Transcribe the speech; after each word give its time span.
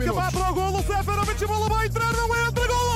Fica 0.00 0.14
vai 0.14 0.30
para 0.32 0.50
o 0.50 0.54
golo, 0.54 0.78
Seferovic, 0.78 1.44
a 1.44 1.46
bola 1.46 1.68
vai 1.68 1.86
entrar, 1.86 2.10
não 2.14 2.46
entra, 2.46 2.66
golo! 2.66 2.90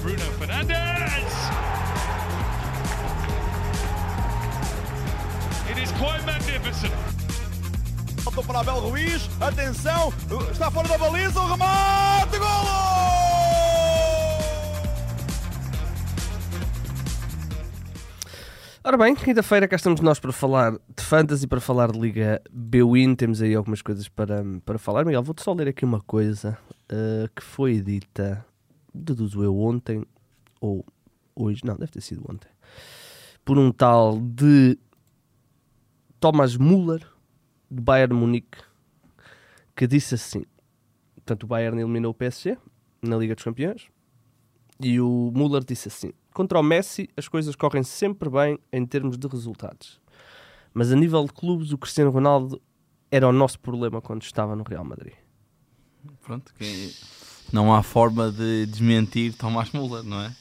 Bruno 0.00 0.32
Fernandes! 0.38 1.34
It 5.68 5.82
is 5.82 5.92
quite 5.98 6.24
magnificent. 6.24 6.92
Voltou 8.22 8.44
para 8.44 8.60
Abel 8.60 8.80
Ruiz, 8.80 9.28
atenção, 9.38 10.10
está 10.50 10.70
fora 10.70 10.88
da 10.88 10.96
baliza, 10.96 11.38
o 11.38 11.50
remate, 11.50 12.38
golo! 12.38 13.23
Ora 18.86 18.98
bem, 18.98 19.14
quinta-feira 19.14 19.66
cá 19.66 19.76
estamos 19.76 20.02
nós 20.02 20.20
para 20.20 20.30
falar 20.30 20.72
de 20.72 21.02
Fantasy, 21.02 21.46
para 21.46 21.58
falar 21.58 21.90
de 21.90 21.98
Liga 21.98 22.42
Bwin. 22.52 23.14
Temos 23.14 23.40
aí 23.40 23.54
algumas 23.54 23.80
coisas 23.80 24.10
para, 24.10 24.44
para 24.62 24.78
falar. 24.78 25.06
Miguel, 25.06 25.22
vou-te 25.22 25.42
só 25.42 25.54
ler 25.54 25.68
aqui 25.68 25.86
uma 25.86 26.02
coisa 26.02 26.58
uh, 26.92 27.26
que 27.34 27.42
foi 27.42 27.80
dita, 27.80 28.44
deduzo 28.92 29.42
eu, 29.42 29.58
ontem, 29.58 30.04
ou 30.60 30.84
hoje, 31.34 31.62
não, 31.64 31.76
deve 31.76 31.92
ter 31.92 32.02
sido 32.02 32.26
ontem, 32.28 32.46
por 33.42 33.56
um 33.56 33.72
tal 33.72 34.20
de 34.20 34.78
Thomas 36.20 36.54
Müller, 36.54 37.08
do 37.70 37.80
Bayern 37.80 38.14
Munique, 38.14 38.58
que 39.74 39.86
disse 39.86 40.14
assim: 40.14 40.44
portanto, 41.14 41.44
o 41.44 41.46
Bayern 41.46 41.80
eliminou 41.80 42.10
o 42.10 42.14
PSG 42.14 42.58
na 43.00 43.16
Liga 43.16 43.34
dos 43.34 43.44
Campeões, 43.44 43.88
e 44.78 45.00
o 45.00 45.32
Müller 45.34 45.64
disse 45.64 45.88
assim: 45.88 46.12
contra 46.34 46.58
o 46.58 46.62
Messi 46.62 47.08
as 47.16 47.28
coisas 47.28 47.56
correm 47.56 47.82
sempre 47.82 48.28
bem 48.28 48.58
em 48.70 48.84
termos 48.84 49.16
de 49.16 49.26
resultados. 49.26 49.98
Mas 50.74 50.92
a 50.92 50.96
nível 50.96 51.24
de 51.24 51.32
clubes, 51.32 51.72
o 51.72 51.78
Cristiano 51.78 52.10
Ronaldo 52.10 52.60
era 53.10 53.26
o 53.26 53.32
nosso 53.32 53.58
problema 53.60 54.02
quando 54.02 54.22
estava 54.22 54.56
no 54.56 54.64
Real 54.64 54.84
Madrid. 54.84 55.14
Pronto, 56.20 56.52
não 57.52 57.72
há 57.72 57.82
forma 57.82 58.30
de 58.30 58.66
desmentir 58.66 59.34
Tomás 59.34 59.70
Müller, 59.72 60.02
não 60.02 60.20
é? 60.20 60.36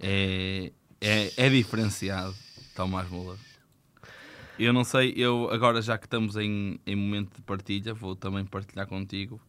É, 0.00 0.72
é, 1.00 1.32
é 1.36 1.50
diferenciado 1.50 2.34
Tomás 2.74 3.08
Müller. 3.10 3.36
Eu 4.58 4.72
não 4.72 4.84
sei, 4.84 5.12
eu 5.16 5.50
agora 5.50 5.80
já 5.82 5.98
que 5.98 6.06
estamos 6.06 6.36
em, 6.36 6.80
em 6.86 6.96
momento 6.96 7.36
de 7.36 7.42
partilha, 7.42 7.92
vou 7.92 8.16
também 8.16 8.44
partilhar 8.44 8.86
contigo 8.86 9.40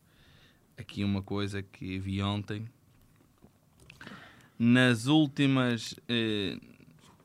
aqui 0.78 1.04
uma 1.04 1.22
coisa 1.22 1.62
que 1.62 2.00
vi 2.00 2.22
ontem 2.22 2.68
nas 4.64 5.08
últimas 5.08 5.96
eh, 6.08 6.56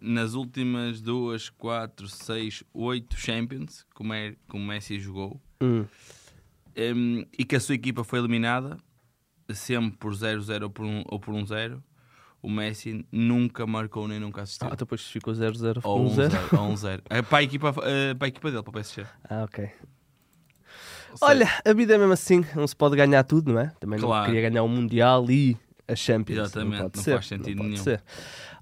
nas 0.00 0.32
últimas 0.32 1.02
duas, 1.02 1.50
quatro, 1.50 2.08
seis, 2.08 2.64
oito 2.72 3.14
Champions 3.20 3.84
como, 3.92 4.14
é, 4.14 4.34
como 4.48 4.64
o 4.64 4.66
Messi 4.66 4.98
jogou 4.98 5.38
Hum. 5.60 5.84
em, 6.75 7.26
e 7.38 7.44
que 7.44 7.54
a 7.56 7.60
sua 7.60 7.75
equipa 7.75 8.02
foi 8.04 8.20
eliminada 8.20 8.78
sempre 9.52 9.98
por 9.98 10.14
0-0 10.14 10.62
ou 10.62 10.70
por 10.70 10.86
1-0 10.86 10.88
um, 10.88 11.02
ou 11.08 11.20
por 11.20 11.34
um 11.34 11.44
zero, 11.46 11.84
o 12.42 12.48
Messi 12.48 13.06
nunca 13.12 13.66
marcou 13.66 14.08
nem 14.08 14.19
nunca 14.19 14.41
assistiu 14.41 14.69
Ah, 14.72 14.75
depois 14.75 15.02
ficou 15.02 15.34
0-0 15.34 15.80
ou 15.84 16.06
um 16.06 16.08
0 16.08 16.30
1-0 16.34 16.58
ou 16.58 16.72
1-0 16.72 17.02
é 17.10 17.20
para, 17.20 17.38
a 17.38 17.42
equipa, 17.42 17.75
eh, 17.84 18.14
para 18.14 18.26
a 18.26 18.28
equipa 18.28 18.50
dele, 18.50 18.62
para 18.62 18.70
o 18.70 18.72
PSG 18.72 19.04
Ah, 19.28 19.44
ok. 19.44 19.70
Olha, 21.20 21.48
a 21.66 21.72
vida 21.75 21.94
é 21.94 21.98
mesmo 21.98 22.12
assim, 22.14 22.44
não 22.54 22.66
se 22.66 22.75
pode 22.76 22.96
ganhar 22.96 23.22
tudo, 23.25 23.52
não 23.52 23.60
é? 23.60 23.72
Também 23.80 23.98
não 23.98 24.08
Claro. 24.08 24.26
queria 24.26 24.48
ganhar 24.48 24.62
o 24.62 24.69
Mundial 24.69 25.30
e 25.30 25.56
a 25.88 25.94
Champions. 25.94 26.38
Exatamente, 26.38 26.72
não, 26.76 26.82
pode 26.84 26.97
não 26.97 27.04
ser, 27.04 27.12
faz 27.12 27.26
sentido 27.26 27.48
não 27.50 27.56
pode 27.56 27.69
nenhum. 27.70 27.82
ser. 27.84 28.02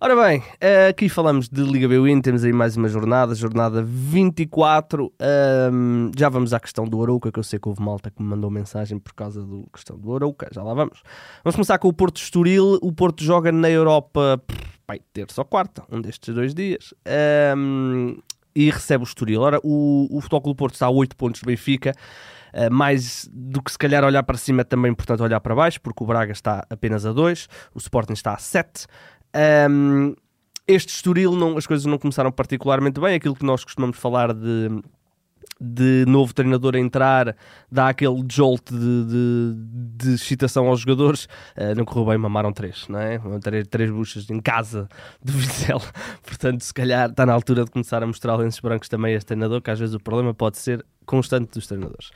Ora 0.01 0.17
bem, 0.17 0.43
eh, 0.61 0.89
aqui 0.89 1.09
falamos 1.09 1.49
de 1.49 1.63
Liga 1.63 1.89
Bwin, 1.89 2.21
temos 2.21 2.45
aí 2.45 2.53
mais 2.53 2.77
uma 2.77 2.89
jornada, 2.89 3.35
jornada 3.35 3.83
24. 3.83 5.13
Ahm, 5.19 6.11
já 6.17 6.29
vamos 6.29 6.53
à 6.53 6.61
questão 6.61 6.85
do 6.85 7.03
Arouca, 7.03 7.33
que 7.33 7.39
eu 7.39 7.43
sei 7.43 7.59
que 7.59 7.69
houve 7.69 7.81
malta 7.81 8.11
que 8.11 8.23
me 8.23 8.29
mandou 8.29 8.51
mensagem 8.51 8.99
por 8.99 9.15
causa 9.15 9.43
da 9.43 9.57
questão 9.73 9.99
do 9.99 10.15
Arouca, 10.15 10.49
já 10.53 10.63
lá 10.63 10.75
vamos. 10.75 11.03
Vamos 11.43 11.57
começar 11.57 11.79
com 11.79 11.89
o 11.89 11.93
Porto 11.93 12.19
Estoril. 12.19 12.79
O 12.83 12.93
Porto 12.93 13.25
joga 13.25 13.51
na 13.51 13.71
Europa, 13.71 14.43
pai, 14.87 15.01
terça 15.13 15.41
ou 15.41 15.45
quarta, 15.47 15.85
um 15.91 16.01
destes 16.01 16.35
dois 16.35 16.55
dias. 16.55 16.93
Ahm, 17.07 18.17
e 18.55 18.71
recebe 18.71 19.03
o 19.03 19.07
Estoril. 19.07 19.41
Ora, 19.41 19.61
o, 19.63 20.07
o 20.11 20.21
Futebol 20.21 20.43
Clube 20.43 20.59
Porto 20.59 20.75
está 20.75 20.87
a 20.87 20.91
8 20.91 21.17
pontos 21.17 21.41
do 21.41 21.47
Benfica. 21.47 21.93
Uh, 22.53 22.73
mais 22.73 23.29
do 23.33 23.61
que 23.61 23.73
se 23.73 23.79
calhar 23.79 24.05
olhar 24.05 24.23
para 24.23 24.39
cima, 24.39 24.61
é 24.61 24.65
também 24.65 24.93
importante 24.93 25.21
olhar 25.23 25.41
para 25.41 25.57
baixo, 25.57 25.81
porque 25.81 26.05
o 26.05 26.07
Braga 26.07 26.33
está 26.33 26.65
apenas 26.71 27.05
a 27.05 27.13
2, 27.13 27.49
o 27.75 27.79
Sporting 27.79 28.13
está 28.13 28.33
a 28.33 28.39
7. 28.39 28.87
Um, 29.69 30.15
este 30.67 30.95
Estoril, 30.95 31.33
não, 31.33 31.59
as 31.59 31.67
coisas 31.67 31.85
não 31.85 31.99
começaram 31.99 32.31
particularmente 32.31 33.01
bem. 33.01 33.17
Aquilo 33.17 33.35
que 33.35 33.45
nós 33.45 33.65
costumamos 33.65 33.99
falar 33.99 34.33
de, 34.33 34.69
de 35.65 36.05
novo 36.07 36.35
treinador 36.35 36.77
entrar, 36.77 37.35
dá 37.71 37.89
aquele 37.89 38.23
jolt 38.31 38.71
de, 38.71 39.05
de, 39.05 39.55
de 39.97 40.15
excitação 40.15 40.67
aos 40.69 40.81
jogadores. 40.81 41.25
Uh, 41.57 41.75
não 41.77 41.85
correu 41.85 42.07
bem, 42.07 42.19
mamaram 42.19 42.53
três, 42.53 42.87
não 42.89 42.99
é? 42.99 43.19
Três, 43.41 43.67
três 43.69 43.91
buchas 43.91 44.29
em 44.29 44.41
casa 44.41 44.89
de 45.23 45.33
Vizela. 45.33 45.83
Portanto, 46.23 46.61
se 46.61 46.75
calhar 46.75 47.11
está 47.11 47.25
na 47.25 47.33
altura 47.33 47.65
de 47.65 47.71
começar 47.71 48.03
a 48.03 48.07
mostrar 48.07 48.37
lenços 48.37 48.61
brancos 48.61 48.89
também 48.89 49.15
a 49.15 49.17
este 49.17 49.27
treinador, 49.29 49.63
que 49.63 49.71
às 49.71 49.79
vezes 49.79 49.95
o 49.95 50.01
problema 50.01 50.35
pode 50.35 50.59
ser 50.59 50.85
constante 51.05 51.53
dos 51.53 51.67
treinadores. 51.67 52.11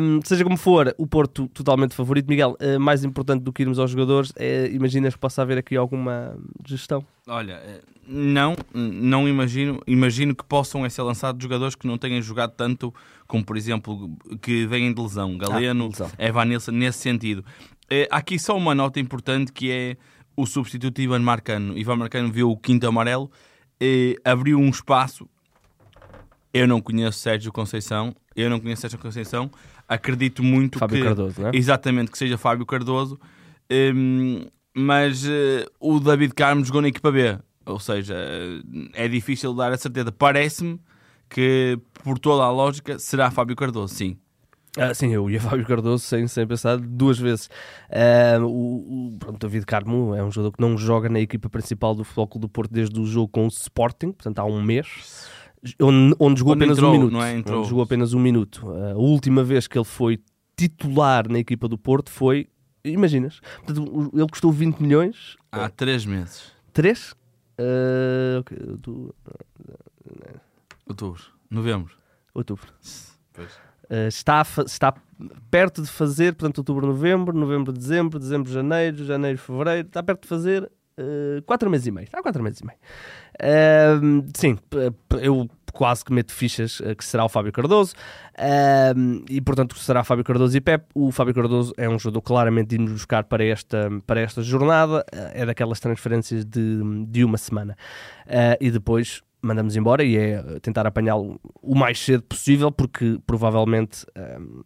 Um, 0.00 0.20
seja 0.24 0.44
como 0.44 0.56
for, 0.56 0.94
o 0.98 1.06
Porto 1.06 1.48
totalmente 1.48 1.94
favorito. 1.94 2.28
Miguel, 2.28 2.56
uh, 2.60 2.80
mais 2.80 3.04
importante 3.04 3.42
do 3.42 3.52
que 3.52 3.62
irmos 3.62 3.78
aos 3.78 3.90
jogadores, 3.90 4.32
é, 4.36 4.68
imaginas 4.70 5.14
que 5.14 5.20
possa 5.20 5.42
haver 5.42 5.58
aqui 5.58 5.76
alguma 5.76 6.36
gestão? 6.66 7.04
Olha, 7.26 7.54
eh, 7.64 7.80
não, 8.06 8.54
não 8.74 9.28
imagino. 9.28 9.80
Imagino 9.86 10.34
que 10.34 10.44
possam 10.44 10.84
é 10.84 10.88
ser 10.88 11.02
lançados 11.02 11.42
jogadores 11.42 11.74
que 11.74 11.86
não 11.86 11.96
tenham 11.96 12.20
jogado 12.20 12.52
tanto, 12.52 12.92
como 13.26 13.44
por 13.44 13.56
exemplo, 13.56 14.10
que 14.42 14.66
vêm 14.66 14.92
de 14.92 15.00
lesão. 15.00 15.36
Galeno, 15.38 15.84
Ah, 15.84 15.88
lesão. 15.88 16.10
Evan 16.18 16.44
Nilsson, 16.44 16.72
nesse 16.72 16.98
sentido. 16.98 17.44
Há 18.10 18.16
aqui 18.16 18.38
só 18.38 18.56
uma 18.56 18.74
nota 18.74 18.98
importante 18.98 19.52
que 19.52 19.70
é 19.70 19.96
o 20.36 20.46
substituto 20.46 21.00
Ivan 21.00 21.20
Marcano. 21.20 21.76
Ivan 21.78 21.96
Marcano 21.96 22.30
viu 22.30 22.50
o 22.50 22.56
quinto 22.56 22.86
amarelo, 22.86 23.30
eh, 23.80 24.16
abriu 24.24 24.58
um 24.58 24.68
espaço. 24.68 25.28
Eu 26.54 26.68
não 26.68 26.80
conheço 26.80 27.18
Sérgio 27.18 27.52
Conceição, 27.52 28.14
eu 28.36 28.48
não 28.48 28.60
conheço 28.60 28.82
Sérgio 28.82 28.98
Conceição. 28.98 29.50
Acredito 29.88 30.42
muito 30.42 30.78
Fábio 30.78 30.98
que 30.98 31.02
Cardoso, 31.02 31.40
não 31.42 31.48
é? 31.48 31.50
exatamente 31.52 32.10
que 32.12 32.16
seja 32.16 32.38
Fábio 32.38 32.64
Cardoso, 32.64 33.18
hum, 33.70 34.46
mas 34.72 35.26
eh, 35.26 35.66
o 35.80 35.98
David 35.98 36.32
Carmo 36.32 36.64
jogou 36.64 36.80
na 36.80 36.88
equipa 36.88 37.10
B, 37.10 37.36
ou 37.66 37.78
seja, 37.78 38.16
é 38.94 39.08
difícil 39.08 39.52
dar 39.52 39.72
a 39.72 39.76
certeza. 39.76 40.12
Parece-me 40.12 40.80
que, 41.28 41.78
por 42.02 42.18
toda 42.18 42.44
a 42.44 42.50
lógica, 42.50 42.98
será 42.98 43.30
Fábio 43.30 43.56
Cardoso, 43.56 43.94
sim. 43.94 44.16
Ah, 44.76 44.92
sim, 44.92 45.12
eu 45.12 45.30
ia 45.30 45.38
Fábio 45.42 45.66
Cardoso 45.66 46.04
sem, 46.04 46.26
sem 46.26 46.46
pensar 46.46 46.78
duas 46.78 47.18
vezes. 47.18 47.48
Ah, 47.90 48.38
o, 48.40 49.12
o 49.12 49.18
pronto, 49.18 49.38
David 49.38 49.66
Carmo 49.66 50.14
é 50.14 50.22
um 50.22 50.30
jogador 50.30 50.56
que 50.56 50.60
não 50.60 50.76
joga 50.76 51.08
na 51.08 51.20
equipa 51.20 51.48
principal 51.48 51.94
do 51.94 52.04
Futebol 52.04 52.28
Clube 52.28 52.46
do 52.46 52.48
Porto 52.48 52.72
desde 52.72 52.98
o 52.98 53.04
jogo 53.04 53.28
com 53.28 53.44
o 53.44 53.48
Sporting, 53.48 54.12
portanto 54.12 54.38
há 54.38 54.44
um 54.44 54.62
mês, 54.62 55.28
onde, 55.80 56.14
onde 56.18 56.38
jogou 56.40 56.54
Onde 56.54 56.64
apenas 56.64 56.78
entrou, 56.78 56.90
um 56.90 56.98
minuto. 56.98 57.20
é? 57.22 57.56
Onde 57.56 57.68
jogou 57.68 57.82
apenas 57.84 58.14
um 58.14 58.20
minuto. 58.20 58.70
Ah, 58.70 58.92
a 58.92 58.96
última 58.96 59.42
vez 59.44 59.66
que 59.66 59.76
ele 59.78 59.84
foi 59.84 60.18
titular 60.56 61.28
na 61.28 61.38
equipa 61.38 61.66
do 61.68 61.76
Porto 61.78 62.10
foi, 62.10 62.48
imaginas, 62.84 63.40
portanto, 63.64 64.10
ele 64.14 64.26
custou 64.28 64.52
20 64.52 64.78
milhões, 64.80 65.36
Há 65.50 65.68
três 65.68 66.04
meses. 66.04 66.52
3? 66.72 67.14
Ah, 67.58 68.40
ok, 68.40 68.58
outubro, 68.70 69.14
Outubro, 70.86 71.22
novembro. 71.50 71.92
outubro. 72.34 72.66
Uh, 73.90 74.08
está, 74.08 74.42
está 74.66 74.94
perto 75.50 75.82
de 75.82 75.88
fazer, 75.88 76.34
portanto, 76.34 76.58
outubro, 76.58 76.86
novembro, 76.86 77.36
novembro, 77.36 77.72
dezembro, 77.72 78.18
dezembro, 78.18 78.50
janeiro, 78.50 79.04
janeiro, 79.04 79.38
fevereiro, 79.38 79.86
está 79.86 80.02
perto 80.02 80.22
de 80.22 80.28
fazer 80.28 80.64
uh, 80.64 81.42
quatro 81.44 81.70
meses 81.70 81.86
e 81.86 81.90
meio. 81.90 82.04
Está 82.06 82.22
quatro 82.22 82.42
meses 82.42 82.60
e 82.60 82.66
meio. 82.66 82.78
Sim, 84.34 84.58
eu 85.20 85.48
quase 85.74 86.04
que 86.04 86.12
mete 86.12 86.32
fichas 86.32 86.80
uh, 86.80 86.94
que 86.96 87.04
será 87.04 87.24
o 87.24 87.28
Fábio 87.28 87.52
Cardoso. 87.52 87.94
Um, 88.96 89.24
e 89.28 89.40
portanto 89.40 89.76
será 89.78 90.02
Fábio 90.02 90.24
Cardoso 90.24 90.56
e 90.56 90.60
Pep. 90.60 90.86
O 90.94 91.10
Fábio 91.12 91.34
Cardoso 91.34 91.74
é 91.76 91.88
um 91.88 91.98
jogador 91.98 92.22
claramente 92.22 92.68
de 92.68 92.78
nos 92.78 92.92
buscar 92.92 93.24
para 93.24 93.44
esta, 93.44 93.90
para 94.06 94.20
esta 94.20 94.40
jornada. 94.40 95.04
Uh, 95.12 95.30
é 95.34 95.44
daquelas 95.44 95.80
transferências 95.80 96.44
de, 96.44 96.80
de 97.06 97.24
uma 97.24 97.36
semana. 97.36 97.76
Uh, 98.26 98.56
e 98.60 98.70
depois 98.70 99.20
mandamos 99.42 99.76
embora 99.76 100.02
e 100.02 100.16
é 100.16 100.42
tentar 100.60 100.86
apanhá-lo 100.86 101.38
o 101.60 101.74
mais 101.74 101.98
cedo 101.98 102.22
possível, 102.22 102.72
porque 102.72 103.18
provavelmente. 103.26 104.06
Um, 104.16 104.62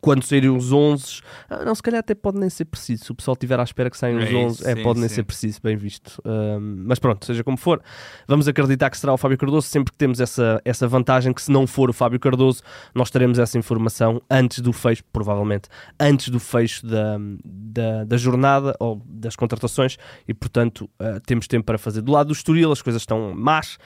quando 0.00 0.22
saírem 0.22 0.50
os 0.50 0.72
11, 0.72 1.22
ah, 1.50 1.64
não, 1.64 1.74
se 1.74 1.82
calhar 1.82 2.00
até 2.00 2.14
pode 2.14 2.38
nem 2.38 2.48
ser 2.48 2.64
preciso. 2.64 3.04
Se 3.04 3.12
o 3.12 3.14
pessoal 3.14 3.34
estiver 3.34 3.58
à 3.58 3.62
espera 3.62 3.90
que 3.90 3.96
saiam 3.96 4.18
os 4.18 4.30
É 4.30 4.34
11, 4.34 4.54
isso, 4.54 4.68
é, 4.68 4.76
sim, 4.76 4.82
pode 4.82 5.00
nem 5.00 5.08
sim. 5.08 5.14
ser 5.16 5.22
preciso, 5.24 5.60
bem 5.62 5.76
visto. 5.76 6.22
Um, 6.24 6.84
mas 6.86 6.98
pronto, 6.98 7.26
seja 7.26 7.42
como 7.42 7.56
for, 7.56 7.82
vamos 8.28 8.46
acreditar 8.46 8.90
que 8.90 8.96
será 8.96 9.12
o 9.12 9.16
Fábio 9.16 9.36
Cardoso. 9.36 9.66
Sempre 9.66 9.92
que 9.92 9.98
temos 9.98 10.20
essa, 10.20 10.60
essa 10.64 10.86
vantagem, 10.86 11.32
que 11.32 11.42
se 11.42 11.50
não 11.50 11.66
for 11.66 11.90
o 11.90 11.92
Fábio 11.92 12.20
Cardoso, 12.20 12.62
nós 12.94 13.10
teremos 13.10 13.38
essa 13.38 13.58
informação 13.58 14.22
antes 14.30 14.60
do 14.60 14.72
fecho, 14.72 15.02
provavelmente, 15.12 15.68
antes 15.98 16.28
do 16.28 16.38
fecho 16.38 16.86
da, 16.86 17.18
da, 17.44 18.04
da 18.04 18.16
jornada 18.16 18.76
ou 18.78 19.02
das 19.04 19.34
contratações, 19.34 19.96
e 20.28 20.34
portanto 20.34 20.88
ah, 20.98 21.20
temos 21.26 21.48
tempo 21.48 21.64
para 21.64 21.78
fazer. 21.78 22.02
Do 22.02 22.12
lado 22.12 22.28
do 22.28 22.32
Estoril, 22.32 22.70
as 22.70 22.82
coisas 22.82 23.02
estão 23.02 23.34
más. 23.34 23.78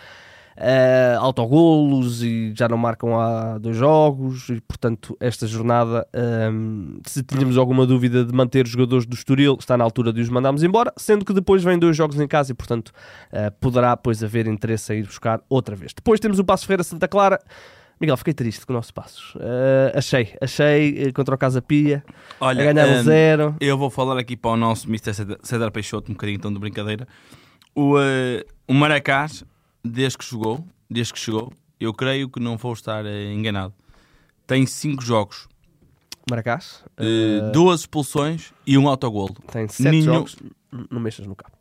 Uh, 0.56 1.20
autogolos 1.20 2.22
e 2.22 2.50
já 2.56 2.66
não 2.66 2.78
marcam 2.78 3.20
há 3.20 3.58
dois 3.58 3.76
jogos 3.76 4.48
e 4.48 4.58
portanto 4.62 5.14
esta 5.20 5.46
jornada 5.46 6.08
um, 6.50 6.98
se 7.06 7.22
tínhamos 7.22 7.58
alguma 7.58 7.84
dúvida 7.84 8.24
de 8.24 8.32
manter 8.32 8.64
os 8.64 8.70
jogadores 8.70 9.04
do 9.04 9.14
Estoril 9.14 9.58
está 9.60 9.76
na 9.76 9.84
altura 9.84 10.14
de 10.14 10.22
os 10.22 10.30
mandarmos 10.30 10.62
embora 10.62 10.90
sendo 10.96 11.26
que 11.26 11.34
depois 11.34 11.62
vêm 11.62 11.78
dois 11.78 11.94
jogos 11.94 12.18
em 12.18 12.26
casa 12.26 12.52
e 12.52 12.54
portanto 12.54 12.88
uh, 13.32 13.52
poderá 13.60 13.94
depois 13.94 14.24
haver 14.24 14.46
interesse 14.46 14.94
em 14.94 15.00
ir 15.00 15.02
buscar 15.04 15.42
outra 15.46 15.76
vez 15.76 15.92
depois 15.92 16.18
temos 16.20 16.38
o 16.38 16.44
Passo 16.44 16.64
Ferreira 16.66 16.84
Santa 16.84 17.06
Clara 17.06 17.38
Miguel, 18.00 18.16
fiquei 18.16 18.32
triste 18.32 18.64
com 18.64 18.72
o 18.72 18.76
nosso 18.76 18.94
Passos 18.94 19.34
uh, 19.34 19.92
achei, 19.94 20.34
achei 20.40 21.08
uh, 21.08 21.12
contra 21.12 21.34
o 21.34 21.38
Casa 21.38 21.60
Pia 21.60 22.02
Olha, 22.40 22.62
a 22.62 22.72
ganhar 22.72 22.88
um 22.88 23.00
hum, 23.00 23.04
zero 23.04 23.56
Eu 23.60 23.76
vou 23.76 23.90
falar 23.90 24.16
aqui 24.18 24.34
para 24.38 24.52
o 24.52 24.56
nosso 24.56 24.88
Mr. 24.88 25.12
Cedar- 25.12 25.38
Cedar 25.42 25.70
Peixoto, 25.70 26.10
um 26.10 26.14
bocadinho 26.14 26.36
então 26.36 26.50
de 26.50 26.58
brincadeira. 26.58 27.06
O, 27.74 27.98
eh, 27.98 28.42
o 28.66 28.72
Maracás, 28.72 29.44
desde 29.86 30.18
que 30.18 30.24
jogou, 30.24 30.64
desde 30.90 31.12
que 31.12 31.18
chegou, 31.18 31.52
eu 31.80 31.92
creio 31.94 32.28
que 32.28 32.40
não 32.40 32.56
vou 32.56 32.72
estar 32.72 33.04
eh, 33.06 33.32
enganado. 33.32 33.74
Tem 34.46 34.64
5 34.66 35.02
jogos, 35.02 35.48
Maracás 36.28 36.82
Uh, 36.98 37.52
duas 37.52 37.80
expulsões 37.80 38.52
e 38.66 38.76
um 38.76 38.88
autogolo. 38.88 39.34
Tem 39.52 39.68
sete 39.68 39.90
Nenhum- 39.90 40.04
jogos. 40.04 40.36
Não 40.90 40.98
mexas 40.98 41.24
no 41.26 41.36
cabo. 41.36 41.52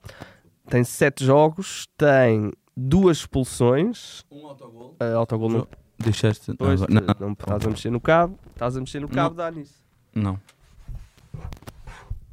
Tem 0.67 0.83
sete 0.83 1.23
jogos, 1.23 1.87
tem 1.97 2.51
duas 2.75 3.17
expulsões. 3.17 4.23
Um 4.31 4.47
autogolo. 4.47 4.95
Uh, 4.99 5.17
autogol 5.17 5.49
no. 5.49 5.67
Deixaste. 5.99 6.49
Não, 6.49 6.55
Pois, 6.57 6.81
não, 6.81 6.87
não, 7.19 7.31
estás 7.33 7.65
a 7.65 7.69
mexer 7.69 7.89
no 7.91 8.01
cabo. 8.01 8.39
Estás 8.53 8.75
a 8.75 8.79
mexer 8.79 9.01
no 9.01 9.07
cabo, 9.09 9.35
dá 9.35 9.51
nisso. 9.51 9.75
não. 10.15 10.33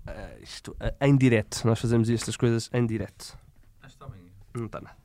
Uh, 0.07 0.43
isto 0.43 0.73
uh, 0.73 0.95
em 1.05 1.17
direto. 1.17 1.63
Nós 1.67 1.81
fazemos 1.81 2.09
estas 2.09 2.37
coisas 2.37 2.71
em 2.73 2.87
direto. 2.87 3.37
Está 3.87 4.07
bem. 4.09 4.23
Não 4.55 4.67
está 4.67 4.81
nada. 4.81 4.97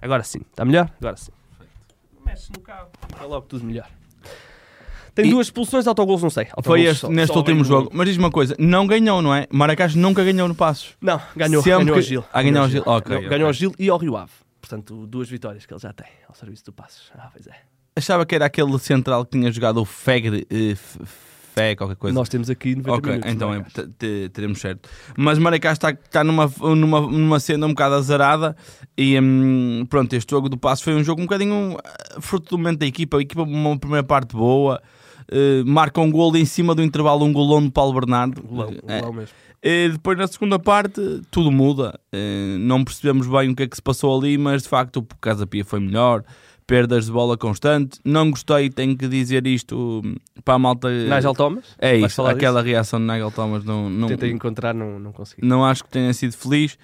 Agora 0.00 0.22
sim. 0.22 0.40
Está 0.50 0.64
melhor? 0.64 0.90
Agora 1.00 1.16
sim. 1.16 1.32
Mexe 2.24 2.50
no 2.52 2.60
cabo. 2.60 2.90
Fica 3.08 3.24
logo 3.24 3.46
tudo 3.46 3.64
melhor. 3.64 3.88
Tem 5.14 5.26
E- 5.26 5.30
duas 5.30 5.46
expulsões, 5.46 5.86
autogolos 5.86 6.22
não 6.22 6.28
sei. 6.30 6.46
Foi 6.62 6.82
este, 6.82 7.00
só- 7.02 7.08
neste 7.08 7.32
só 7.32 7.38
último 7.38 7.64
jogo. 7.64 7.90
Mas 7.92 8.06
diz 8.08 8.18
uma 8.18 8.30
coisa: 8.30 8.54
não 8.58 8.86
ganhou, 8.86 9.22
não 9.22 9.34
é? 9.34 9.46
Maracás 9.50 9.94
nunca 9.94 10.22
ganhou 10.22 10.46
no 10.46 10.54
Passos. 10.54 10.94
Não, 11.00 11.20
ganhou, 11.34 11.62
Sempre 11.62 11.84
ganhou 11.84 11.96
que- 11.96 12.02
Gil. 12.02 12.24
Ah, 12.32 12.42
ganhou 12.42 12.62
ao 12.62 12.68
Gil. 12.68 12.82
Ok, 12.84 13.10
Não, 13.12 13.18
ok. 13.20 13.28
Ganhou 13.30 13.46
ao 13.46 13.52
Gil 13.52 13.74
e 13.78 13.88
ao 13.88 13.96
Rio 13.96 14.16
Ave. 14.16 14.32
Portanto, 14.60 15.06
duas 15.06 15.28
vitórias 15.28 15.64
que 15.64 15.72
ele 15.72 15.80
já 15.80 15.92
tem 15.92 16.06
ao 16.28 16.34
serviço 16.34 16.64
do 16.66 16.72
Passos. 16.72 17.10
Ah, 17.16 17.30
pois 17.32 17.46
é. 17.46 17.54
Achava 17.94 18.26
que 18.26 18.34
era 18.34 18.44
aquele 18.44 18.78
central 18.78 19.24
que 19.24 19.38
tinha 19.38 19.50
jogado 19.50 19.80
o 19.80 19.84
Fegre. 19.86 20.46
eh, 20.50 20.72
F- 20.72 20.98
Fé, 21.56 21.74
qualquer 21.74 21.96
coisa. 21.96 22.14
Nós 22.14 22.28
temos 22.28 22.50
aqui 22.50 22.74
90 22.76 22.92
Ok, 22.92 23.10
minutos. 23.12 23.32
então 23.32 23.54
é, 23.54 23.58
é? 23.58 23.62
te- 23.62 23.88
te- 23.98 24.28
teremos 24.28 24.60
certo. 24.60 24.88
Mas 25.16 25.38
Maracás 25.38 25.72
está, 25.76 25.90
está 25.90 26.22
numa, 26.22 26.52
numa, 26.60 27.00
numa 27.00 27.40
cena 27.40 27.64
um 27.66 27.70
bocado 27.70 27.94
azarada 27.94 28.54
e 28.96 29.18
hum, 29.18 29.86
pronto, 29.88 30.12
este 30.12 30.30
jogo 30.30 30.50
do 30.50 30.58
passo 30.58 30.84
foi 30.84 30.94
um 30.94 31.02
jogo 31.02 31.22
um 31.22 31.24
bocadinho 31.24 31.78
ah, 31.82 32.20
fruto 32.20 32.50
do 32.50 32.58
momento 32.58 32.80
da 32.80 32.86
equipa. 32.86 33.16
A 33.16 33.22
equipa, 33.22 33.42
uma 33.42 33.78
primeira 33.78 34.04
parte 34.04 34.36
boa, 34.36 34.82
eh, 35.32 35.62
marca 35.64 35.98
um 36.00 36.10
golo 36.10 36.36
em 36.36 36.44
cima 36.44 36.74
do 36.74 36.82
intervalo, 36.82 37.24
um 37.24 37.32
golão 37.32 37.62
de 37.64 37.70
Paulo 37.70 37.94
Bernardo. 37.94 38.42
Golão, 38.42 38.74
golão 38.86 39.12
mesmo. 39.14 39.34
e 39.62 39.88
depois 39.88 40.18
na 40.18 40.26
segunda 40.26 40.58
parte 40.58 41.00
tudo 41.30 41.50
muda. 41.50 41.98
Eh, 42.12 42.56
não 42.58 42.84
percebemos 42.84 43.26
bem 43.26 43.48
o 43.50 43.56
que 43.56 43.62
é 43.62 43.66
que 43.66 43.76
se 43.76 43.82
passou 43.82 44.14
ali, 44.18 44.36
mas 44.36 44.64
de 44.64 44.68
facto 44.68 44.98
o 44.98 45.06
Casa 45.22 45.46
Pia 45.46 45.64
foi 45.64 45.80
melhor. 45.80 46.22
Perdas 46.66 47.06
de 47.06 47.12
bola 47.12 47.36
constante. 47.36 48.00
Não 48.04 48.30
gostei, 48.30 48.68
tenho 48.68 48.96
que 48.96 49.06
dizer 49.06 49.46
isto 49.46 50.02
para 50.44 50.54
a 50.54 50.58
malta. 50.58 50.88
Nigel 50.90 51.32
Thomas? 51.34 51.64
É 51.78 51.96
isso, 51.96 52.22
aquela 52.26 52.60
reação 52.60 52.98
de 52.98 53.06
Nigel 53.06 53.30
Thomas 53.30 53.64
não, 53.64 53.88
não, 53.88 54.08
Tentei 54.08 54.32
encontrar, 54.32 54.74
não, 54.74 54.98
não 54.98 55.12
consegui. 55.12 55.46
não 55.46 55.64
acho 55.64 55.84
que 55.84 55.90
tenha 55.90 56.12
sido 56.12 56.36
feliz. 56.36 56.76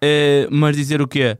Eh, 0.00 0.48
mas 0.50 0.76
dizer 0.76 1.00
o 1.02 1.08
quê? 1.08 1.38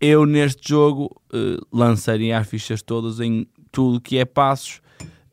Eu 0.00 0.26
neste 0.26 0.68
jogo 0.68 1.14
eh, 1.32 1.58
lançaria 1.72 2.38
as 2.38 2.48
fichas 2.48 2.82
todas 2.82 3.20
em 3.20 3.46
tudo 3.70 4.00
que 4.00 4.18
é 4.18 4.24
passos, 4.24 4.80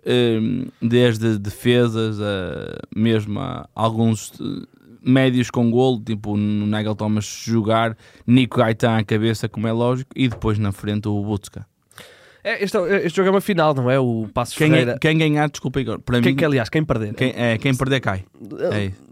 eh, 0.05 0.39
desde 0.81 1.37
defesas 1.37 2.19
a 2.21 2.79
mesmo 2.95 3.39
a 3.39 3.69
alguns 3.75 4.33
médios 5.03 5.49
com 5.49 5.69
golo, 5.71 6.01
tipo 6.03 6.37
no 6.37 6.65
Nigel 6.67 6.95
Thomas 6.95 7.25
jogar, 7.25 7.97
Nico 8.25 8.57
Gaetan 8.57 8.97
à 8.97 9.03
cabeça, 9.03 9.49
como 9.49 9.67
é 9.67 9.71
lógico, 9.71 10.11
e 10.15 10.27
depois 10.27 10.57
na 10.59 10.71
frente 10.71 11.07
o 11.07 11.21
Butska. 11.23 11.65
É, 12.43 12.63
este, 12.63 12.75
é- 12.77 13.05
este 13.05 13.15
jogo 13.17 13.27
é 13.27 13.31
uma 13.31 13.41
final, 13.41 13.73
não 13.75 13.89
é? 13.89 13.99
O 13.99 14.27
Passos 14.33 14.55
Quem, 14.57 14.69
Ferreira. 14.69 14.97
quem 14.99 15.17
ganhar, 15.17 15.47
desculpa 15.49 15.79
Igor, 15.79 15.99
para 15.99 16.19
Quem, 16.21 16.31
mim, 16.31 16.37
que, 16.37 16.43
aliás, 16.45 16.69
quem 16.69 16.83
perder. 16.83 17.13
quem, 17.13 17.33
é, 17.35 17.57
quem 17.57 17.75
perder 17.75 17.99
cai. 17.99 18.23
É 18.71 18.85
isso. 18.85 19.10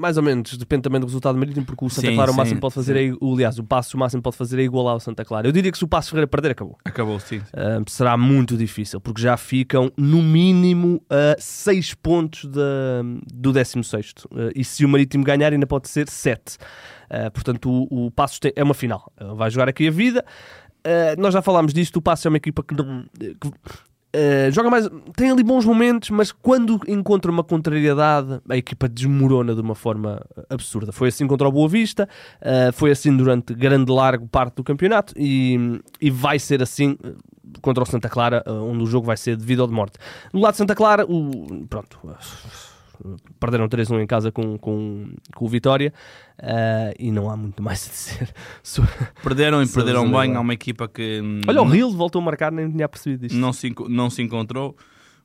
Mais 0.00 0.16
ou 0.16 0.22
menos, 0.22 0.56
depende 0.56 0.82
também 0.82 1.00
do 1.00 1.06
resultado 1.06 1.36
marítimo, 1.38 1.66
porque 1.66 1.84
o 1.84 1.90
Santa 1.90 2.08
Sim, 2.08 2.14
Clara 2.14 2.30
o 2.30 2.34
máximo 2.34 2.58
pode 2.60 2.74
fazer 2.74 2.94
sim. 2.96 3.10
é, 3.10 3.24
o, 3.24 3.34
aliás, 3.34 3.58
o 3.58 3.64
Passos 3.64 3.92
o 3.94 3.98
máximo 3.98 4.22
pode 4.22 4.36
fazer 4.36 4.58
é 4.58 4.62
igualar 4.62 4.96
o 4.96 5.00
Santa 5.00 5.24
Clara. 5.24 5.46
Eu 5.46 5.52
diria 5.52 5.70
que 5.70 5.76
se 5.78 5.84
o 5.84 5.88
Passos 5.88 6.10
Ferreira 6.10 6.26
perder, 6.26 6.52
acabou. 6.52 6.78
Acabou, 6.84 7.20
sim. 7.20 7.40
Ah, 7.52 7.80
será 7.86 8.16
muito 8.16 8.56
difícil, 8.56 9.00
porque 9.00 9.20
já 9.20 9.36
ficam 9.36 9.92
no 9.96 10.22
mínimo 10.22 11.02
a 11.10 11.36
6 11.38 11.94
pontos 11.94 12.46
da, 12.46 13.02
do 13.32 13.52
16. 13.52 14.10
Uh, 14.10 14.50
e 14.56 14.64
se 14.64 14.84
o 14.84 14.88
Marítimo 14.88 15.22
ganhar, 15.22 15.52
ainda 15.52 15.66
pode 15.66 15.88
ser 15.88 16.08
7. 16.08 16.56
portanto, 17.34 17.70
o, 17.70 18.06
o 18.06 18.10
Passos 18.10 18.38
tem- 18.38 18.52
é 18.56 18.62
uma 18.64 18.74
final. 18.74 19.12
Uh, 19.20 19.34
vai 19.36 19.50
jogar 19.50 19.68
aqui 19.68 19.86
a 19.86 19.90
vida. 19.90 20.24
Uh, 20.86 21.20
nós 21.20 21.34
já 21.34 21.42
falámos 21.42 21.74
disto. 21.74 21.96
O 21.96 22.02
Passos 22.02 22.24
é 22.24 22.28
uma 22.28 22.38
equipa 22.38 22.62
que 22.62 22.74
não. 22.74 23.04
que, 23.18 23.52
uh, 24.14 24.50
joga 24.50 24.70
mais, 24.70 24.88
tem 25.16 25.30
ali 25.30 25.42
bons 25.42 25.64
momentos, 25.64 26.10
mas 26.10 26.32
quando 26.32 26.80
encontra 26.86 27.30
uma 27.30 27.44
contrariedade, 27.44 28.40
a 28.48 28.56
equipa 28.56 28.88
desmorona 28.88 29.54
de 29.54 29.60
uma 29.60 29.74
forma 29.74 30.24
absurda. 30.48 30.92
Foi 30.92 31.08
assim 31.08 31.26
contra 31.26 31.48
o 31.48 31.52
Boa 31.52 31.68
Vista, 31.68 32.08
uh, 32.40 32.72
foi 32.72 32.90
assim 32.90 33.16
durante 33.16 33.54
grande 33.54 33.90
largo 33.90 34.28
parte 34.28 34.56
do 34.56 34.64
campeonato 34.64 35.14
e, 35.16 35.80
e 36.00 36.10
vai 36.10 36.38
ser 36.38 36.62
assim 36.62 36.96
uh, 37.04 37.16
contra 37.60 37.82
o 37.82 37.86
Santa 37.86 38.08
Clara, 38.08 38.44
onde 38.46 38.84
o 38.84 38.86
jogo 38.86 39.06
vai 39.06 39.16
ser 39.16 39.36
de 39.36 39.44
vida 39.44 39.62
ou 39.62 39.68
de 39.68 39.74
morte. 39.74 39.98
Do 40.32 40.38
lado 40.38 40.52
de 40.52 40.58
Santa 40.58 40.74
Clara, 40.74 41.04
o, 41.04 41.66
pronto, 41.68 41.98
perderam 43.38 43.68
3-1 43.68 44.02
em 44.02 44.06
casa 44.06 44.30
com, 44.32 44.58
com, 44.58 45.12
com 45.34 45.44
o 45.44 45.48
Vitória 45.48 45.92
uh, 46.40 46.94
e 46.98 47.10
não 47.10 47.30
há 47.30 47.36
muito 47.36 47.62
mais 47.62 47.86
a 47.86 47.90
dizer. 47.90 48.34
So- 48.62 48.82
Perderam 49.22 49.62
e 49.62 49.66
perderam 49.68 50.10
bem. 50.10 50.34
Há 50.36 50.40
uma 50.40 50.54
equipa 50.54 50.88
que. 50.88 51.20
Olha, 51.48 51.62
o 51.62 51.66
Rio 51.68 51.90
voltou 51.90 52.20
a 52.20 52.24
marcar, 52.24 52.50
nem 52.52 52.70
tinha 52.70 52.88
percebido 52.88 53.26
isto. 53.26 53.36
não 53.38 53.52
se, 53.52 53.72
não 53.88 54.10
se 54.10 54.22
encontrou. 54.22 54.76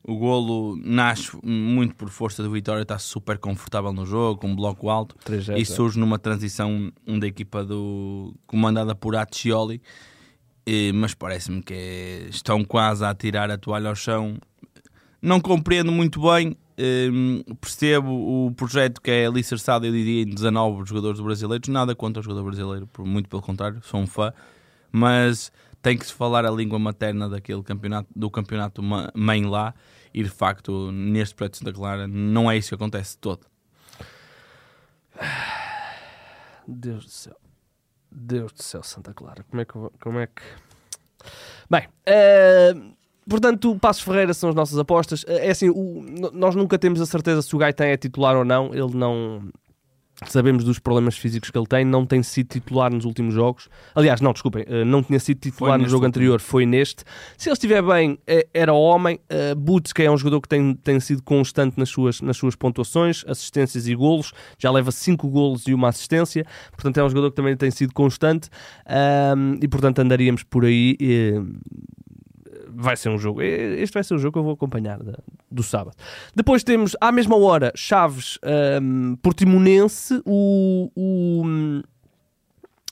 O 0.08 0.16
golo 0.18 0.78
nasce 0.84 1.36
muito 1.44 1.96
por 1.96 2.10
força 2.10 2.44
do 2.44 2.52
Vitória, 2.52 2.84
está 2.84 3.00
super 3.00 3.40
confortável 3.40 3.92
no 3.92 4.06
jogo, 4.06 4.40
com 4.42 4.48
um 4.50 4.56
bloco 4.56 4.88
alto. 4.88 5.16
3-0, 5.26 5.58
E 5.58 5.66
surge 5.66 5.98
numa 6.00 6.20
transição 6.20 6.92
da 7.08 7.26
equipa 7.26 7.64
do, 7.66 8.32
comandada 8.46 8.94
por 8.94 9.16
Accioli. 9.16 9.82
E- 10.68 10.92
mas 10.94 11.16
parece-me 11.16 11.60
que 11.62 12.28
estão 12.30 12.64
quase 12.64 13.04
a 13.04 13.16
tirar 13.16 13.50
a 13.50 13.58
toalha 13.58 13.90
ao 13.90 13.96
chão. 13.96 14.38
Não 15.20 15.40
compreendo 15.40 15.92
muito 15.92 16.22
bem. 16.22 16.56
Hum, 16.80 17.44
percebo 17.60 18.48
o 18.48 18.52
projeto 18.52 19.02
que 19.02 19.12
é 19.12 19.26
alicerçado, 19.26 19.86
eu 19.86 19.92
diria, 19.92 20.24
em 20.24 20.30
19 20.30 20.86
jogadores 20.86 21.20
brasileiros. 21.20 21.68
Nada 21.70 21.96
contra 21.96 22.20
o 22.20 22.24
jogador 22.24 22.44
brasileiro, 22.44 22.90
muito 23.00 23.30
pelo 23.30 23.42
contrário, 23.42 23.82
sou 23.84 24.00
um 24.00 24.08
fã. 24.08 24.34
Mas 24.92 25.52
tem 25.82 25.98
que 25.98 26.06
se 26.06 26.14
falar 26.14 26.46
a 26.46 26.52
língua 26.52 26.80
materna 26.80 27.30
daquele 27.30 27.62
campeonato, 27.64 28.10
do 28.16 28.30
campeonato 28.30 28.82
mãe 29.14 29.46
lá. 29.46 29.74
E 30.14 30.24
de 30.24 30.30
facto, 30.30 30.92
neste 30.92 31.36
projeto 31.36 31.54
de 31.54 31.60
Santa 31.60 31.74
Clara, 31.74 32.08
não 32.08 32.50
é 32.50 32.58
isso 32.58 32.70
que 32.70 32.76
acontece 32.76 33.18
todo. 33.18 33.46
Deus 36.68 37.06
do 37.06 37.12
céu. 37.12 37.38
Deus 38.12 38.52
do 38.54 38.64
céu, 38.64 38.82
Santa 38.82 39.14
Clara. 39.14 39.44
Como 39.50 39.62
é 39.62 39.66
que. 39.66 39.74
Como 39.74 40.20
é 40.20 40.28
que... 40.28 40.42
Bem, 41.70 41.88
eh, 42.06 42.74
portanto, 43.30 43.72
o 43.72 43.80
Passos 43.80 44.04
Ferreira 44.04 44.34
são 44.34 44.50
as 44.50 44.56
nossas 44.56 44.78
apostas. 44.78 45.24
Eh, 45.28 45.48
É 45.48 45.52
assim, 45.52 45.70
o- 45.70 46.04
nós 46.34 46.56
nunca 46.56 46.78
temos 46.78 47.00
a 47.02 47.06
certeza 47.06 47.42
se 47.42 47.56
o 47.56 47.60
Gaetan 47.60 47.86
é 47.86 47.98
titular 47.98 48.36
ou 48.36 48.46
não. 48.46 48.74
Ele 48.74 48.96
não. 48.96 49.42
Sabemos 50.28 50.64
dos 50.64 50.80
problemas 50.80 51.18
físicos 51.18 51.50
que 51.52 51.58
ele 51.58 51.68
tem, 51.68 51.84
não 51.84 52.06
tem 52.06 52.24
sido 52.24 52.48
titular 52.48 52.90
nos 52.90 53.04
últimos 53.04 53.34
jogos. 53.34 53.68
Aliás, 53.94 54.22
não, 54.22 54.32
desculpem, 54.32 54.64
eh, 54.66 54.86
não 54.86 55.04
tinha 55.04 55.20
sido 55.20 55.40
titular 55.42 55.78
no 55.78 55.90
jogo 55.90 56.06
anterior, 56.06 56.40
foi 56.40 56.66
neste. 56.66 57.04
Se 57.38 57.50
ele 57.50 57.54
estiver 57.54 57.82
bem, 57.84 58.18
eh, 58.26 58.48
era 58.54 58.72
homem. 58.72 59.20
Boots, 59.58 59.92
que 59.92 60.04
é 60.04 60.10
um 60.10 60.18
jogador 60.18 60.40
que 60.40 60.48
tem, 60.48 60.74
tem 60.74 61.02
sido 61.02 61.22
constante 61.22 61.78
nas 61.78 61.90
suas, 61.90 62.22
nas 62.22 62.38
suas 62.38 62.56
pontuações, 62.56 63.26
assistências 63.28 63.88
e 63.90 63.94
golos, 63.96 64.32
já 64.58 64.72
leva 64.72 64.90
5 64.90 65.28
golos 65.30 65.68
e 65.68 65.74
uma 65.74 65.90
assistência, 65.90 66.46
portanto 66.72 66.98
é 66.98 67.04
um 67.04 67.10
jogador 67.10 67.32
que 67.32 67.36
também 67.36 67.58
tem 67.58 67.70
sido 67.70 67.94
constante 67.94 68.48
e 69.62 69.68
portanto 69.68 70.00
andaríamos 70.00 70.44
por 70.44 70.64
aí. 70.64 70.96
Vai 72.76 72.96
ser 72.98 73.10
um 73.10 73.18
jogo. 73.18 73.42
Este 73.42 73.94
vai 73.94 74.04
ser 74.04 74.14
o 74.16 74.18
jogo 74.18 74.34
que 74.34 74.40
eu 74.40 74.44
vou 74.44 74.54
acompanhar 74.54 75.02
da- 75.02 75.18
do 75.50 75.64
sábado. 75.64 75.96
Depois 76.36 76.64
temos, 76.64 76.96
à 77.00 77.12
mesma 77.12 77.36
hora, 77.38 77.72
Chaves 77.76 78.38
ahm, 78.44 79.16
Portimonense. 79.22 80.22
O, 80.26 80.92
o, 80.96 81.82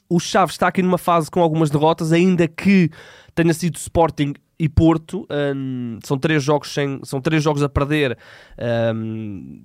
o 0.10 0.20
Chaves 0.20 0.56
está 0.56 0.68
aqui 0.68 0.82
numa 0.82 0.98
fase 0.98 1.30
com 1.30 1.42
algumas 1.42 1.70
derrotas, 1.70 2.12
ainda 2.12 2.48
que 2.48 2.90
tenha 3.36 3.54
sido 3.54 3.76
Sporting 3.78 4.34
e 4.60 4.70
Porto. 4.70 5.26
Ahm, 5.30 6.00
são 6.04 6.18
três 6.18 6.44
jogos 6.44 6.74
sem, 6.74 7.00
são 7.04 7.20
três 7.20 7.44
jogos 7.44 7.62
a 7.64 7.70
perder. 7.70 8.18
Ahm, 8.58 9.62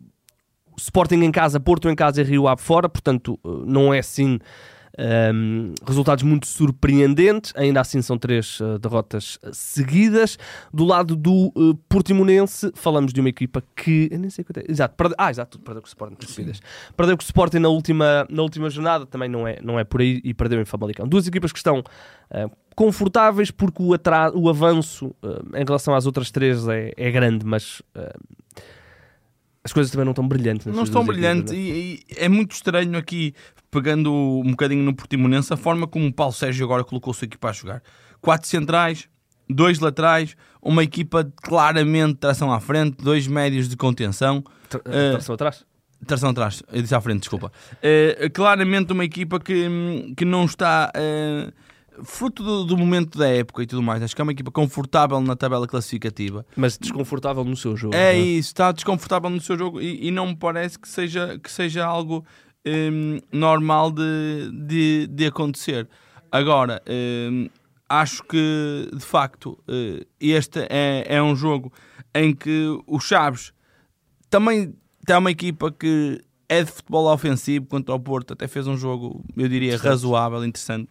Sporting 0.76 1.16
em 1.24 1.32
casa, 1.32 1.58
Porto 1.58 1.88
em 1.90 1.94
casa 1.94 2.20
e 2.20 2.24
Rio 2.24 2.46
Ave 2.46 2.62
fora, 2.62 2.88
portanto 2.88 3.38
eh, 3.44 3.48
não 3.66 3.92
é 3.92 3.98
assim 3.98 4.38
um, 4.98 5.74
resultados 5.86 6.24
muito 6.24 6.46
surpreendentes, 6.46 7.52
ainda 7.56 7.80
assim 7.80 8.02
são 8.02 8.18
três 8.18 8.58
uh, 8.60 8.78
derrotas 8.78 9.38
seguidas. 9.52 10.38
Do 10.72 10.84
lado 10.84 11.14
do 11.14 11.52
uh, 11.54 11.74
Portimonense, 11.88 12.72
falamos 12.74 13.12
de 13.12 13.20
uma 13.20 13.28
equipa 13.28 13.62
que. 13.76 14.08
Eu 14.10 14.18
nem 14.18 14.30
sei 14.30 14.44
quanto 14.44 14.58
é. 14.58 14.64
Exato, 14.68 14.96
perde... 14.96 15.14
ah, 15.16 15.30
exato, 15.30 15.58
perdeu 15.60 15.82
com 15.82 15.86
o 15.86 15.88
Sporting. 15.88 16.16
Perdeu 16.96 17.16
com 17.16 17.22
o 17.22 17.24
Sporting 17.24 17.58
na 17.58 17.68
última, 17.68 18.26
na 18.28 18.42
última 18.42 18.68
jornada, 18.68 19.06
também 19.06 19.28
não 19.28 19.46
é, 19.46 19.58
não 19.62 19.78
é 19.78 19.84
por 19.84 20.00
aí, 20.00 20.20
e 20.24 20.34
perdeu 20.34 20.60
em 20.60 20.64
Famalicão. 20.64 21.06
Duas 21.06 21.26
equipas 21.26 21.52
que 21.52 21.58
estão 21.58 21.78
uh, 21.78 22.50
confortáveis 22.74 23.50
porque 23.50 23.82
o, 23.82 23.94
atra... 23.94 24.32
o 24.34 24.48
avanço 24.48 25.14
em 25.54 25.64
relação 25.64 25.94
às 25.94 26.06
outras 26.06 26.30
três 26.30 26.66
é, 26.66 26.92
é 26.96 27.10
grande, 27.10 27.46
mas. 27.46 27.82
Uh, 29.68 29.70
as 29.70 29.72
coisas 29.72 29.90
também 29.92 30.04
não 30.04 30.12
estão 30.12 30.26
brilhantes. 30.26 30.66
Não 30.66 30.82
estão 30.82 31.04
duas 31.04 31.16
brilhantes 31.16 31.52
e, 31.52 31.56
e 31.56 32.02
é 32.16 32.28
muito 32.28 32.52
estranho 32.52 32.96
aqui, 32.96 33.34
pegando 33.70 34.12
um 34.12 34.50
bocadinho 34.50 34.82
no 34.82 34.94
Portimonense, 34.94 35.52
a 35.52 35.56
forma 35.56 35.86
como 35.86 36.06
o 36.06 36.12
Paulo 36.12 36.32
Sérgio 36.32 36.64
agora 36.64 36.82
colocou 36.84 37.10
a 37.10 37.14
sua 37.14 37.26
equipa 37.26 37.50
a 37.50 37.52
jogar. 37.52 37.82
Quatro 38.20 38.48
centrais, 38.48 39.08
dois 39.48 39.78
laterais, 39.78 40.36
uma 40.62 40.82
equipa 40.82 41.22
de 41.24 41.32
claramente 41.42 42.14
tração 42.16 42.52
à 42.52 42.60
frente, 42.60 42.96
dois 43.02 43.26
médios 43.26 43.68
de 43.68 43.76
contenção. 43.76 44.42
é? 44.46 44.68
Tra- 44.68 44.80
Eh, 44.86 45.10
tração 45.12 45.34
atrás? 45.34 45.64
Tração 46.06 46.30
atrás, 46.30 46.62
eu 46.72 46.80
disse 46.80 46.94
à 46.94 47.00
frente, 47.00 47.20
desculpa. 47.20 47.50
Eh, 47.82 48.28
claramente 48.32 48.92
uma 48.92 49.04
equipa 49.04 49.40
que, 49.40 50.12
que 50.16 50.24
não 50.24 50.44
está 50.44 50.90
eh, 50.94 51.50
fruto 52.04 52.42
do, 52.42 52.64
do 52.64 52.76
momento 52.76 53.18
da 53.18 53.28
época 53.28 53.62
e 53.62 53.66
tudo 53.66 53.82
mais. 53.82 54.02
Acho 54.02 54.14
que 54.14 54.20
é 54.20 54.24
uma 54.24 54.32
equipa 54.32 54.50
confortável 54.50 55.20
na 55.20 55.36
tabela 55.36 55.66
classificativa. 55.66 56.44
Mas 56.56 56.76
desconfortável 56.78 57.44
no 57.44 57.56
seu 57.56 57.76
jogo. 57.76 57.94
É 57.94 58.12
não 58.12 58.24
isso, 58.24 58.48
está 58.48 58.72
desconfortável 58.72 59.30
no 59.30 59.40
seu 59.40 59.58
jogo 59.58 59.80
e, 59.80 60.08
e 60.08 60.10
não 60.10 60.26
me 60.26 60.36
parece 60.36 60.78
que 60.78 60.88
seja, 60.88 61.38
que 61.38 61.50
seja 61.50 61.84
algo 61.84 62.24
hum, 62.66 63.18
normal 63.32 63.90
de, 63.90 64.50
de, 64.66 65.06
de 65.08 65.26
acontecer. 65.26 65.88
Agora, 66.30 66.82
hum, 66.88 67.48
acho 67.88 68.22
que 68.24 68.90
de 68.92 69.04
facto 69.04 69.58
eh, 69.66 70.06
este 70.20 70.60
é, 70.68 71.04
é 71.08 71.22
um 71.22 71.34
jogo 71.34 71.72
em 72.14 72.34
que 72.34 72.66
o 72.86 73.00
Chaves 73.00 73.52
também 74.28 74.74
tem 75.06 75.16
uma 75.16 75.30
equipa 75.30 75.72
que 75.72 76.22
é 76.48 76.62
de 76.62 76.70
futebol 76.70 77.12
ofensivo 77.12 77.66
contra 77.66 77.94
o 77.94 78.00
Porto, 78.00 78.32
até 78.32 78.46
fez 78.46 78.66
um 78.66 78.76
jogo, 78.76 79.22
eu 79.36 79.48
diria, 79.48 79.76
razoável, 79.76 80.44
interessante. 80.44 80.88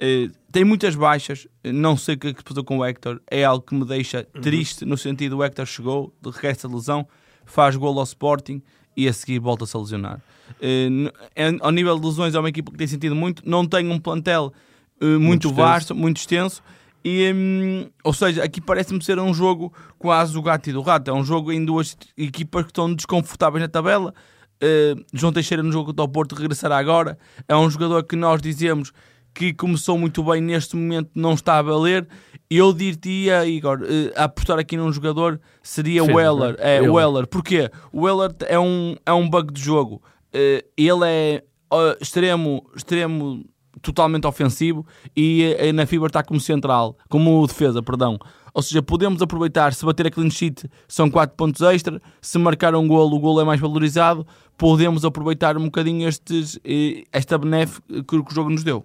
Eh, 0.00 0.28
tem 0.52 0.64
muitas 0.64 0.94
baixas, 0.94 1.46
eh, 1.64 1.72
não 1.72 1.96
sei 1.96 2.14
o 2.14 2.18
que 2.18 2.28
é 2.28 2.32
que 2.32 2.38
se 2.38 2.44
passou 2.44 2.64
com 2.64 2.78
o 2.78 2.84
Hector, 2.84 3.20
é 3.30 3.44
algo 3.44 3.64
que 3.64 3.74
me 3.74 3.84
deixa 3.84 4.24
triste, 4.40 4.84
no 4.84 4.96
sentido 4.96 5.36
o 5.36 5.44
Hector 5.44 5.66
chegou, 5.66 6.14
de 6.22 6.30
regressa 6.30 6.68
de 6.68 6.74
lesão, 6.74 7.06
faz 7.44 7.74
gol 7.76 7.98
ao 7.98 8.04
Sporting 8.04 8.62
e 8.96 9.08
a 9.08 9.12
seguir 9.12 9.38
volta-se 9.40 9.76
a 9.76 9.80
lesionar. 9.80 10.20
É- 10.60 11.56
ao 11.60 11.70
nível 11.70 11.98
de 11.98 12.06
lesões 12.06 12.34
é 12.34 12.38
uma 12.38 12.48
equipa 12.48 12.70
que 12.70 12.78
tem 12.78 12.86
sentido 12.86 13.14
muito, 13.14 13.42
não 13.48 13.66
tem 13.66 13.90
um 13.90 13.98
plantel 13.98 14.52
eh, 15.00 15.04
muito, 15.18 15.48
extenso. 15.48 15.54
vasto, 15.54 15.94
muito 15.94 16.16
extenso, 16.18 16.62
e, 17.04 17.32
hum, 17.32 17.88
ou 18.04 18.12
seja, 18.12 18.42
aqui 18.42 18.60
parece-me 18.60 19.02
ser 19.02 19.18
um 19.18 19.32
jogo 19.32 19.72
quase 19.98 20.36
o 20.36 20.42
gato 20.42 20.68
e 20.68 20.72
do 20.72 20.80
rato. 20.80 21.10
É 21.10 21.14
um 21.14 21.24
jogo 21.24 21.52
em 21.52 21.64
duas 21.64 21.96
equipas 22.16 22.64
que 22.64 22.70
estão 22.70 22.92
desconfortáveis 22.92 23.62
na 23.62 23.68
tabela. 23.68 24.12
Uh, 24.60 25.00
João 25.12 25.32
Teixeira 25.32 25.62
no 25.62 25.70
jogo 25.70 25.86
contra 25.86 26.04
o 26.04 26.08
Porto 26.08 26.34
regressará 26.34 26.76
agora. 26.76 27.16
É 27.46 27.56
um 27.56 27.70
jogador 27.70 28.02
que 28.02 28.16
nós 28.16 28.42
dizemos 28.42 28.92
que 29.34 29.52
começou 29.52 29.96
muito 29.98 30.22
bem, 30.22 30.40
neste 30.40 30.76
momento 30.76 31.10
não 31.14 31.34
está 31.34 31.58
a 31.58 31.62
valer. 31.62 32.08
Eu 32.50 32.72
diria, 32.72 33.46
Igor, 33.46 33.80
a 34.16 34.24
apostar 34.24 34.58
aqui 34.58 34.76
num 34.76 34.92
jogador 34.92 35.40
seria 35.62 36.02
o 36.02 36.14
Weller. 36.14 36.56
não 36.58 36.64
é? 36.64 36.80
O 36.82 36.94
Weller. 36.94 37.26
Porquê? 37.26 37.70
O 37.92 38.02
Weller 38.02 38.34
é 38.46 38.58
um, 38.58 38.96
é 39.04 39.12
um 39.12 39.28
bug 39.28 39.52
de 39.52 39.60
jogo. 39.60 40.02
Uh, 40.34 40.64
ele 40.76 41.04
é 41.04 41.44
extremo, 42.00 42.64
extremo 42.74 43.44
totalmente 43.82 44.26
ofensivo 44.26 44.86
e 45.16 45.56
uh, 45.60 45.72
na 45.72 45.86
fibra 45.86 46.08
está 46.08 46.22
como 46.22 46.40
central, 46.40 46.96
como 47.08 47.46
defesa, 47.46 47.82
perdão. 47.82 48.18
Ou 48.54 48.62
seja, 48.62 48.82
podemos 48.82 49.20
aproveitar, 49.22 49.72
se 49.74 49.84
bater 49.84 50.06
a 50.06 50.10
clean 50.10 50.30
sheet 50.30 50.68
são 50.86 51.10
4 51.10 51.36
pontos 51.36 51.60
extra, 51.62 52.00
se 52.20 52.38
marcar 52.38 52.74
um 52.74 52.86
golo, 52.88 53.16
o 53.16 53.20
golo 53.20 53.40
é 53.40 53.44
mais 53.44 53.60
valorizado, 53.60 54.26
podemos 54.56 55.04
aproveitar 55.04 55.56
um 55.56 55.64
bocadinho 55.64 56.08
estes, 56.08 56.58
eh, 56.64 57.04
esta 57.12 57.36
benéfica 57.38 58.02
que 58.02 58.16
o 58.16 58.24
jogo 58.30 58.50
nos 58.50 58.64
deu. 58.64 58.84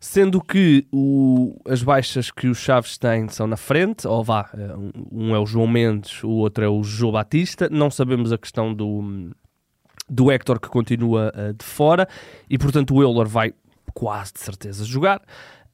Sendo 0.00 0.40
que 0.40 0.86
o- 0.92 1.60
as 1.68 1.82
baixas 1.82 2.30
que 2.30 2.46
os 2.46 2.58
Chaves 2.58 2.96
têm 2.98 3.28
são 3.28 3.48
na 3.48 3.56
frente, 3.56 4.06
ou 4.06 4.22
vá, 4.22 4.48
eh, 4.56 4.72
um, 4.76 4.92
um 5.10 5.34
é 5.34 5.38
o 5.40 5.46
João 5.46 5.66
Mendes, 5.66 6.22
o 6.22 6.30
outro 6.30 6.62
é 6.64 6.68
o 6.68 6.82
João 6.84 7.12
Batista, 7.14 7.68
não 7.68 7.90
sabemos 7.90 8.30
a 8.32 8.38
questão 8.38 8.72
do, 8.72 9.30
do 10.08 10.30
Héctor 10.30 10.60
que 10.60 10.68
continua 10.68 11.32
eh, 11.34 11.52
de 11.52 11.64
fora 11.64 12.08
e 12.48 12.56
portanto 12.56 12.94
o 12.94 13.02
Euler 13.02 13.26
vai 13.26 13.52
quase 13.92 14.34
de 14.34 14.38
certeza 14.40 14.84
jogar. 14.84 15.20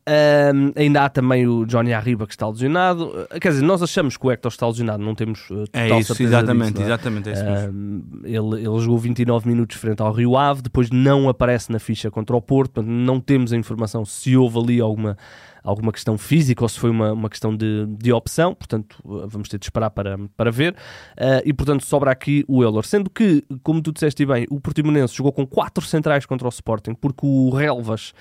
Ahm, 0.06 0.73
ainda 0.76 1.02
há 1.04 1.08
também 1.08 1.46
o 1.46 1.64
Johnny 1.64 1.94
Arriba 1.94 2.26
que 2.26 2.34
está 2.34 2.46
lesionado. 2.46 3.26
Eh, 3.30 3.40
Quer 3.40 3.50
dizer, 3.50 3.62
nós 3.62 3.82
achamos 3.82 4.18
que 4.18 4.26
o 4.26 4.30
Héctor 4.30 4.50
está 4.52 4.66
lesionado, 4.66 5.02
não 5.02 5.14
temos 5.14 5.49
eh, 5.50 5.64
total 5.64 6.02
certeza 6.02 6.23
exatamente, 6.25 6.73
disso, 6.73 6.82
é? 6.82 6.84
exatamente, 6.84 7.28
é 7.30 7.32
isso. 7.32 7.44
Um, 7.70 8.02
ele, 8.23 8.66
ele 8.66 8.78
jogou 8.80 8.99
29 8.99 9.49
minutos 9.49 9.78
frente 9.78 10.02
ao 10.02 10.12
Rio 10.12 10.37
Ave, 10.37 10.61
depois 10.61 10.90
não 10.90 11.26
aparece 11.26 11.73
na 11.73 11.78
ficha 11.78 12.11
contra 12.11 12.37
o 12.37 12.42
Porto, 12.42 12.73
portanto, 12.73 12.92
não 12.92 13.18
temos 13.18 13.50
a 13.54 13.56
informação 13.56 14.04
se 14.04 14.37
houve 14.37 14.58
ali 14.58 14.80
alguma, 14.80 15.16
alguma 15.62 15.90
questão 15.90 16.18
física 16.18 16.62
ou 16.62 16.68
se 16.68 16.78
foi 16.78 16.90
uma, 16.90 17.12
uma 17.12 17.30
questão 17.30 17.56
de, 17.56 17.87
de 17.87 18.12
opção, 18.12 18.54
portanto 18.54 18.99
uh, 19.06 19.26
vamos 19.26 19.49
ter 19.49 19.58
de 19.58 19.64
esperar 19.64 19.88
para, 19.88 20.18
para 20.37 20.50
ver. 20.50 20.75
Uh, 21.12 21.40
e 21.46 21.52
portanto 21.54 21.82
sobra 21.82 22.11
aqui 22.11 22.44
o 22.46 22.62
Euler, 22.62 22.84
sendo 22.84 23.08
que, 23.08 23.42
como 23.62 23.80
tu 23.80 23.90
disseste 23.90 24.26
bem, 24.26 24.46
o 24.50 24.61
Portimonense 24.61 25.16
jogou 25.16 25.32
com 25.32 25.46
quatro 25.46 25.82
centrais 25.82 26.26
contra 26.26 26.46
o 26.46 26.50
Sporting, 26.50 26.92
porque 26.92 27.25
o 27.25 27.49
Relvas 27.49 28.12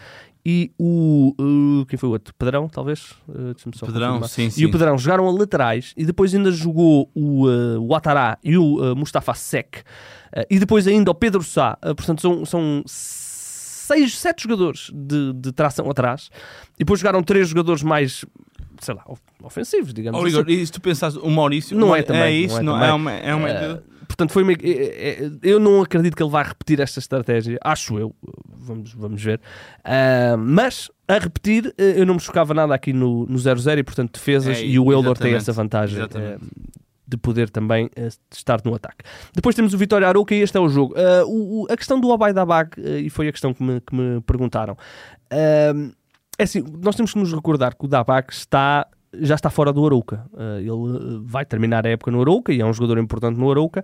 e 0.46 0.72
o. 0.78 1.34
uh, 1.40 1.86
quem 1.86 1.98
foi 1.98 2.10
o 2.10 2.12
outro? 2.12 2.34
Pedrão, 2.38 2.68
talvez? 2.68 3.12
Uh, 3.30 3.54
Pedrão, 3.86 4.20
confirmar. 4.20 4.30
sim, 4.30 4.48
E 4.48 4.52
sim. 4.52 4.66
o 4.66 4.72
Pedrão 4.72 4.98
jogaram 4.98 5.28
a 5.28 5.32
laterais 5.32 5.94
e 5.96 6.06
depois 6.06 6.34
ainda 6.36 6.52
jogou 6.52 7.10
o, 7.16 7.48
uh, 7.48 7.80
o 7.80 7.96
Atará 7.96 8.38
e 8.44 8.58
o 8.58 8.92
uh, 8.92 8.96
Mustafa 8.96 9.34
Sek 9.34 9.80
uh, 9.80 9.84
e 10.50 10.60
depois 10.60 10.86
ainda 10.88 11.12
o 11.12 11.16
Pedro 11.16 11.42
Sá. 11.44 11.78
Portanto, 11.96 12.22
são, 12.22 12.46
são 12.46 12.84
seis, 12.86 14.18
sete 14.18 14.44
jogadores 14.44 14.90
de, 14.94 15.34
de 15.34 15.52
tração 15.52 15.90
atrás 15.90 16.30
e 16.76 16.80
depois 16.80 17.00
jogaram 17.00 17.22
três 17.24 17.48
jogadores 17.48 17.84
mais, 17.84 18.26
sei 18.82 18.96
lá, 18.96 19.04
of- 19.08 19.22
ofensivos, 19.42 19.94
digamos 19.94 20.20
Oh, 20.20 20.26
assim. 20.26 20.36
Igor, 20.38 20.50
e 20.50 20.66
se 20.66 20.72
tu 20.72 20.82
pensares, 20.82 21.16
o 21.16 21.30
Maurício 21.30 21.78
Não 21.78 21.90
o- 21.92 21.96
é 21.96 22.02
também, 22.02 22.22
É 22.24 22.32
isso, 22.32 22.62
não 22.62 22.78
não 22.78 22.84
é 22.84 22.90
é, 22.90 22.94
uma, 22.94 23.12
é 23.12 23.34
uma 23.36 23.50
Uh, 23.50 23.84
portanto, 24.08 24.32
foi 24.32 24.44
uma- 24.44 24.52
é- 24.54 24.56
é- 24.62 25.26
é- 25.26 25.32
eu 25.42 25.60
não 25.60 25.82
acredito 25.82 26.16
que 26.16 26.22
ele 26.24 26.30
vai 26.30 26.44
repetir 26.44 26.80
esta 26.80 27.00
estratégia, 27.00 27.58
acho 27.64 27.98
eu, 27.98 28.16
vamos, 28.63 28.93
vamos 28.93 29.22
ver. 29.24 29.39
Uh, 29.79 30.38
mas 30.38 30.89
a 31.08 31.17
repetir, 31.20 31.67
uh, 31.67 31.74
eu 31.82 32.05
não 32.05 32.15
me 32.15 32.20
chocava 32.20 32.53
nada 32.53 32.74
aqui 32.74 32.93
no 32.93 33.25
no 33.25 33.38
0-0 33.38 33.77
e, 33.79 33.84
portanto, 33.84 34.13
defesas 34.13 34.58
É, 34.58 34.65
e 34.65 34.79
o 34.79 34.91
Euler 34.91 35.17
tem 35.17 35.34
essa 35.34 35.51
vantagem. 35.51 36.01
uh, 36.03 36.08
de 37.05 37.17
poder 37.17 37.50
também 37.50 37.86
uh, 37.88 38.08
estar 38.34 38.60
no 38.65 38.74
ataque. 38.74 39.03
Depois 39.36 39.55
temos 39.55 39.74
o 39.74 39.77
Vitória 39.77 40.08
Arouca 40.08 40.34
e 40.34 40.39
este 40.39 40.58
é 40.58 40.60
o 40.60 40.67
jogo. 40.70 40.96
Uh, 40.96 41.27
o- 41.27 41.62
o- 41.63 41.67
a 41.72 41.77
questão 41.77 42.00
do 42.00 42.12
Abaidabag, 42.12 42.72
uh, 42.79 42.98
e 42.98 43.10
foi 43.10 43.27
a 43.27 43.32
questão 43.32 43.53
que 43.53 43.62
me, 43.62 43.79
que 43.82 43.93
me 43.93 44.22
perguntaram. 44.22 44.74
Uh, 45.32 45.91
é 46.39 46.43
assim, 46.43 46.63
nós 46.82 46.96
temos 46.96 47.13
que 47.13 47.20
nos 47.20 47.32
recordar 47.32 47.75
que 47.77 47.86
o 47.86 47.88
Dabag 47.88 48.27
está, 48.32 48.88
já 49.13 49.36
está 49.36 49.50
fora 49.51 49.72
do 49.72 49.86
Arouca. 49.86 50.25
Ele 50.60 51.22
vai 51.24 51.46
terminar 51.46 51.86
a 51.86 51.89
época 51.91 52.10
no 52.10 52.20
Arouca 52.22 52.51
e 52.51 52.60
é 52.62 52.65
um 52.65 52.74
jogador 52.74 52.98
importante 52.98 53.38
no 53.38 53.51
Arouca. 53.51 53.84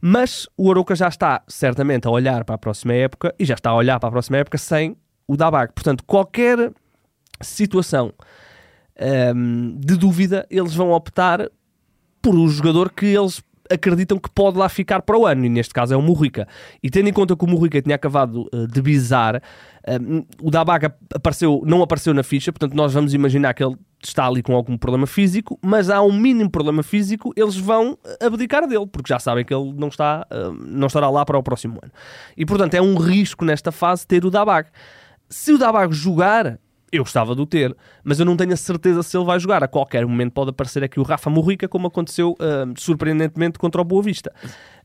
Mas 0.00 0.46
o 0.56 0.70
Arouca 0.70 0.94
já 0.94 1.08
está 1.08 1.42
certamente 1.48 2.06
a 2.06 2.10
olhar 2.10 2.44
para 2.44 2.54
a 2.54 2.58
próxima 2.58 2.94
época 2.94 3.34
e 3.38 3.44
já 3.44 3.54
está 3.54 3.70
a 3.70 3.74
olhar 3.74 3.98
para 3.98 4.08
a 4.08 4.12
próxima 4.12 4.38
época 4.38 4.58
sem 4.58 4.96
o 5.26 5.36
Dabag. 5.36 5.72
Portanto, 5.72 6.04
qualquer 6.04 6.72
situação 7.40 8.12
um, 9.34 9.76
de 9.78 9.96
dúvida, 9.96 10.46
eles 10.50 10.74
vão 10.74 10.90
optar 10.90 11.48
por 12.20 12.34
um 12.34 12.48
jogador 12.48 12.90
que 12.90 13.06
eles 13.06 13.42
acreditam 13.70 14.18
que 14.18 14.30
pode 14.30 14.56
lá 14.56 14.68
ficar 14.68 15.02
para 15.02 15.16
o 15.16 15.26
ano, 15.26 15.44
e 15.44 15.48
neste 15.48 15.74
caso 15.74 15.92
é 15.92 15.96
o 15.96 16.02
Murrica. 16.02 16.48
E 16.82 16.90
tendo 16.90 17.08
em 17.08 17.12
conta 17.12 17.36
que 17.36 17.44
o 17.44 17.48
Murrica 17.48 17.80
tinha 17.82 17.94
acabado 17.94 18.48
uh, 18.52 18.66
de 18.66 18.80
bizar, 18.80 19.36
uh, 19.36 20.26
o 20.42 20.50
Dabaga 20.50 20.94
apareceu, 21.14 21.62
não 21.66 21.82
apareceu 21.82 22.14
na 22.14 22.22
ficha, 22.22 22.50
portanto 22.50 22.74
nós 22.74 22.94
vamos 22.94 23.12
imaginar 23.12 23.52
que 23.54 23.62
ele 23.62 23.76
está 24.02 24.26
ali 24.26 24.42
com 24.42 24.54
algum 24.54 24.76
problema 24.76 25.06
físico, 25.06 25.58
mas 25.62 25.90
há 25.90 26.00
um 26.02 26.12
mínimo 26.12 26.50
problema 26.50 26.82
físico, 26.82 27.32
eles 27.36 27.56
vão 27.56 27.98
abdicar 28.20 28.66
dele, 28.66 28.86
porque 28.86 29.12
já 29.12 29.18
sabem 29.18 29.44
que 29.44 29.52
ele 29.52 29.72
não, 29.76 29.88
está, 29.88 30.26
uh, 30.30 30.52
não 30.52 30.86
estará 30.86 31.10
lá 31.10 31.24
para 31.24 31.38
o 31.38 31.42
próximo 31.42 31.78
ano. 31.82 31.92
E 32.36 32.46
portanto 32.46 32.74
é 32.74 32.82
um 32.82 32.96
risco 32.96 33.44
nesta 33.44 33.72
fase 33.72 34.06
ter 34.06 34.24
o 34.24 34.30
Dabag. 34.30 34.68
Se 35.28 35.52
o 35.52 35.58
Dabag 35.58 35.92
jogar, 35.92 36.58
eu 36.90 37.02
gostava 37.02 37.34
de 37.34 37.42
o 37.42 37.46
ter, 37.46 37.76
mas 38.02 38.18
eu 38.18 38.24
não 38.24 38.36
tenho 38.36 38.52
a 38.52 38.56
certeza 38.56 39.02
se 39.02 39.16
ele 39.16 39.24
vai 39.24 39.38
jogar. 39.38 39.62
A 39.62 39.68
qualquer 39.68 40.06
momento 40.06 40.32
pode 40.32 40.50
aparecer 40.50 40.82
aqui 40.82 40.98
o 40.98 41.02
Rafa 41.02 41.28
Morrica, 41.28 41.68
como 41.68 41.86
aconteceu 41.86 42.32
uh, 42.32 42.80
surpreendentemente 42.80 43.58
contra 43.58 43.80
o 43.80 43.84
Boa 43.84 44.02
Vista. 44.02 44.32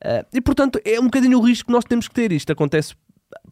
Uh, 0.04 0.26
e 0.34 0.42
portanto 0.42 0.80
é 0.84 1.00
um 1.00 1.06
bocadinho 1.06 1.40
o 1.40 1.42
risco 1.42 1.68
que 1.68 1.72
nós 1.72 1.86
temos 1.86 2.08
que 2.08 2.14
ter. 2.14 2.32
Isto 2.32 2.52
acontece 2.52 2.96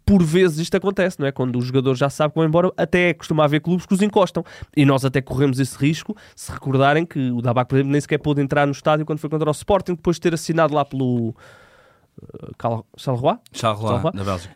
por 0.05 0.23
vezes 0.23 0.59
isto 0.59 0.75
acontece, 0.75 1.19
não 1.19 1.27
é? 1.27 1.31
Quando 1.31 1.57
o 1.57 1.61
jogador 1.61 1.95
já 1.95 2.09
sabe 2.09 2.33
que 2.33 2.39
vão 2.39 2.47
embora, 2.47 2.71
até 2.75 3.13
costuma 3.13 3.45
haver 3.45 3.61
clubes 3.61 3.85
que 3.85 3.93
os 3.93 4.01
encostam. 4.01 4.43
E 4.75 4.85
nós 4.85 5.05
até 5.05 5.21
corremos 5.21 5.59
esse 5.59 5.77
risco, 5.77 6.15
se 6.35 6.51
recordarem 6.51 7.05
que 7.05 7.31
o 7.31 7.41
Dabac, 7.41 7.69
por 7.69 7.75
exemplo, 7.75 7.91
nem 7.91 8.01
sequer 8.01 8.17
pôde 8.17 8.41
entrar 8.41 8.65
no 8.65 8.71
estádio 8.71 9.05
quando 9.05 9.19
foi 9.19 9.29
contra 9.29 9.49
o 9.49 9.51
Sporting, 9.51 9.93
depois 9.95 10.17
de 10.17 10.21
ter 10.21 10.33
assinado 10.33 10.73
lá 10.73 10.83
pelo 10.83 11.29
uh, 11.29 12.85
Charleroi? 12.97 13.37
Charleroi, 13.53 14.11
da 14.13 14.23
Bélgica. 14.23 14.55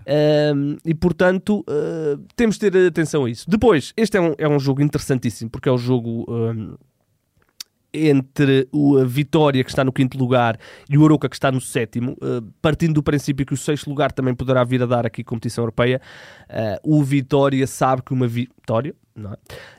Um, 0.55 0.77
e 0.84 0.94
portanto, 0.94 1.63
uh, 1.70 2.22
temos 2.36 2.58
de 2.58 2.70
ter 2.70 2.88
atenção 2.88 3.25
a 3.25 3.29
isso. 3.29 3.50
Depois, 3.50 3.94
este 3.96 4.17
é 4.17 4.22
um, 4.22 4.34
é 4.38 4.48
um 4.48 4.60
jogo 4.60 4.82
interessantíssimo, 4.82 5.50
porque 5.50 5.70
é 5.70 5.72
o 5.72 5.77
jogo. 5.77 6.25
Um, 6.29 6.75
entre 7.96 8.68
o, 8.72 8.98
a 8.98 9.06
Vitória, 9.06 9.64
que 9.64 9.70
está 9.70 9.84
no 9.84 9.92
quinto 9.92 10.18
lugar, 10.18 10.58
e 10.90 10.98
o 10.98 11.06
Aroca, 11.06 11.30
que 11.30 11.36
está 11.36 11.52
no 11.52 11.62
sétimo, 11.62 12.14
uh, 12.14 12.42
partindo 12.62 12.94
do 12.94 13.04
princípio 13.04 13.46
que 13.46 13.54
o 13.54 13.58
sexto 13.58 13.90
lugar 13.90 14.12
também 14.12 14.34
poderá 14.34 14.64
vir 14.64 14.82
a 14.84 14.86
dar 14.86 15.06
aqui 15.06 15.24
competição 15.24 15.64
europeia, 15.64 16.02
uh, 16.50 16.98
o 16.98 17.04
Vitória 17.04 17.66
sabe 17.68 18.02
que 18.02 18.14
uma 18.14 18.28
vitória. 18.28 18.94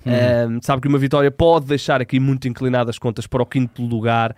É? 0.04 0.46
Uhum. 0.46 0.56
Uh, 0.56 0.60
sabe 0.62 0.80
que 0.80 0.88
uma 0.88 0.98
vitória 0.98 1.30
pode 1.30 1.66
deixar 1.66 2.00
aqui 2.00 2.18
muito 2.18 2.48
inclinadas 2.48 2.94
as 2.94 2.98
contas 2.98 3.26
para 3.26 3.42
o 3.42 3.46
quinto 3.46 3.82
lugar 3.82 4.34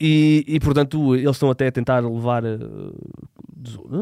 e, 0.00 0.44
e 0.48 0.58
portanto 0.58 1.14
eles 1.14 1.30
estão 1.30 1.48
até 1.48 1.68
a 1.68 1.70
tentar 1.70 2.00
levar 2.00 2.42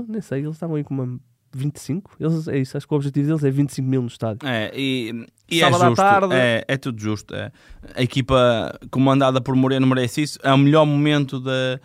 nem 0.09 0.21
sei, 0.23 0.41
eles 0.41 0.55
estavam 0.55 0.77
aí 0.77 0.85
com 0.85 0.95
uma 0.95 1.21
25? 1.59 2.17
Eles, 2.21 2.49
é 2.49 2.59
isso, 2.59 2.77
acho 2.77 2.87
que 2.87 2.95
o 2.95 2.97
objetivo 2.97 3.27
deles 3.27 3.45
é 3.45 3.51
25 3.51 3.89
mil 3.89 4.03
no 4.03 4.09
estádio. 4.09 4.47
É, 4.49 4.71
e, 4.75 5.27
e 5.51 5.63
é 5.63 5.71
justo. 5.71 5.95
Tarde. 5.95 6.35
É, 6.35 6.65
é 6.67 6.77
tudo 6.77 7.01
justo. 7.01 7.35
É. 7.35 7.51
A 7.95 8.03
equipa 8.03 8.79
comandada 8.91 9.41
por 9.41 9.55
Moreno 9.55 9.87
merece 9.87 10.23
isso. 10.23 10.39
É 10.43 10.53
o 10.53 10.59
melhor 10.59 10.87
momento 10.87 11.41
da. 11.41 11.81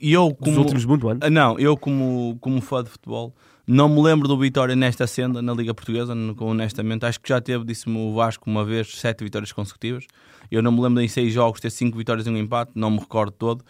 Eu, 0.00 0.34
como, 0.34 0.50
Dos 0.50 0.58
últimos 0.58 0.84
muito 0.84 1.08
anos? 1.08 1.30
Não, 1.30 1.58
eu, 1.58 1.76
como, 1.76 2.36
como 2.40 2.60
fã 2.60 2.82
de 2.82 2.90
futebol, 2.90 3.34
não 3.66 3.88
me 3.88 4.02
lembro 4.02 4.26
do 4.26 4.38
Vitória 4.38 4.74
nesta 4.74 5.06
senda 5.06 5.42
na 5.42 5.52
Liga 5.52 5.74
Portuguesa, 5.74 6.14
honestamente. 6.40 7.04
Acho 7.04 7.20
que 7.20 7.28
já 7.28 7.40
teve, 7.40 7.64
disse-me 7.64 7.98
o 7.98 8.14
Vasco 8.14 8.48
uma 8.48 8.64
vez, 8.64 8.98
sete 8.98 9.22
vitórias 9.22 9.52
consecutivas. 9.52 10.06
Eu 10.50 10.62
não 10.62 10.72
me 10.72 10.80
lembro 10.80 11.02
em 11.02 11.08
seis 11.08 11.32
jogos 11.32 11.60
ter 11.60 11.70
cinco 11.70 11.98
vitórias 11.98 12.26
e 12.26 12.30
um 12.30 12.36
empate, 12.36 12.72
não 12.74 12.90
me 12.90 12.98
recordo 12.98 13.32
todo. 13.32 13.62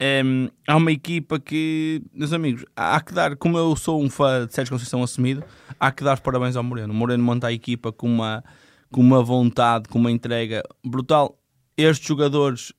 É, 0.00 0.22
há 0.66 0.76
uma 0.76 0.92
equipa 0.92 1.40
que, 1.40 2.02
meus 2.12 2.32
amigos, 2.32 2.64
há 2.76 3.00
que 3.00 3.12
dar, 3.12 3.36
como 3.36 3.58
eu 3.58 3.74
sou 3.74 4.00
um 4.00 4.08
fã 4.08 4.46
de 4.46 4.54
Sérgio 4.54 4.72
Conceição 4.72 5.02
assumido, 5.02 5.42
há 5.78 5.90
que 5.90 6.04
dar 6.04 6.20
parabéns 6.20 6.54
ao 6.54 6.62
Moreno. 6.62 6.92
O 6.92 6.96
Moreno 6.96 7.22
monta 7.24 7.48
a 7.48 7.52
equipa 7.52 7.90
com 7.90 8.06
uma, 8.06 8.44
com 8.92 9.00
uma 9.00 9.22
vontade, 9.22 9.88
com 9.88 9.98
uma 9.98 10.10
entrega 10.10 10.62
brutal. 10.84 11.36
Estes 11.76 12.06
jogadores, 12.06 12.72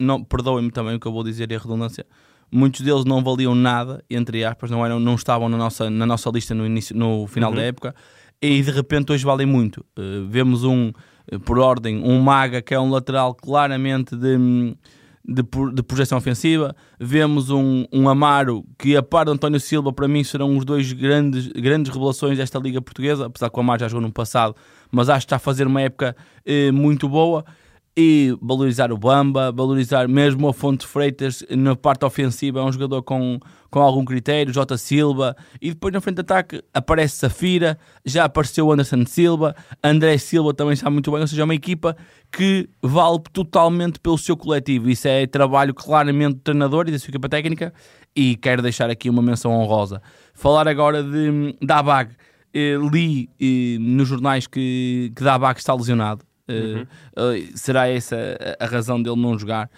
não, 0.00 0.22
perdoem-me 0.24 0.72
também 0.72 0.96
o 0.96 1.00
que 1.00 1.06
eu 1.06 1.12
vou 1.12 1.22
dizer 1.22 1.50
e 1.52 1.54
a 1.54 1.58
redundância, 1.58 2.04
muitos 2.50 2.80
deles 2.80 3.04
não 3.04 3.22
valiam 3.22 3.54
nada, 3.54 4.04
entre 4.10 4.44
aspas, 4.44 4.68
não, 4.68 4.84
eram, 4.84 4.98
não 4.98 5.14
estavam 5.14 5.48
na 5.48 5.56
nossa, 5.56 5.88
na 5.88 6.06
nossa 6.06 6.28
lista 6.30 6.54
no, 6.54 6.66
início, 6.66 6.96
no 6.96 7.26
final 7.28 7.50
uhum. 7.50 7.56
da 7.56 7.62
época, 7.62 7.94
e 8.42 8.60
de 8.60 8.70
repente 8.72 9.12
hoje 9.12 9.24
valem 9.24 9.46
muito. 9.46 9.84
Uh, 9.96 10.26
vemos 10.28 10.64
um, 10.64 10.92
por 11.44 11.58
ordem, 11.58 12.02
um 12.02 12.20
Maga 12.20 12.60
que 12.60 12.74
é 12.74 12.80
um 12.80 12.90
lateral 12.90 13.32
claramente 13.32 14.16
de 14.16 14.76
de, 15.26 15.42
de 15.72 15.82
projeção 15.82 16.18
ofensiva. 16.18 16.76
Vemos 17.00 17.50
um, 17.50 17.86
um 17.92 18.08
Amaro 18.08 18.64
que, 18.78 18.96
a 18.96 19.02
par 19.02 19.24
de 19.24 19.32
António 19.32 19.58
Silva, 19.58 19.92
para 19.92 20.06
mim 20.06 20.22
serão 20.22 20.56
os 20.56 20.64
dois 20.64 20.92
grandes, 20.92 21.48
grandes 21.48 21.92
revelações 21.92 22.36
desta 22.36 22.58
Liga 22.58 22.82
Portuguesa. 22.82 23.26
Apesar 23.26 23.50
que 23.50 23.56
o 23.56 23.60
Amaro 23.60 23.80
já 23.80 23.88
jogou 23.88 24.02
no 24.06 24.12
passado, 24.12 24.54
mas 24.90 25.08
acho 25.08 25.20
que 25.20 25.26
está 25.26 25.36
a 25.36 25.40
fazer 25.40 25.66
uma 25.66 25.80
época 25.80 26.14
eh, 26.44 26.70
muito 26.70 27.08
boa 27.08 27.44
e 27.96 28.36
valorizar 28.42 28.90
o 28.90 28.98
Bamba, 28.98 29.52
valorizar 29.52 30.08
mesmo 30.08 30.48
a 30.48 30.52
Fonte 30.52 30.84
Freitas 30.84 31.44
na 31.50 31.76
parte 31.76 32.04
ofensiva, 32.04 32.58
é 32.58 32.62
um 32.62 32.72
jogador 32.72 33.02
com, 33.02 33.38
com 33.70 33.80
algum 33.80 34.04
critério, 34.04 34.52
Jota 34.52 34.76
Silva, 34.76 35.36
e 35.62 35.70
depois 35.70 35.94
na 35.94 36.00
frente 36.00 36.16
de 36.16 36.22
ataque 36.22 36.60
aparece 36.72 37.16
Safira, 37.16 37.78
já 38.04 38.24
apareceu 38.24 38.70
Anderson 38.72 39.06
Silva, 39.06 39.54
André 39.82 40.18
Silva 40.18 40.52
também 40.52 40.74
está 40.74 40.90
muito 40.90 41.10
bem, 41.12 41.20
ou 41.20 41.26
seja, 41.26 41.42
é 41.42 41.44
uma 41.44 41.54
equipa 41.54 41.96
que 42.32 42.68
vale 42.82 43.20
totalmente 43.32 44.00
pelo 44.00 44.18
seu 44.18 44.36
coletivo, 44.36 44.90
isso 44.90 45.06
é 45.06 45.24
trabalho 45.26 45.72
claramente 45.72 46.34
do 46.34 46.40
treinador 46.40 46.88
e 46.88 46.90
da 46.90 46.98
sua 46.98 47.10
equipa 47.10 47.28
técnica, 47.28 47.72
e 48.16 48.34
quero 48.34 48.60
deixar 48.60 48.90
aqui 48.90 49.08
uma 49.08 49.22
menção 49.22 49.52
honrosa. 49.52 50.02
Falar 50.34 50.66
agora 50.66 51.00
de 51.00 51.56
Dabag, 51.62 52.10
eh, 52.52 52.76
li 52.92 53.28
eh, 53.40 53.78
nos 53.78 54.08
jornais 54.08 54.48
que, 54.48 55.12
que 55.14 55.22
Dabag 55.22 55.58
está 55.58 55.74
lesionado, 55.74 56.24
Uhum. 56.48 56.82
Uh, 56.82 57.56
será 57.56 57.88
essa 57.88 58.16
a 58.60 58.66
razão 58.66 59.02
dele 59.02 59.16
não 59.16 59.38
jogar? 59.38 59.70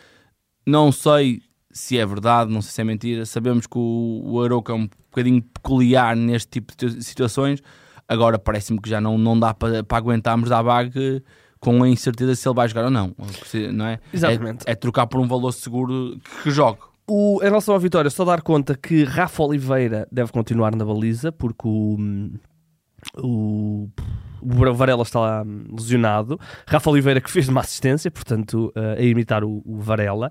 Não 0.67 0.91
sei 0.91 1.41
se 1.71 1.99
é 1.99 2.07
verdade, 2.07 2.51
não 2.51 2.63
sei 2.63 2.73
se 2.73 2.81
é 2.81 2.85
mentira. 2.85 3.27
Sabemos 3.27 3.67
que 3.67 3.79
o, 3.79 4.23
o 4.25 4.43
Aroca 4.43 4.73
é 4.73 4.77
um 4.77 4.89
bocadinho 5.11 5.43
peculiar 5.43 6.17
neste 6.17 6.49
tipo 6.49 6.75
de 6.77 7.03
situações. 7.05 7.63
Agora 8.09 8.39
parece-me 8.39 8.81
que 8.81 8.89
já 8.89 9.01
não, 9.01 9.19
não 9.19 9.39
dá 9.39 9.53
para, 9.53 9.85
aguentarmos 9.91 10.49
da 10.49 10.63
bag 10.63 11.23
com 11.61 11.83
a 11.83 11.89
incerteza 11.89 12.35
se 12.35 12.49
ele 12.49 12.55
vai 12.55 12.69
jogar 12.69 12.85
ou 12.85 12.91
não. 12.91 13.15
não 13.73 13.87
é? 13.87 13.99
Exatamente. 14.13 14.65
É, 14.67 14.73
é 14.73 14.75
trocar 14.75 15.07
por 15.07 15.21
um 15.21 15.27
valor 15.27 15.53
seguro 15.53 16.19
que 16.43 16.51
jogue. 16.51 16.79
O, 17.09 17.41
em 17.41 17.45
relação 17.47 17.75
à 17.75 17.79
vitória, 17.79 18.11
só 18.11 18.25
dar 18.25 18.43
conta 18.43 18.77
que 18.77 19.05
Rafa 19.05 19.43
Oliveira 19.43 20.09
deve 20.11 20.33
continuar 20.33 20.75
na 20.75 20.85
baliza, 20.85 21.31
porque 21.31 21.69
o, 21.69 21.97
o 23.19 23.89
o 24.41 24.75
Varela 24.75 25.03
está 25.03 25.45
lesionado. 25.71 26.39
Rafa 26.67 26.91
Oliveira 26.91 27.21
que 27.21 27.31
fez 27.31 27.49
uma 27.49 27.61
assistência, 27.61 28.11
portanto, 28.11 28.73
uh, 28.77 28.99
a 28.99 29.03
imitar 29.03 29.45
o, 29.45 29.63
o 29.65 29.81
Varela. 29.81 30.31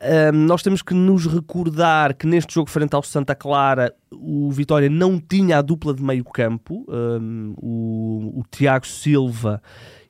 Uh, 0.00 0.32
nós 0.32 0.62
temos 0.62 0.82
que 0.82 0.94
nos 0.94 1.26
recordar 1.26 2.14
que 2.14 2.26
neste 2.26 2.54
jogo 2.54 2.70
frente 2.70 2.94
ao 2.94 3.02
Santa 3.02 3.34
Clara 3.34 3.94
o 4.10 4.50
Vitória 4.50 4.90
não 4.90 5.18
tinha 5.18 5.58
a 5.58 5.62
dupla 5.62 5.94
de 5.94 6.02
meio 6.02 6.24
campo. 6.24 6.84
Um, 6.88 7.54
o, 7.56 8.40
o 8.40 8.42
Tiago 8.50 8.86
Silva 8.86 9.62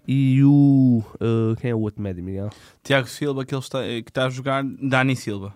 e 0.06 0.42
o... 0.44 1.02
Uh, 1.14 1.56
quem 1.60 1.70
é 1.70 1.74
o 1.74 1.80
outro 1.80 2.02
médio, 2.02 2.24
Miguel? 2.24 2.50
Tiago 2.82 3.08
Silva, 3.08 3.44
que, 3.44 3.54
ele 3.54 3.62
está, 3.62 3.80
que 3.82 4.04
está 4.08 4.26
a 4.26 4.30
jogar 4.30 4.64
Dani 4.64 5.14
Silva. 5.14 5.54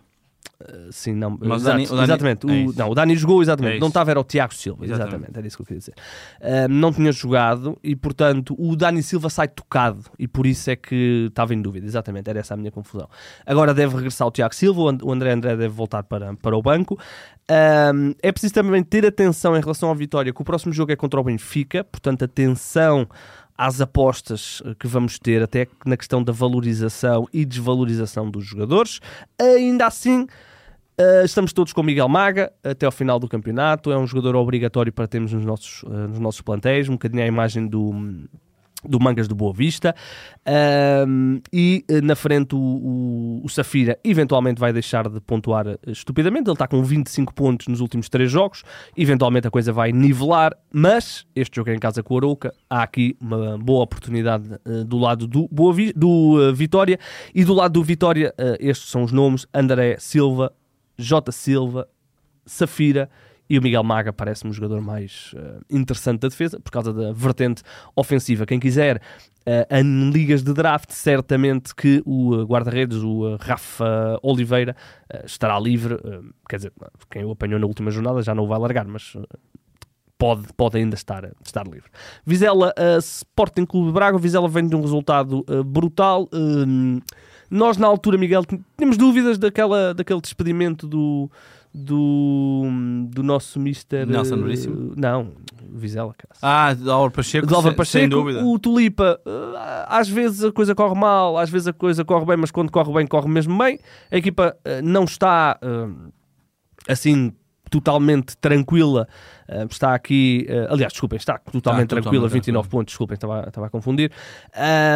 Uh, 0.59 0.91
sim, 0.91 1.15
não, 1.15 1.37
Mas 1.39 1.63
exato, 1.63 1.77
Dani, 1.77 1.85
o 1.85 1.89
Dani, 1.89 2.03
exatamente. 2.03 2.47
É 2.47 2.51
o, 2.51 2.73
não, 2.75 2.91
o 2.91 2.95
Dani 2.95 3.17
jogou 3.17 3.43
exatamente. 3.43 3.77
É 3.77 3.81
não 3.81 3.89
estava, 3.89 4.11
era 4.11 4.21
o 4.21 4.25
Tiago 4.25 4.55
Silva. 4.55 4.85
Exatamente. 4.85 5.15
exatamente. 5.15 5.39
era 5.39 5.47
isso 5.47 5.57
que 5.57 5.63
eu 5.63 5.67
queria 5.67 5.81
dizer. 5.81 5.95
Uh, 6.41 6.69
não 6.69 6.93
tinha 6.93 7.13
jogado 7.13 7.79
e, 7.83 7.95
portanto, 7.95 8.57
o 8.59 8.75
Dani 8.75 9.03
Silva 9.03 9.29
sai 9.29 9.49
tocado 9.49 10.05
e 10.19 10.27
por 10.27 10.47
isso 10.47 10.71
é 10.71 10.77
que 10.77 11.27
estava 11.29 11.55
em 11.55 11.61
dúvida. 11.61 11.87
Exatamente, 11.87 12.31
era 12.31 12.39
essa 12.39 12.55
a 12.55 12.57
minha 12.57 12.71
confusão. 12.71 13.09
Agora 13.45 13.75
deve 13.75 13.95
regressar 13.95 14.27
o 14.27 14.31
Tiago 14.31 14.55
Silva, 14.55 14.81
o 15.03 15.13
André 15.13 15.33
André 15.33 15.57
deve 15.57 15.69
voltar 15.69 16.03
para, 16.03 16.35
para 16.35 16.57
o 16.57 16.63
banco. 16.63 16.99
Um, 17.49 18.15
é 18.23 18.33
preciso 18.33 18.55
também 18.55 18.83
ter 18.83 19.07
atenção 19.07 19.57
em 19.57 19.61
relação 19.61 19.91
à 19.91 19.95
vitória, 19.95 20.33
que 20.33 20.43
o 20.43 20.45
próximo 20.45 20.73
jogo 20.73 20.91
é 20.91 20.97
contra 20.97 21.21
o 21.21 21.25
Benfica, 21.25 21.85
portanto, 21.85 22.25
atenção 22.25 23.07
às 23.57 23.81
apostas 23.81 24.63
eh, 24.65 24.75
que 24.79 24.87
vamos 24.87 25.19
ter, 25.19 25.43
até 25.43 25.67
na 25.85 25.97
questão 25.97 26.23
da 26.23 26.33
valorização 26.33 27.27
e 27.33 27.45
desvalorização 27.45 28.31
dos 28.31 28.45
jogadores. 28.45 29.01
Ainda 29.39 29.87
assim, 29.87 30.27
Uh, 30.99 31.27
estamos 31.27 31.53
todos 31.53 31.75
com 31.75 31.83
Miguel 31.83 32.09
Maga 32.09 32.51
até 32.65 32.87
ao 32.87 32.93
final 32.93 33.19
do 33.19 33.29
campeonato. 33.29 33.93
É 33.93 33.99
um 33.99 34.07
jogador 34.07 34.35
obrigatório 34.35 34.91
para 34.91 35.07
termos 35.07 35.31
nos 35.31 35.45
nossos, 35.45 35.83
uh, 35.83 36.09
nos 36.09 36.19
nossos 36.19 36.41
plantéis. 36.41 36.89
Um 36.89 36.93
bocadinho 36.93 37.23
a 37.23 37.27
imagem 37.27 37.67
do, 37.69 37.93
do 38.89 39.01
Mangas 39.01 39.29
do 39.29 39.35
Boa 39.35 39.53
Vista. 39.53 39.95
e 41.53 41.85
eh, 41.89 42.01
na 42.01 42.15
frente 42.15 42.55
o, 42.55 42.59
o, 42.59 43.41
o, 43.45 43.49
Safira 43.49 43.99
eventualmente 44.05 44.61
vai 44.61 44.73
deixar 44.73 45.09
de 45.09 45.21
pontuar 45.21 45.79
estupidamente. 45.87 46.49
Ele 46.49 46.55
está 46.55 46.67
com 46.67 46.83
25 46.83 47.35
pontos 47.35 47.69
nos 47.69 47.81
últimos 47.81 48.09
3 48.09 48.31
jogos. 48.31 48.63
Eventualmente 48.97 49.47
a 49.47 49.51
coisa 49.51 49.73
vai 49.73 49.93
nivelar, 49.93 50.53
mas 50.73 51.27
este 51.35 51.57
jogo 51.57 51.71
é 51.71 51.75
em 51.75 51.79
casa 51.79 52.03
com 52.03 52.15
o 52.15 52.17
Arouca. 52.19 52.53
Há 52.69 52.83
aqui 52.83 53.17
uma 53.21 53.59
boa 53.59 53.83
oportunidade 53.83 54.49
uh, 54.65 54.85
do 54.85 54.99
lado 54.99 55.27
do, 55.27 55.49
Boa 55.49 55.73
Vi 55.73 55.93
do 55.93 56.51
uh, 56.51 56.55
Vitória. 56.55 56.99
E 57.35 57.45
do 57.45 57.55
lado 57.55 57.73
do 57.73 57.83
Vitória, 57.83 58.35
estes 58.59 58.91
são 58.91 59.03
os 59.03 59.13
nomes: 59.13 59.47
André 59.53 59.97
Silva. 59.99 60.53
J. 60.99 61.31
Silva, 61.31 61.89
Safira 62.45 63.11
e 63.49 63.59
o 63.59 63.63
Miguel 63.63 63.83
Maga 63.83 64.13
parece-me 64.13 64.51
o 64.51 64.55
jogador 64.55 64.81
mais 64.81 65.35
uh, 65.35 65.61
interessante 65.71 66.21
da 66.21 66.29
defesa, 66.29 66.59
por 66.61 66.71
causa 66.71 66.93
da 66.93 67.13
vertente 67.13 67.63
ofensiva. 67.95 68.47
Quem 68.47 68.59
quiser, 68.59 68.97
uh, 68.97 69.75
em 69.75 70.11
ligas 70.11 70.43
de 70.43 70.53
draft, 70.53 70.91
certamente 70.91 71.75
que 71.75 72.03
o 72.05 72.45
guarda-redes, 72.45 72.99
o 72.99 73.37
Rafa 73.37 74.19
Oliveira, 74.23 74.75
estará 75.25 75.59
livre. 75.59 75.97
quer 76.49 76.57
dizer, 76.57 76.73
quem 77.11 77.25
o 77.25 77.31
apanhou 77.31 77.59
na 77.59 77.67
última 77.67 77.91
jornada 77.91 78.23
já 78.23 78.35
não 78.35 78.45
o 78.45 78.49
vai 78.49 78.59
largar, 78.59 78.87
mas 78.87 79.17
pode, 80.19 80.49
pode 80.57 80.79
ainda 80.79 80.95
estar, 80.95 81.31
estar 81.45 81.67
livre. 81.67 81.91
Vizela, 82.25 82.73
uh, 82.79 82.99
Sporting 82.99 83.67
Clube 83.67 83.93
Braga. 83.93 84.19
Vizela 84.19 84.49
vem 84.49 84.67
de 84.67 84.75
um 84.75 84.81
resultado 84.81 85.45
uh, 85.49 85.63
brutal. 85.63 86.29
Uh, 86.33 87.01
nós, 87.51 87.77
na 87.77 87.87
altura, 87.87 88.19
Miguel, 88.19 88.45
tínhamos 88.77 88.97
dúvidas 88.97 89.39
daquela, 89.39 89.95
daquele 89.95 90.21
despedimento 90.21 90.87
do, 90.87 91.31
do, 91.79 92.63
do 93.11 93.23
nosso 93.23 93.61
Mister. 93.61 94.07
Nelson 94.07 94.39
Veríssimo? 94.39 94.95
não, 94.97 95.33
Vizela. 95.71 96.15
Caso. 96.17 96.41
Ah, 96.41 96.73
do 96.73 96.91
Álvaro 96.91 97.13
Pacheco, 97.13 97.47
do 97.47 97.55
Álvaro 97.55 97.75
Pacheco, 97.75 98.01
sem 98.01 98.09
dúvida. 98.09 98.43
O 98.43 98.59
Tulipa, 98.59 99.21
às 99.87 100.09
vezes 100.09 100.43
a 100.43 100.51
coisa 100.51 100.75
corre 100.75 100.99
mal, 100.99 101.37
às 101.37 101.51
vezes 101.51 101.69
a 101.69 101.73
coisa 101.75 102.03
corre 102.03 102.25
bem, 102.25 102.37
mas 102.39 102.51
quando 102.51 102.73
corre 102.73 102.91
bem, 102.95 103.07
corre 103.07 103.29
mesmo 103.29 103.59
bem. 103.59 103.79
A 104.11 104.17
equipa 104.17 104.57
não 104.83 105.05
está 105.05 105.59
assim 106.89 107.33
totalmente 107.71 108.37
tranquila. 108.37 109.09
Uh, 109.49 109.67
está 109.71 109.95
aqui, 109.95 110.47
uh, 110.49 110.73
aliás, 110.73 110.93
desculpem, 110.93 111.17
está 111.17 111.39
totalmente 111.39 111.87
ah, 111.95 112.01
tranquila, 112.01 112.29
29 112.29 112.69
pontos, 112.69 112.93
desculpem, 112.93 113.15
estava, 113.15 113.45
estava 113.47 113.67
a 113.67 113.71
confundir. 113.71 114.11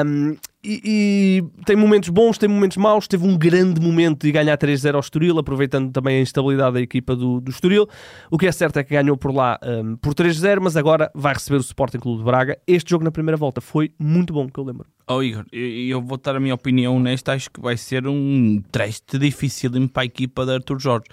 Um, 0.05 0.37
e, 0.63 0.83
e, 0.85 1.65
tem 1.65 1.75
momentos 1.75 2.11
bons, 2.11 2.37
tem 2.37 2.49
momentos 2.49 2.77
maus. 2.77 3.09
Teve 3.09 3.27
um 3.27 3.37
grande 3.37 3.81
momento 3.81 4.27
de 4.27 4.33
ganhar 4.33 4.57
3-0 4.59 4.95
ao 4.95 5.01
Estoril, 5.01 5.39
aproveitando 5.39 5.91
também 5.91 6.19
a 6.19 6.21
instabilidade 6.21 6.75
da 6.75 6.81
equipa 6.81 7.17
do, 7.17 7.41
do 7.41 7.51
Estoril. 7.51 7.89
O 8.31 8.37
que 8.37 8.47
é 8.47 8.53
certo 8.53 8.79
é 8.79 8.85
que 8.85 8.95
ganhou 8.95 9.17
por 9.17 9.35
lá 9.35 9.59
um, 9.65 9.97
por 9.97 10.15
3-0, 10.15 10.61
mas 10.61 10.77
agora 10.77 11.11
vai 11.15 11.33
receber 11.33 11.57
o 11.57 11.61
Sporting 11.61 11.99
Clube 11.99 12.19
de 12.19 12.25
Braga. 12.25 12.59
Este 12.67 12.91
jogo 12.91 13.05
na 13.05 13.11
primeira 13.11 13.39
volta 13.39 13.61
foi 13.63 13.93
muito 13.99 14.35
bom, 14.35 14.49
que 14.49 14.61
eu 14.61 14.65
lembro. 14.65 14.87
Oh 15.09 15.23
Igor, 15.23 15.47
eu, 15.51 15.67
eu 15.67 16.03
vou 16.03 16.19
dar 16.19 16.37
a 16.37 16.41
minha 16.41 16.55
opinião 16.55 17.01
nesta. 17.01 17.33
Acho 17.33 17.51
que 17.51 17.61
vai 17.61 17.77
ser 17.79 18.07
um 18.07 18.63
teste 18.71 19.19
difícil 19.19 19.71
para 19.89 20.03
a 20.03 20.07
equipa 20.07 20.45
de 20.45 20.53
Arthur 20.53 20.79
Jorge. 20.79 21.05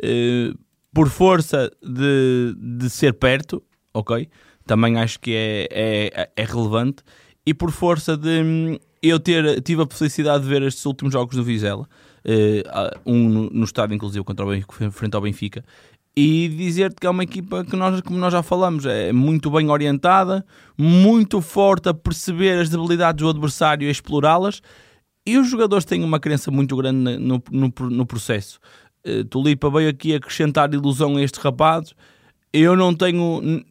Uh, 0.00 0.56
por 0.94 1.08
força 1.08 1.70
de, 1.82 2.54
de 2.56 2.90
ser 2.90 3.14
perto, 3.14 3.62
ok? 3.94 4.28
Também 4.66 4.98
acho 4.98 5.18
que 5.18 5.34
é, 5.34 5.68
é, 5.70 6.30
é 6.36 6.44
relevante. 6.44 7.02
E 7.44 7.52
por 7.52 7.70
força 7.72 8.16
de 8.16 8.42
hum, 8.42 8.78
eu 9.02 9.18
ter 9.18 9.60
tive 9.62 9.82
a 9.82 9.86
felicidade 9.86 10.44
de 10.44 10.48
ver 10.48 10.62
estes 10.62 10.84
últimos 10.86 11.12
jogos 11.12 11.34
do 11.34 11.42
Vizela, 11.42 11.88
uh, 12.24 13.00
um 13.04 13.48
no, 13.50 13.64
estádio, 13.64 13.94
inclusive, 13.94 14.24
contra 14.24 14.46
o 14.46 14.50
Benfica, 14.50 14.90
frente 14.90 15.14
ao 15.16 15.22
Benfica, 15.22 15.64
e 16.14 16.48
dizer-te 16.48 17.00
que 17.00 17.06
é 17.06 17.10
uma 17.10 17.24
equipa 17.24 17.64
que 17.64 17.74
nós, 17.74 18.00
como 18.02 18.18
nós 18.18 18.32
já 18.32 18.42
falamos, 18.42 18.84
é 18.84 19.12
muito 19.12 19.50
bem 19.50 19.70
orientada, 19.70 20.44
muito 20.76 21.40
forte 21.40 21.88
a 21.88 21.94
perceber 21.94 22.60
as 22.60 22.68
debilidades 22.68 23.22
do 23.22 23.30
adversário 23.30 23.88
e 23.88 23.90
explorá-las. 23.90 24.60
E 25.24 25.38
os 25.38 25.48
jogadores 25.48 25.84
têm 25.84 26.04
uma 26.04 26.18
crença 26.20 26.50
muito 26.50 26.76
grande 26.76 27.16
no, 27.16 27.42
no, 27.50 27.72
no 27.88 28.04
processo. 28.04 28.58
Uh, 29.06 29.24
Tulipa 29.24 29.70
veio 29.70 29.88
aqui 29.88 30.14
acrescentar 30.14 30.72
ilusão 30.72 31.16
a 31.16 31.22
estes 31.22 31.42
rapazes. 31.42 31.94
Eu 32.52 32.76
não 32.76 32.94
tenho, 32.94 33.64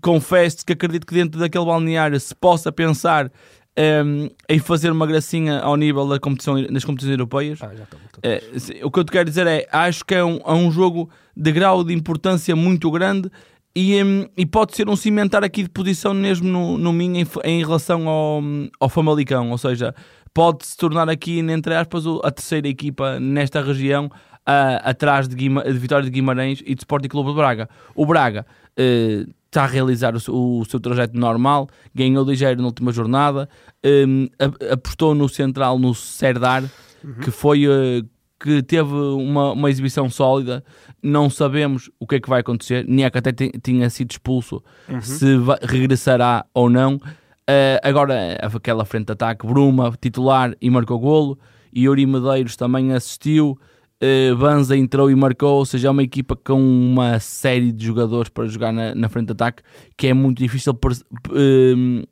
confesso 0.00 0.64
que 0.64 0.72
acredito 0.72 1.06
que 1.06 1.14
dentro 1.14 1.38
daquele 1.38 1.64
balneário 1.64 2.18
se 2.18 2.34
possa 2.34 2.72
pensar 2.72 3.26
um, 3.26 3.30
ehm, 3.76 4.30
em 4.48 4.58
fazer 4.58 4.90
uma 4.90 5.06
gracinha 5.06 5.60
ao 5.60 5.76
nível 5.76 6.08
da 6.08 6.18
competição, 6.18 6.62
das 6.62 6.84
competições 6.84 7.12
europeias. 7.12 7.58
Ah, 7.62 7.66
uh, 7.68 8.86
o 8.86 8.90
que 8.90 8.98
eu 8.98 9.04
te 9.04 9.12
quero 9.12 9.28
dizer 9.28 9.46
é, 9.46 9.68
acho 9.70 10.04
que 10.04 10.14
é 10.14 10.24
um, 10.24 10.36
é 10.36 10.52
um 10.52 10.70
jogo 10.70 11.10
de 11.36 11.52
grau 11.52 11.84
de 11.84 11.92
importância 11.92 12.56
muito 12.56 12.90
grande 12.90 13.30
e, 13.74 14.02
um, 14.02 14.26
e 14.36 14.44
pode 14.44 14.76
ser 14.76 14.88
um 14.88 14.96
cimentar 14.96 15.42
aqui 15.42 15.62
de 15.62 15.70
posição 15.70 16.12
mesmo 16.12 16.48
no, 16.48 16.76
no 16.76 16.92
Minho 16.92 17.16
em, 17.18 17.26
em 17.44 17.60
relação 17.60 18.08
ao, 18.08 18.42
ao 18.78 18.88
Famalicão, 18.88 19.50
ou 19.50 19.58
seja, 19.58 19.94
pode 20.34 20.66
se 20.66 20.76
tornar 20.76 21.08
aqui, 21.08 21.38
entre 21.38 21.74
aspas, 21.74 22.04
a 22.22 22.30
terceira 22.30 22.68
equipa 22.68 23.18
nesta 23.18 23.62
região 23.62 24.10
uh, 24.48 24.80
atrás 24.82 25.28
de, 25.28 25.34
Guima, 25.34 25.62
de 25.64 25.78
Vitória 25.78 26.04
de 26.04 26.10
Guimarães 26.10 26.62
e 26.64 26.74
de 26.74 26.80
Sporting 26.80 27.08
Clube 27.08 27.30
de 27.30 27.36
Braga. 27.36 27.68
O 27.94 28.06
Braga 28.06 28.46
uh, 28.78 29.30
está 29.46 29.64
a 29.64 29.66
realizar 29.66 30.14
o, 30.14 30.60
o, 30.60 30.64
seu 30.64 30.80
trajeto 30.80 31.18
normal, 31.18 31.68
ganhou 31.94 32.24
ligeiro 32.24 32.60
na 32.60 32.66
última 32.66 32.90
jornada, 32.92 33.48
um, 33.84 34.26
apostou 34.70 35.14
no 35.14 35.28
central, 35.28 35.78
no 35.78 35.94
Serdar, 35.94 36.64
uhum. 37.04 37.14
que 37.14 37.30
foi... 37.30 37.66
Uh, 37.66 38.06
que 38.42 38.60
teve 38.60 38.92
uma, 38.92 39.52
uma 39.52 39.70
exibição 39.70 40.10
sólida, 40.10 40.64
não 41.00 41.30
sabemos 41.30 41.88
o 42.00 42.08
que 42.08 42.16
é 42.16 42.20
que 42.20 42.28
vai 42.28 42.40
acontecer. 42.40 42.84
Niak 42.88 43.16
até 43.16 43.30
tinha 43.62 43.88
sido 43.88 44.10
expulso, 44.10 44.60
uhum. 44.88 45.00
se 45.00 45.36
vai, 45.36 45.58
regressará 45.62 46.44
ou 46.52 46.68
não. 46.68 46.96
Uh, 46.96 47.78
agora, 47.84 48.36
aquela 48.42 48.84
frente 48.84 49.06
de 49.06 49.12
ataque, 49.12 49.46
Bruma, 49.46 49.96
titular 50.00 50.56
e 50.60 50.68
marcou 50.70 50.98
golo. 50.98 51.38
Yuri 51.74 52.04
Medeiros 52.04 52.56
também 52.56 52.92
assistiu. 52.92 53.56
Uh, 54.02 54.36
Banza 54.36 54.76
entrou 54.76 55.10
e 55.10 55.14
marcou, 55.14 55.58
ou 55.58 55.64
seja, 55.64 55.86
é 55.86 55.90
uma 55.90 56.02
equipa 56.02 56.34
com 56.34 56.60
uma 56.60 57.20
série 57.20 57.70
de 57.70 57.86
jogadores 57.86 58.28
para 58.28 58.46
jogar 58.46 58.72
na, 58.72 58.94
na 58.96 59.08
frente 59.08 59.26
de 59.26 59.32
ataque 59.32 59.62
que 59.96 60.08
é 60.08 60.14
muito 60.14 60.38
difícil 60.38 60.72
uh, 60.72 62.08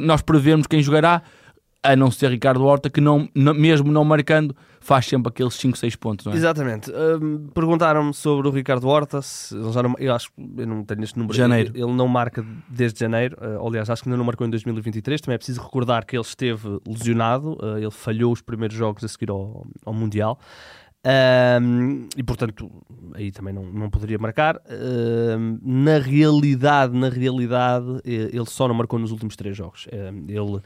nós 0.00 0.22
prevermos 0.22 0.66
quem 0.66 0.82
jogará, 0.82 1.22
a 1.82 1.94
não 1.94 2.10
ser 2.10 2.30
Ricardo 2.30 2.64
Horta, 2.64 2.88
que 2.88 3.00
não, 3.00 3.28
não 3.34 3.52
mesmo 3.52 3.92
não 3.92 4.02
marcando, 4.04 4.56
faz 4.80 5.06
sempre 5.06 5.28
aqueles 5.28 5.54
5, 5.54 5.76
6 5.76 5.96
pontos. 5.96 6.24
Não 6.24 6.32
é? 6.32 6.36
Exatamente. 6.36 6.90
Uh, 6.90 7.50
Perguntaram-me 7.52 8.14
sobre 8.14 8.48
o 8.48 8.50
Ricardo 8.50 8.88
Horta, 8.88 9.20
se, 9.20 9.54
ele 9.54 9.70
já 9.70 9.82
não, 9.82 9.94
eu 9.98 10.14
acho 10.14 10.30
eu 10.56 10.66
não 10.66 10.82
tenho 10.82 11.04
este 11.04 11.18
número. 11.18 11.36
Janeiro. 11.36 11.72
Ele, 11.74 11.82
ele 11.82 11.92
não 11.92 12.08
marca 12.08 12.44
desde 12.68 13.00
janeiro, 13.00 13.36
uh, 13.38 13.66
aliás, 13.66 13.90
acho 13.90 14.02
que 14.02 14.08
ainda 14.08 14.16
não 14.16 14.24
marcou 14.24 14.46
em 14.46 14.50
2023. 14.50 15.20
Também 15.20 15.34
é 15.34 15.38
preciso 15.38 15.60
recordar 15.60 16.06
que 16.06 16.16
ele 16.16 16.24
esteve 16.24 16.80
lesionado, 16.86 17.52
uh, 17.62 17.76
ele 17.76 17.90
falhou 17.90 18.32
os 18.32 18.40
primeiros 18.40 18.76
jogos 18.76 19.04
a 19.04 19.08
seguir 19.08 19.30
ao, 19.30 19.66
ao 19.84 19.92
Mundial. 19.92 20.38
Um, 21.06 22.08
e 22.16 22.22
portanto 22.22 22.70
aí 23.14 23.30
também 23.30 23.52
não, 23.52 23.64
não 23.64 23.90
poderia 23.90 24.18
marcar. 24.18 24.60
Um, 24.68 25.58
na 25.62 25.98
realidade 25.98 26.96
na 26.96 27.08
realidade 27.08 28.00
ele 28.04 28.46
só 28.46 28.66
não 28.66 28.74
marcou 28.74 28.98
nos 28.98 29.10
últimos 29.10 29.36
três 29.36 29.56
jogos. 29.56 29.86
Um, 29.92 30.24
ele 30.28 30.62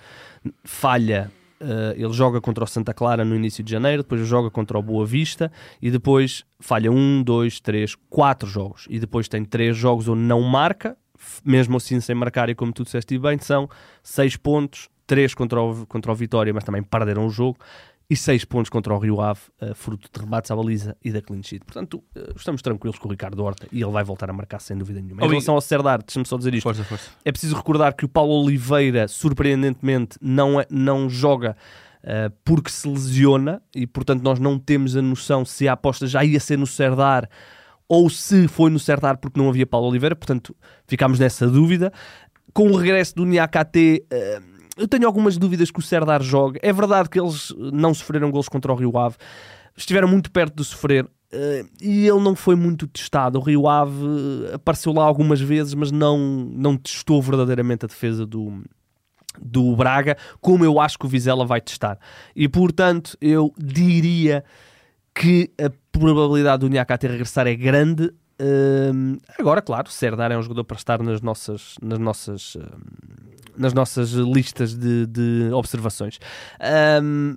falha 0.65 1.31
uh, 1.61 1.93
ele 1.97 2.13
joga 2.13 2.41
contra 2.41 2.63
o 2.63 2.67
Santa 2.67 2.95
Clara 2.95 3.25
no 3.25 3.35
início 3.35 3.65
de 3.65 3.71
janeiro 3.71 4.03
depois 4.03 4.25
joga 4.27 4.49
contra 4.51 4.79
o 4.79 4.83
Boa 4.83 5.05
Vista 5.05 5.51
e 5.83 5.91
depois 5.91 6.45
falha 6.61 6.91
um, 6.93 7.23
dois, 7.23 7.59
três, 7.59 7.97
quatro 8.09 8.49
jogos. 8.49 8.87
E 8.89 9.01
depois 9.01 9.29
tem 9.29 9.45
três 9.45 9.77
jogos 9.77 10.09
onde 10.09 10.23
não 10.23 10.41
marca 10.43 10.97
mesmo 11.45 11.77
assim 11.77 11.99
sem 12.01 12.15
marcar 12.15 12.49
e 12.49 12.55
como 12.55 12.73
tu 12.73 12.85
disseste 12.85 13.19
bem 13.19 13.39
são 13.39 13.69
seis 14.05 14.37
pontos 14.37 14.89
três 15.05 15.35
contra 15.35 15.61
o, 15.61 15.85
contra 15.85 16.13
o 16.13 16.15
Vitória 16.15 16.55
mas 16.55 16.63
também 16.63 16.81
perderam 16.81 17.27
o 17.27 17.31
jogo 17.31 17.59
e 18.11 18.17
6 18.17 18.47
pontos 18.47 18.71
contra 18.71 18.95
o 18.95 18.99
Rio 18.99 19.21
Ave, 19.21 19.41
uh, 19.61 19.75
fruto 19.75 20.09
de 20.13 20.25
remates 20.25 20.51
à 20.51 20.57
baliza 20.57 20.97
e 21.05 21.13
da 21.13 21.21
clean 21.21 21.43
sheet. 21.43 21.65
Portanto, 21.65 22.03
uh, 22.17 22.33
estamos 22.35 22.63
tranquilos 22.63 22.99
com 22.99 23.07
o 23.07 23.11
Ricardo 23.11 23.43
Horta 23.45 23.69
e 23.71 23.83
ele 23.83 23.91
vai 23.91 24.03
voltar 24.03 24.31
a 24.31 24.33
marcar 24.33 24.61
sem 24.61 24.77
dúvida 24.79 25.01
nenhuma. 25.01 25.25
Em 25.25 25.29
relação 25.29 25.55
ao 25.55 25.61
Serdar, 25.61 26.03
deixa-me 26.03 26.27
só 26.27 26.39
dizer 26.39 26.55
isto. 26.55 26.63
Força, 26.63 26.85
força. 26.85 27.11
É 27.23 27.31
preciso 27.31 27.55
recordar 27.55 27.95
que 27.95 28.07
o 28.07 28.09
Paulo 28.09 28.33
Oliveira, 28.43 29.07
surpreendentemente, 29.09 30.17
não, 30.23 30.59
é, 30.59 30.67
não 30.71 31.11
joga 31.11 31.55
uh, 32.03 32.35
porque 32.43 32.71
se 32.71 32.89
lesiona 32.89 33.61
e, 33.75 33.87
portanto, 33.87 34.23
nós 34.23 34.39
não 34.39 34.59
temos 34.59 34.97
a 34.97 35.03
noção 35.03 35.45
se 35.45 35.69
a 35.69 35.75
aposta 35.75 36.07
já 36.07 36.25
ia 36.25 36.41
ser 36.41 36.57
no 36.57 36.67
Serdar 36.67 37.29
ou 37.87 38.09
se 38.09 38.49
foi 38.49 38.71
no 38.71 38.79
Serdar 38.79 39.19
porque 39.19 39.39
não 39.39 39.51
havia 39.51 39.67
Paulo 39.67 39.87
Oliveira. 39.87 40.17
Portanto, 40.17 40.57
ficámos 40.87 41.19
nessa 41.19 41.47
dúvida. 41.47 41.93
Com 42.55 42.71
o 42.71 42.77
regresso 42.77 43.15
do 43.15 43.27
Niakate 43.27 44.07
eu 44.79 44.89
tenho 44.89 45.07
algumas 45.07 45.37
dúvidas 45.37 45.71
que 45.71 45.79
o 45.79 45.83
Serdar 45.83 46.23
jogue. 46.23 46.59
É 46.63 46.73
verdade 46.73 47.09
que 47.09 47.21
eles 47.21 47.55
não 47.59 47.93
sofreram 47.93 48.31
gols 48.31 48.49
contra 48.49 48.73
o 48.73 48.77
Rio 48.77 48.97
Ave, 48.97 49.17
estiveram 49.77 50.09
muito 50.09 50.31
perto 50.31 50.57
de 50.57 50.65
sofrer. 50.65 51.05
Uh, 51.05 51.69
e 51.83 52.09
ele 52.09 52.21
não 52.21 52.35
foi 52.35 52.55
muito 52.55 52.87
testado. 52.87 53.39
O 53.39 53.43
Rio 53.43 53.69
Ave 53.69 54.03
uh, 54.03 54.55
apareceu 54.55 54.93
lá 54.95 55.05
algumas 55.05 55.41
vezes, 55.41 55.75
mas 55.75 55.93
não, 55.93 56.19
não 56.19 56.77
testou 56.77 57.21
verdadeiramente 57.21 57.85
a 57.85 57.89
defesa 57.89 58.25
do, 58.25 58.63
do 59.39 59.77
Braga, 59.77 60.17
como 60.41 60.65
eu 60.65 60.81
acho 60.81 60.99
que 60.99 61.05
o 61.05 61.09
Vizela 61.09 61.45
vai 61.45 61.61
testar. 61.61 61.99
E 62.35 62.49
portanto, 62.49 63.17
eu 63.21 63.53
diria 63.59 64.43
que 65.15 65.51
a 65.61 65.71
probabilidade 65.93 66.61
do 66.61 66.69
Niakate 66.69 67.07
regressar 67.07 67.47
é 67.47 67.55
grande, 67.55 68.11
Agora, 69.39 69.61
claro, 69.61 69.91
Serdar 69.91 70.31
é 70.31 70.39
um 70.39 70.43
jogador 70.43 70.65
para 70.65 70.77
estar 70.77 71.03
nas 71.03 71.21
nossas, 71.21 71.75
nas 71.83 71.99
nossas, 71.99 72.57
nas 73.57 73.73
nossas 73.73 74.11
listas 74.13 74.75
de, 74.75 75.07
de 75.07 75.51
observações. 75.53 76.19
Uh, 76.61 77.37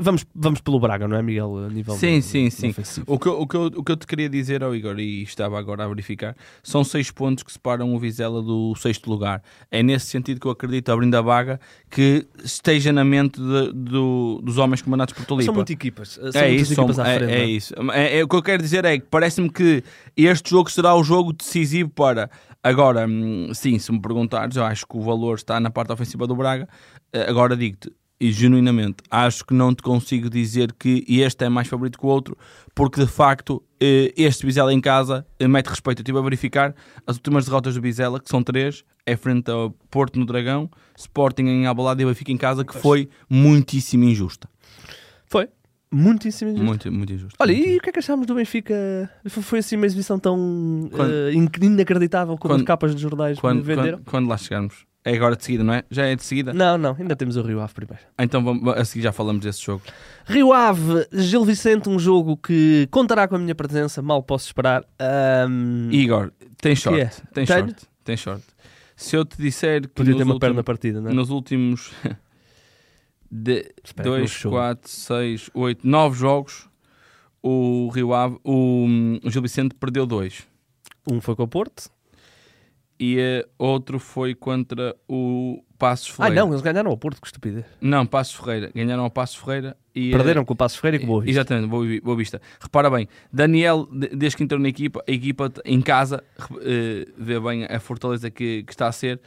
vamos, 0.00 0.24
vamos 0.34 0.60
pelo 0.60 0.78
Braga, 0.78 1.06
não 1.08 1.16
é, 1.16 1.22
Miguel? 1.22 1.58
A 1.66 1.68
nível 1.68 1.94
Sim, 1.96 2.16
de- 2.18 2.22
sim, 2.22 2.50
sim. 2.50 2.74
O 3.06 3.18
que, 3.18 3.26
eu- 3.28 3.40
o, 3.40 3.46
que 3.46 3.56
eu, 3.56 3.62
o 3.66 3.84
que 3.84 3.92
eu 3.92 3.96
te 3.96 4.06
queria 4.06 4.28
dizer 4.28 4.62
ao 4.62 4.74
Igor, 4.74 4.98
e 4.98 5.22
estava 5.22 5.58
agora 5.58 5.84
a 5.84 5.88
verificar, 5.88 6.36
são 6.62 6.84
seis 6.84 7.10
pontos 7.10 7.42
que 7.42 7.52
separam 7.52 7.94
o 7.94 7.98
Vizela 7.98 8.42
do 8.42 8.74
sexto 8.76 9.08
lugar. 9.10 9.42
É 9.70 9.82
nesse 9.82 10.06
sentido 10.06 10.40
que 10.40 10.46
eu 10.46 10.50
acredito, 10.50 10.90
abrindo 10.90 11.14
a 11.16 11.20
vaga, 11.22 11.60
que 11.90 12.26
esteja 12.44 12.92
na 12.92 13.04
mente 13.04 13.40
de- 13.40 13.72
do- 13.72 14.40
dos 14.42 14.58
homens 14.58 14.82
comandados 14.82 15.14
por 15.14 15.24
Tolipa. 15.24 15.46
São 15.46 15.54
muitas 15.54 15.72
equipas. 15.74 16.08
São 16.10 16.40
É 16.40 16.50
isso, 16.50 16.72
equipas 16.72 16.96
são- 16.96 17.04
à 17.04 17.08
é, 17.08 17.18
frente. 17.18 17.32
é 17.32 17.40
é? 17.40 17.44
isso. 17.46 17.74
É, 17.92 18.18
é, 18.18 18.24
o 18.24 18.28
que 18.28 18.36
eu 18.36 18.42
quero 18.42 18.62
dizer 18.62 18.84
é 18.84 18.98
que 18.98 19.06
parece-me 19.10 19.50
que 19.50 19.82
este 20.16 20.50
jogo 20.50 20.70
será 20.70 20.94
o 20.94 21.02
jogo 21.02 21.32
decisivo 21.32 21.90
para. 21.90 22.30
Agora, 22.62 23.06
hum, 23.08 23.52
sim, 23.54 23.78
se 23.78 23.90
me 23.90 23.98
perguntares, 24.00 24.54
eu 24.54 24.64
acho 24.64 24.86
que 24.86 24.94
o 24.96 25.00
valor 25.00 25.36
está 25.36 25.58
na 25.58 25.70
parte 25.70 25.92
ofensiva 25.92 26.26
do 26.26 26.36
Braga. 26.36 26.68
Eh, 27.10 27.24
Agora 27.28 27.56
digo-te, 27.56 27.90
e 28.20 28.30
genuinamente, 28.32 28.96
acho 29.10 29.44
que 29.46 29.54
não 29.54 29.74
te 29.74 29.82
consigo 29.82 30.28
dizer 30.28 30.72
que 30.74 31.04
este 31.08 31.44
é 31.44 31.48
mais 31.48 31.66
favorito 31.68 31.98
que 31.98 32.04
o 32.04 32.08
outro, 32.08 32.36
porque 32.74 33.00
de 33.00 33.06
facto 33.10 33.62
eh, 33.80 34.12
este 34.16 34.44
Bizela 34.44 34.72
em 34.74 34.80
casa 34.80 35.26
eh, 35.38 35.48
mete 35.48 35.68
respeito. 35.68 36.00
Eu 36.00 36.02
estive 36.02 36.18
a 36.18 36.22
verificar 36.22 36.74
as 37.06 37.16
últimas 37.16 37.46
derrotas 37.46 37.74
do 37.74 37.80
Bizela, 37.80 38.20
que 38.20 38.28
são 38.28 38.42
três, 38.42 38.84
é 39.06 39.16
frente 39.16 39.50
ao 39.50 39.70
Porto 39.90 40.18
no 40.18 40.26
Dragão, 40.26 40.70
Sporting 40.98 41.44
em 41.44 41.66
Albalade 41.66 42.02
e 42.02 42.06
Benfica 42.06 42.30
em 42.30 42.36
casa, 42.36 42.62
que 42.64 42.76
foi 42.76 43.08
muitíssimo 43.28 44.04
injusta. 44.04 44.48
Foi. 45.26 45.48
Muitíssimo 45.92 46.50
injusto. 46.50 46.64
Muito, 46.66 46.92
muito 46.92 47.12
injusta. 47.12 47.36
Olha, 47.40 47.52
Muito 47.52 47.68
e 47.68 47.76
o 47.78 47.80
que 47.80 47.88
é 47.88 47.92
que 47.92 47.98
achámos 47.98 48.26
do 48.26 48.34
Benfica? 48.34 49.10
Foi- 49.28 49.58
assim 49.58 49.74
uma 49.76 49.86
exibição 49.86 50.18
tão 50.20 50.88
Quando- 50.92 51.30
in- 51.32 51.48
inacreditável 51.66 52.36
como 52.38 52.54
quando- 52.54 52.60
as 52.60 52.66
capas 52.66 52.94
de 52.94 53.00
jornais 53.02 53.38
quando, 53.40 53.62
venderam? 53.62 53.98
quando, 53.98 54.04
quando 54.04 54.28
lá 54.28 54.36
chegarmos. 54.36 54.84
É 55.02 55.14
agora 55.14 55.34
de 55.34 55.42
seguida, 55.44 55.64
não 55.64 55.72
é? 55.72 55.82
Já 55.90 56.04
é 56.04 56.14
de 56.14 56.22
seguida? 56.22 56.52
Não, 56.52 56.76
não, 56.76 56.94
ainda 56.98 57.16
temos 57.16 57.36
o 57.36 57.42
Rio 57.42 57.60
Ave 57.60 57.72
primeiro. 57.72 58.02
Então 58.18 58.44
vamos, 58.44 58.68
a 58.76 58.84
seguir 58.84 59.02
já 59.02 59.12
falamos 59.12 59.42
desse 59.42 59.64
jogo. 59.64 59.82
Rio 60.26 60.52
Ave, 60.52 61.06
Gil 61.12 61.42
Vicente, 61.44 61.88
um 61.88 61.98
jogo 61.98 62.36
que 62.36 62.86
contará 62.90 63.26
com 63.26 63.36
a 63.36 63.38
minha 63.38 63.54
presença, 63.54 64.02
mal 64.02 64.22
posso 64.22 64.46
esperar. 64.46 64.84
Ahm, 64.98 65.90
Igor, 65.90 66.30
tem 66.60 66.76
sorte. 66.76 67.00
é? 67.00 67.06
Tem 67.32 67.46
Tenho? 67.46 67.46
sorte. 67.46 67.86
Tem 68.04 68.16
sorte. 68.16 68.44
Se 68.94 69.16
eu 69.16 69.24
te 69.24 69.38
disser 69.40 69.80
que 69.82 69.88
podia 69.88 70.12
ter 70.14 70.22
uma 70.22 70.34
últimos, 70.34 70.40
perna 70.40 70.62
partida, 70.62 71.00
não 71.00 71.10
é? 71.10 71.14
nos 71.14 71.30
últimos 71.30 71.90
de 73.30 73.72
Espera 73.82 74.04
que 74.04 74.10
não 74.10 74.18
2, 74.18 74.30
chegou. 74.30 74.58
4, 74.58 74.90
6, 74.90 75.50
8, 75.54 75.86
9 75.88 76.18
jogos, 76.18 76.68
o 77.42 77.88
Rio 77.88 78.12
Ave, 78.12 78.36
o, 78.44 78.86
o 79.24 79.30
Gil 79.30 79.40
Vicente 79.40 79.74
perdeu 79.74 80.04
dois. 80.04 80.46
Um 81.10 81.22
foi 81.22 81.34
com 81.34 81.44
o 81.44 81.48
Porto. 81.48 81.90
E 83.02 83.16
eh, 83.18 83.48
outro 83.58 83.98
foi 83.98 84.34
contra 84.34 84.94
o 85.08 85.64
Passos 85.78 86.10
Ah, 86.10 86.16
Ferreira. 86.24 86.40
não, 86.42 86.50
eles 86.50 86.60
ganharam 86.60 86.90
ao 86.90 86.98
Porto, 86.98 87.18
que 87.18 87.26
estupidez. 87.26 87.64
Não, 87.80 88.04
Passos 88.04 88.34
Ferreira. 88.34 88.70
Ganharam 88.74 89.04
ao 89.04 89.10
Passos 89.10 89.36
Ferreira 89.36 89.74
e 89.94 90.10
eh, 90.10 90.12
Perderam 90.16 90.44
com 90.44 90.52
o 90.52 90.56
Passo 90.56 90.78
Ferreira 90.78 90.96
e 90.96 91.00
com 91.00 91.06
o 91.06 91.08
Boa 91.08 91.22
Vista. 91.22 91.40
Exatamente, 91.40 91.68
boa, 91.70 91.86
boa 92.02 92.16
vista. 92.18 92.42
Repara 92.60 92.90
bem, 92.90 93.08
Daniel, 93.32 93.88
de- 93.90 94.08
desde 94.08 94.36
que 94.36 94.44
entrou 94.44 94.60
na 94.60 94.68
equipa, 94.68 95.02
a 95.08 95.10
equipa 95.10 95.50
em 95.64 95.80
casa 95.80 96.22
eh, 96.60 97.06
vê 97.16 97.40
bem 97.40 97.64
a 97.64 97.80
fortaleza 97.80 98.30
que, 98.30 98.62
que 98.64 98.72
está 98.72 98.86
a 98.86 98.92
ser. 98.92 99.18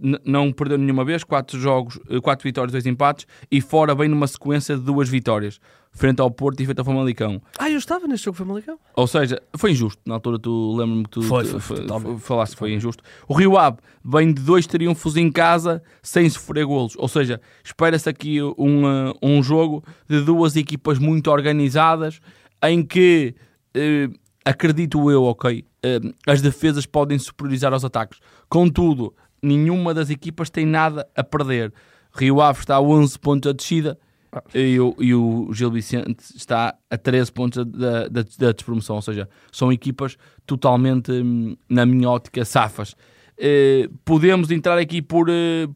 N- 0.00 0.18
não 0.24 0.50
perdeu 0.50 0.78
nenhuma 0.78 1.04
vez, 1.04 1.22
quatro 1.22 1.60
jogos, 1.60 1.98
quatro 2.22 2.44
vitórias, 2.48 2.72
dois 2.72 2.86
empates, 2.86 3.26
e 3.50 3.60
fora 3.60 3.94
bem 3.94 4.08
numa 4.08 4.26
sequência 4.26 4.74
de 4.76 4.82
duas 4.82 5.08
vitórias, 5.08 5.60
frente 5.98 6.20
ao 6.20 6.30
Porto 6.30 6.60
e 6.60 6.64
frente 6.64 6.78
ao 6.78 6.84
Famalicão. 6.84 7.42
Ah, 7.58 7.68
eu 7.68 7.76
estava 7.76 8.06
neste 8.06 8.26
jogo 8.26 8.38
Famalicão. 8.38 8.78
Ou 8.94 9.06
seja, 9.06 9.42
foi 9.56 9.72
injusto. 9.72 10.00
Na 10.06 10.14
altura, 10.14 10.38
tu 10.38 10.76
lembro-me 10.76 11.04
que 11.04 11.10
tu 11.10 11.22
Foi, 11.22 11.44
foi, 11.44 11.60
foi, 11.60 12.18
falaste 12.18 12.52
que 12.52 12.58
foi 12.58 12.72
injusto. 12.72 13.02
O 13.26 13.34
Rio 13.34 13.58
Ave 13.58 13.78
vem 14.04 14.32
de 14.32 14.40
dois 14.40 14.66
triunfos 14.66 15.16
em 15.16 15.30
casa 15.30 15.82
sem 16.02 16.30
sofrer 16.30 16.64
golos. 16.64 16.94
Ou 16.96 17.08
seja, 17.08 17.40
espera-se 17.64 18.08
aqui 18.08 18.40
um, 18.40 18.84
uh, 18.84 19.14
um 19.20 19.42
jogo 19.42 19.84
de 20.08 20.20
duas 20.22 20.54
equipas 20.54 20.98
muito 20.98 21.30
organizadas 21.30 22.20
em 22.62 22.84
que 22.84 23.34
eh, 23.74 24.08
acredito 24.44 25.10
eu, 25.10 25.24
ok, 25.24 25.64
eh, 25.82 26.00
as 26.26 26.40
defesas 26.42 26.86
podem 26.86 27.18
superiorizar 27.18 27.72
aos 27.72 27.84
ataques. 27.84 28.18
Contudo, 28.48 29.14
nenhuma 29.42 29.92
das 29.92 30.10
equipas 30.10 30.50
tem 30.50 30.66
nada 30.66 31.08
a 31.16 31.22
perder. 31.22 31.72
Rio 32.12 32.40
Ave 32.40 32.60
está 32.60 32.76
a 32.76 32.80
11 32.80 33.18
pontos 33.18 33.50
a 33.50 33.52
descida 33.52 33.98
e 34.54 34.78
o, 34.78 34.94
e 34.98 35.14
o 35.14 35.52
Gil 35.52 35.70
Vicente 35.70 36.18
está 36.34 36.74
a 36.90 36.96
13 36.96 37.32
pontos 37.32 37.64
da, 37.64 38.08
da, 38.08 38.24
da 38.38 38.52
despromoção. 38.52 38.96
Ou 38.96 39.02
seja, 39.02 39.28
são 39.52 39.72
equipas 39.72 40.16
totalmente, 40.46 41.10
hum, 41.12 41.56
na 41.68 41.86
minha 41.86 42.08
ótica, 42.08 42.44
safas. 42.44 42.94
Eh, 43.38 43.88
podemos 44.04 44.50
entrar 44.50 44.78
aqui 44.78 45.00
por, 45.00 45.28
eh, 45.28 45.68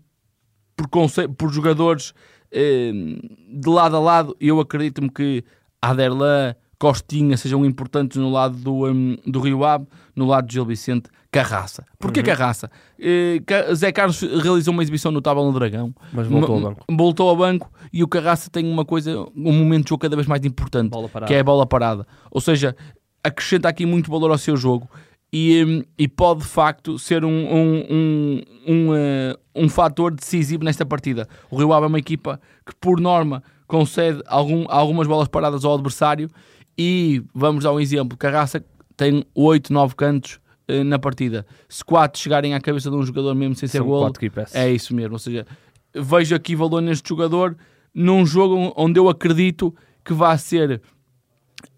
por, 0.76 0.88
por 1.36 1.52
jogadores 1.52 2.12
eh, 2.50 2.92
de 2.92 3.68
lado 3.68 3.96
a 3.96 4.00
lado. 4.00 4.36
Eu 4.40 4.60
acredito-me 4.60 5.10
que 5.10 5.44
Aderlan, 5.80 6.54
Costinha 6.78 7.36
sejam 7.36 7.64
importantes 7.64 8.16
no 8.16 8.30
lado 8.30 8.56
do, 8.56 8.86
hum, 8.86 9.16
do 9.24 9.40
Rio 9.40 9.64
Ave, 9.64 9.86
no 10.16 10.26
lado 10.26 10.48
de 10.48 10.54
Gil 10.54 10.66
Vicente, 10.66 11.08
Carraça. 11.32 11.86
Porquê 11.98 12.22
Carraça? 12.22 12.70
Eh, 13.00 13.40
Zé 13.74 13.90
Carlos 13.90 14.20
realizou 14.20 14.74
uma 14.74 14.82
exibição 14.82 15.10
notável 15.10 15.42
no 15.42 15.52
Dragão. 15.58 15.94
Mas 16.12 16.26
voltou 16.26 16.54
ao 16.54 16.60
banco. 16.60 16.84
Voltou 16.90 17.28
ao 17.30 17.36
banco 17.36 17.72
e 17.90 18.04
o 18.04 18.08
Carraça 18.08 18.50
tem 18.50 18.70
uma 18.70 18.84
coisa, 18.84 19.18
um 19.34 19.52
momento 19.52 19.84
de 19.84 19.88
jogo 19.88 20.02
cada 20.02 20.14
vez 20.14 20.28
mais 20.28 20.44
importante, 20.44 20.94
que 21.26 21.32
é 21.32 21.40
a 21.40 21.44
bola 21.44 21.66
parada. 21.66 22.06
Ou 22.30 22.38
seja, 22.38 22.76
acrescenta 23.24 23.66
aqui 23.66 23.86
muito 23.86 24.10
valor 24.10 24.30
ao 24.30 24.36
seu 24.36 24.58
jogo 24.58 24.90
e, 25.32 25.64
hum, 25.64 25.82
e 25.98 26.06
pode 26.06 26.40
de 26.40 26.48
facto 26.48 26.98
ser 26.98 27.24
um, 27.24 27.30
um, 27.30 27.86
um, 27.90 28.40
um, 28.68 28.94
eh, 28.94 29.34
um 29.56 29.70
fator 29.70 30.12
decisivo 30.14 30.62
nesta 30.62 30.84
partida. 30.84 31.26
O 31.50 31.56
Rio 31.56 31.72
Ave 31.72 31.84
é 31.84 31.88
uma 31.88 31.98
equipa 31.98 32.38
que, 32.66 32.74
por 32.74 33.00
norma, 33.00 33.42
concede 33.66 34.22
algum, 34.26 34.66
algumas 34.68 35.06
bolas 35.06 35.28
paradas 35.28 35.64
ao 35.64 35.72
adversário 35.72 36.28
e 36.76 37.24
vamos 37.34 37.64
dar 37.64 37.72
um 37.72 37.80
exemplo: 37.80 38.18
Carraça 38.18 38.62
tem 38.98 39.24
8, 39.34 39.72
9 39.72 39.94
cantos 39.94 40.42
eh, 40.68 40.84
na 40.84 40.98
partida. 40.98 41.46
Se 41.68 41.84
4 41.84 42.20
chegarem 42.20 42.54
à 42.54 42.60
cabeça 42.60 42.90
de 42.90 42.96
um 42.96 43.02
jogador 43.02 43.34
mesmo 43.34 43.54
sem 43.54 43.68
ser 43.68 43.78
São 43.78 43.86
quatro 43.86 44.30
passes. 44.30 44.54
é 44.54 44.70
isso 44.70 44.94
mesmo. 44.94 45.12
Ou 45.14 45.18
seja, 45.18 45.46
vejo 45.94 46.34
aqui 46.34 46.54
valor 46.56 46.80
neste 46.80 47.08
jogador 47.08 47.56
num 47.94 48.24
jogo 48.24 48.72
onde 48.76 48.98
eu 48.98 49.08
acredito 49.08 49.74
que 50.04 50.12
vai 50.14 50.36
ser 50.38 50.80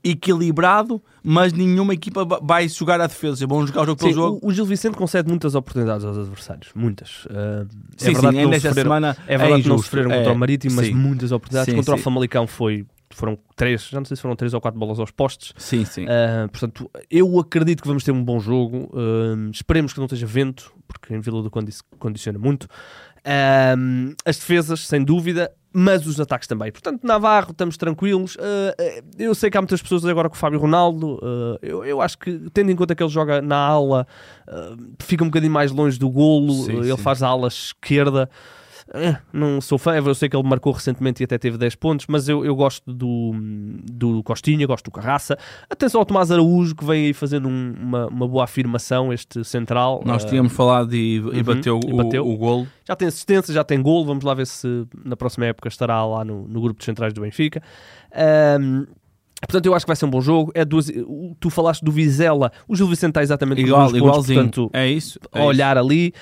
equilibrado, 0.02 1.02
mas 1.22 1.52
nenhuma 1.52 1.94
equipa 1.94 2.24
va- 2.24 2.40
vai 2.42 2.68
jogar 2.68 3.00
a 3.00 3.06
defesa. 3.06 3.46
Vão 3.46 3.66
jogar 3.66 3.82
o 3.82 3.86
jogo 3.86 3.98
pelo 3.98 4.10
Sim, 4.10 4.14
jogo. 4.16 4.38
o, 4.42 4.52
Gil 4.52 4.64
Vicente 4.66 4.96
concede 4.96 5.28
muitas 5.28 5.54
oportunidades 5.54 6.04
aos 6.04 6.16
adversários. 6.18 6.68
Muitas. 6.74 7.26
Ah, 7.30 7.66
Sim, 7.96 8.10
é 8.10 8.12
verdade 8.12 8.32
sim, 8.34 8.38
que 8.38 8.44
não 8.44 8.50
nesta 8.50 8.68
sofreram, 8.68 8.90
semana 8.90 9.16
é 9.26 9.38
verdade 9.38 9.62
que 9.62 9.68
não 9.68 9.78
sofreram 9.78 10.10
É, 10.12 10.16
contra 10.18 10.32
o 10.32 10.38
Marítimo, 10.38 10.74
mas 10.76 10.90
muitas 10.90 11.32
oportunidades. 11.32 11.74
Contra 11.74 11.94
o. 11.94 11.98
Famalicão 11.98 12.46
foi, 12.46 12.84
foram 13.14 13.38
três, 13.56 13.88
já 13.88 13.98
não 13.98 14.04
sei 14.04 14.16
se 14.16 14.22
foram 14.22 14.36
três 14.36 14.52
ou 14.54 14.60
quatro 14.60 14.78
bolas 14.78 14.98
aos 14.98 15.10
postes. 15.10 15.52
Sim, 15.56 15.84
sim. 15.84 16.06
Ah, 16.08 16.48
portanto, 16.48 16.90
eu 17.10 17.38
acredito 17.38 17.82
que 17.82 17.88
vamos 17.88 18.04
ter 18.04 18.12
um 18.12 18.22
bom 18.22 18.38
jogo. 18.40 18.90
Ah, 18.94 19.50
esperemos 19.52 19.92
que 19.92 19.98
não 19.98 20.06
esteja 20.06 20.26
vento, 20.26 20.72
porque 20.86 21.14
em 21.14 21.20
Vila 21.20 21.42
do 21.42 21.50
Conde 21.50 21.70
isso 21.70 21.82
condiciona 21.98 22.38
muito. 22.38 22.68
Ah, 23.24 23.74
as 24.24 24.36
defesas, 24.36 24.86
sem 24.86 25.02
dúvida, 25.02 25.50
mas 25.72 26.06
os 26.06 26.20
ataques 26.20 26.46
também. 26.46 26.70
Portanto, 26.70 27.02
Navarro, 27.04 27.50
estamos 27.50 27.76
tranquilos. 27.76 28.36
Eu 29.18 29.34
sei 29.34 29.50
que 29.50 29.56
há 29.56 29.60
muitas 29.60 29.82
pessoas 29.82 30.04
agora 30.04 30.28
com 30.28 30.36
o 30.36 30.38
Fábio 30.38 30.58
Ronaldo. 30.58 31.18
eu, 31.60 31.84
eu 31.84 32.00
acho 32.00 32.18
que, 32.18 32.48
tendo 32.52 32.70
em 32.70 32.76
conta 32.76 32.94
que 32.94 33.02
ele 33.02 33.10
joga 33.10 33.42
na 33.42 33.56
ala, 33.56 34.06
fica 35.00 35.24
um 35.24 35.28
bocadinho 35.28 35.52
mais 35.52 35.72
longe 35.72 35.98
do 35.98 36.08
golo. 36.08 36.64
Sim, 36.64 36.76
ele 36.78 36.96
sim. 36.96 37.02
faz 37.02 37.22
a 37.22 37.28
ala 37.28 37.48
esquerda. 37.48 38.30
Eh, 38.92 39.16
não 39.32 39.60
sou 39.60 39.78
fã, 39.78 39.94
eu 39.96 40.14
sei 40.14 40.28
que 40.28 40.36
ele 40.36 40.46
marcou 40.46 40.72
recentemente 40.72 41.22
e 41.22 41.24
até 41.24 41.38
teve 41.38 41.56
10 41.56 41.74
pontos, 41.74 42.06
mas 42.08 42.28
eu, 42.28 42.44
eu 42.44 42.54
gosto 42.54 42.92
do, 42.92 43.32
do 43.90 44.22
Costinha, 44.22 44.66
gosto 44.66 44.84
do 44.84 44.90
Carraça. 44.90 45.38
Atenção 45.70 46.00
ao 46.00 46.04
Tomás 46.04 46.30
Araújo, 46.30 46.74
que 46.76 46.84
vem 46.84 47.06
aí 47.06 47.12
fazendo 47.14 47.48
um- 47.48 47.74
uma, 47.80 48.06
uma 48.08 48.28
boa 48.28 48.44
afirmação, 48.44 49.12
este 49.12 49.42
central. 49.42 50.02
Nós 50.04 50.24
Eh, 50.24 50.28
tínhamos 50.28 50.52
falado 50.52 50.94
e, 50.94 51.16
e 51.16 51.18
uhum, 51.20 51.42
bateu, 51.42 51.80
e 51.88 51.92
o, 51.92 51.96
bateu. 51.96 52.28
o 52.28 52.36
golo. 52.36 52.66
já 52.86 52.94
tem 52.94 53.08
assistência, 53.08 53.54
já 53.54 53.64
tem 53.64 53.80
gol. 53.80 54.04
Vamos 54.04 54.22
lá 54.22 54.34
ver 54.34 54.46
se 54.46 54.86
na 55.04 55.16
próxima 55.16 55.46
época 55.46 55.68
estará 55.68 56.04
lá 56.04 56.24
no, 56.24 56.46
no 56.46 56.60
grupo 56.60 56.78
de 56.78 56.84
centrais 56.84 57.12
do 57.14 57.22
Benfica. 57.22 57.62
Ahm, 58.14 58.84
portanto, 59.40 59.66
eu 59.66 59.74
acho 59.74 59.84
que 59.86 59.88
vai 59.90 59.96
ser 59.96 60.04
um 60.04 60.10
bom 60.10 60.20
jogo. 60.20 60.52
É 60.54 60.64
duas, 60.64 60.88
o- 60.90 61.34
tu 61.40 61.50
falaste 61.50 61.82
do 61.84 61.90
Vizela, 61.90 62.52
o 62.68 62.76
Gil 62.76 62.86
Vicente 62.86 63.10
está 63.10 63.22
exatamente 63.22 63.60
Igual, 63.62 63.86
pontos, 63.86 63.96
igualzinho. 63.96 64.42
portanto, 64.42 64.70
é 64.72 64.86
isso. 64.88 65.18
é 65.32 65.42
olhar 65.42 65.76
ali. 65.78 66.12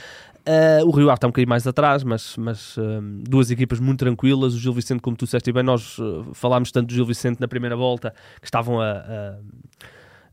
Uh, 0.47 0.85
o 0.87 0.91
Rio 0.91 1.09
Ave 1.09 1.19
está 1.19 1.27
um 1.29 1.31
bocadinho 1.31 1.49
mais 1.49 1.67
atrás, 1.67 2.03
mas, 2.03 2.37
mas 2.37 2.77
um, 2.77 3.23
duas 3.23 3.51
equipas 3.51 3.79
muito 3.79 4.01
tranquilas. 4.01 4.55
O 4.55 4.59
Gil 4.59 4.73
Vicente, 4.73 5.01
como 5.01 5.17
tu 5.17 5.25
disseste 5.25 5.53
bem, 5.53 5.63
nós 5.63 5.99
uh, 5.99 6.27
falámos 6.35 6.73
tanto 6.73 6.89
do 6.89 6.95
Gil 6.95 7.07
Vicente 7.07 7.41
na 7.41 7.47
primeira 7.47 7.77
volta 7.77 8.13
que 8.41 8.47
estavam 8.47 8.81
a, 8.81 8.91
a- 8.91 9.37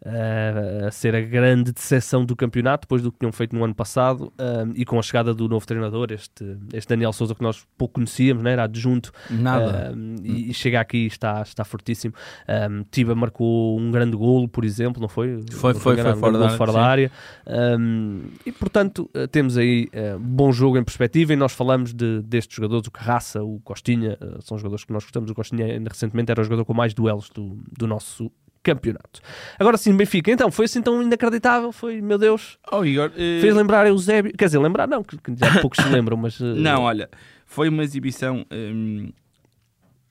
eh, 0.05 0.85
a 0.87 0.91
ser 0.91 1.15
a 1.15 1.21
grande 1.21 1.71
decepção 1.71 2.25
do 2.25 2.35
campeonato, 2.35 2.81
depois 2.81 3.01
do 3.01 3.11
que 3.11 3.19
tinham 3.19 3.31
feito 3.31 3.55
no 3.55 3.63
ano 3.63 3.75
passado, 3.75 4.31
eh, 4.37 4.65
e 4.75 4.85
com 4.85 4.97
a 4.97 5.01
chegada 5.01 5.33
do 5.33 5.47
novo 5.47 5.65
treinador, 5.65 6.11
este, 6.11 6.57
este 6.73 6.89
Daniel 6.89 7.11
Souza 7.13 7.35
que 7.35 7.41
nós 7.41 7.65
pouco 7.77 7.95
conhecíamos, 7.95 8.43
né? 8.43 8.51
era 8.51 8.63
adjunto, 8.63 9.11
Nada. 9.29 9.93
um, 9.95 10.15
e, 10.23 10.49
e 10.49 10.53
chega 10.53 10.79
aqui 10.79 10.99
e 10.99 11.07
está, 11.07 11.41
está 11.41 11.63
fortíssimo. 11.63 12.13
Um, 12.47 12.83
Tiba 12.89 13.13
marcou 13.15 13.79
um 13.79 13.91
grande 13.91 14.15
golo, 14.15 14.47
por 14.47 14.63
exemplo, 14.63 15.01
não 15.01 15.09
foi? 15.09 15.43
Foi, 15.51 15.73
Não 15.73 15.79
foi, 15.79 15.93
enganado, 15.93 16.19
foi 16.19 16.31
fora 16.31 16.37
da 16.37 16.49
fora 16.57 16.71
da 16.73 16.81
área. 16.81 17.11
Um, 17.47 18.21
e 18.45 18.51
portanto, 18.51 19.09
uh, 19.15 19.27
temos 19.27 19.57
aí 19.57 19.89
uh, 19.93 20.19
bom 20.19 20.51
jogo 20.51 20.77
em 20.77 20.83
perspectiva. 20.83 21.33
E 21.33 21.35
nós 21.35 21.53
falamos 21.53 21.93
de, 21.93 22.21
destes 22.21 22.55
jogadores, 22.55 22.87
o 22.87 22.91
Carraça, 22.91 23.43
o 23.43 23.59
Costinha, 23.61 24.17
uh, 24.21 24.41
são 24.41 24.57
jogadores 24.57 24.83
que 24.83 24.93
nós 24.93 25.03
gostamos. 25.03 25.29
O 25.29 25.35
Costinha, 25.35 25.65
ainda 25.65 25.89
recentemente, 25.89 26.31
era 26.31 26.41
o 26.41 26.43
jogador 26.43 26.65
com 26.65 26.73
mais 26.73 26.93
duelos 26.93 27.29
do, 27.29 27.57
do 27.77 27.87
nosso 27.87 28.31
campeonato. 28.63 29.21
Agora 29.57 29.77
sim, 29.77 29.95
Benfica, 29.95 30.31
então 30.31 30.51
foi 30.51 30.65
assim 30.65 30.81
tão 30.81 31.01
inacreditável, 31.01 31.71
foi, 31.71 32.01
meu 32.01 32.17
Deus, 32.17 32.57
Oh, 32.71 32.83
Igor, 32.83 33.11
eh, 33.15 33.39
fez 33.41 33.55
lembrar 33.55 33.87
Eusébio, 33.87 34.33
quer 34.37 34.45
dizer, 34.45 34.59
lembrar 34.59 34.87
não, 34.87 35.03
que, 35.03 35.17
que 35.17 35.35
já 35.35 35.61
poucos 35.61 35.83
se 35.83 35.89
lembram, 35.89 36.17
mas 36.17 36.39
uh, 36.39 36.55
Não, 36.57 36.83
olha, 36.83 37.09
foi 37.45 37.69
uma 37.69 37.83
exibição 37.83 38.45
hum, 38.51 39.11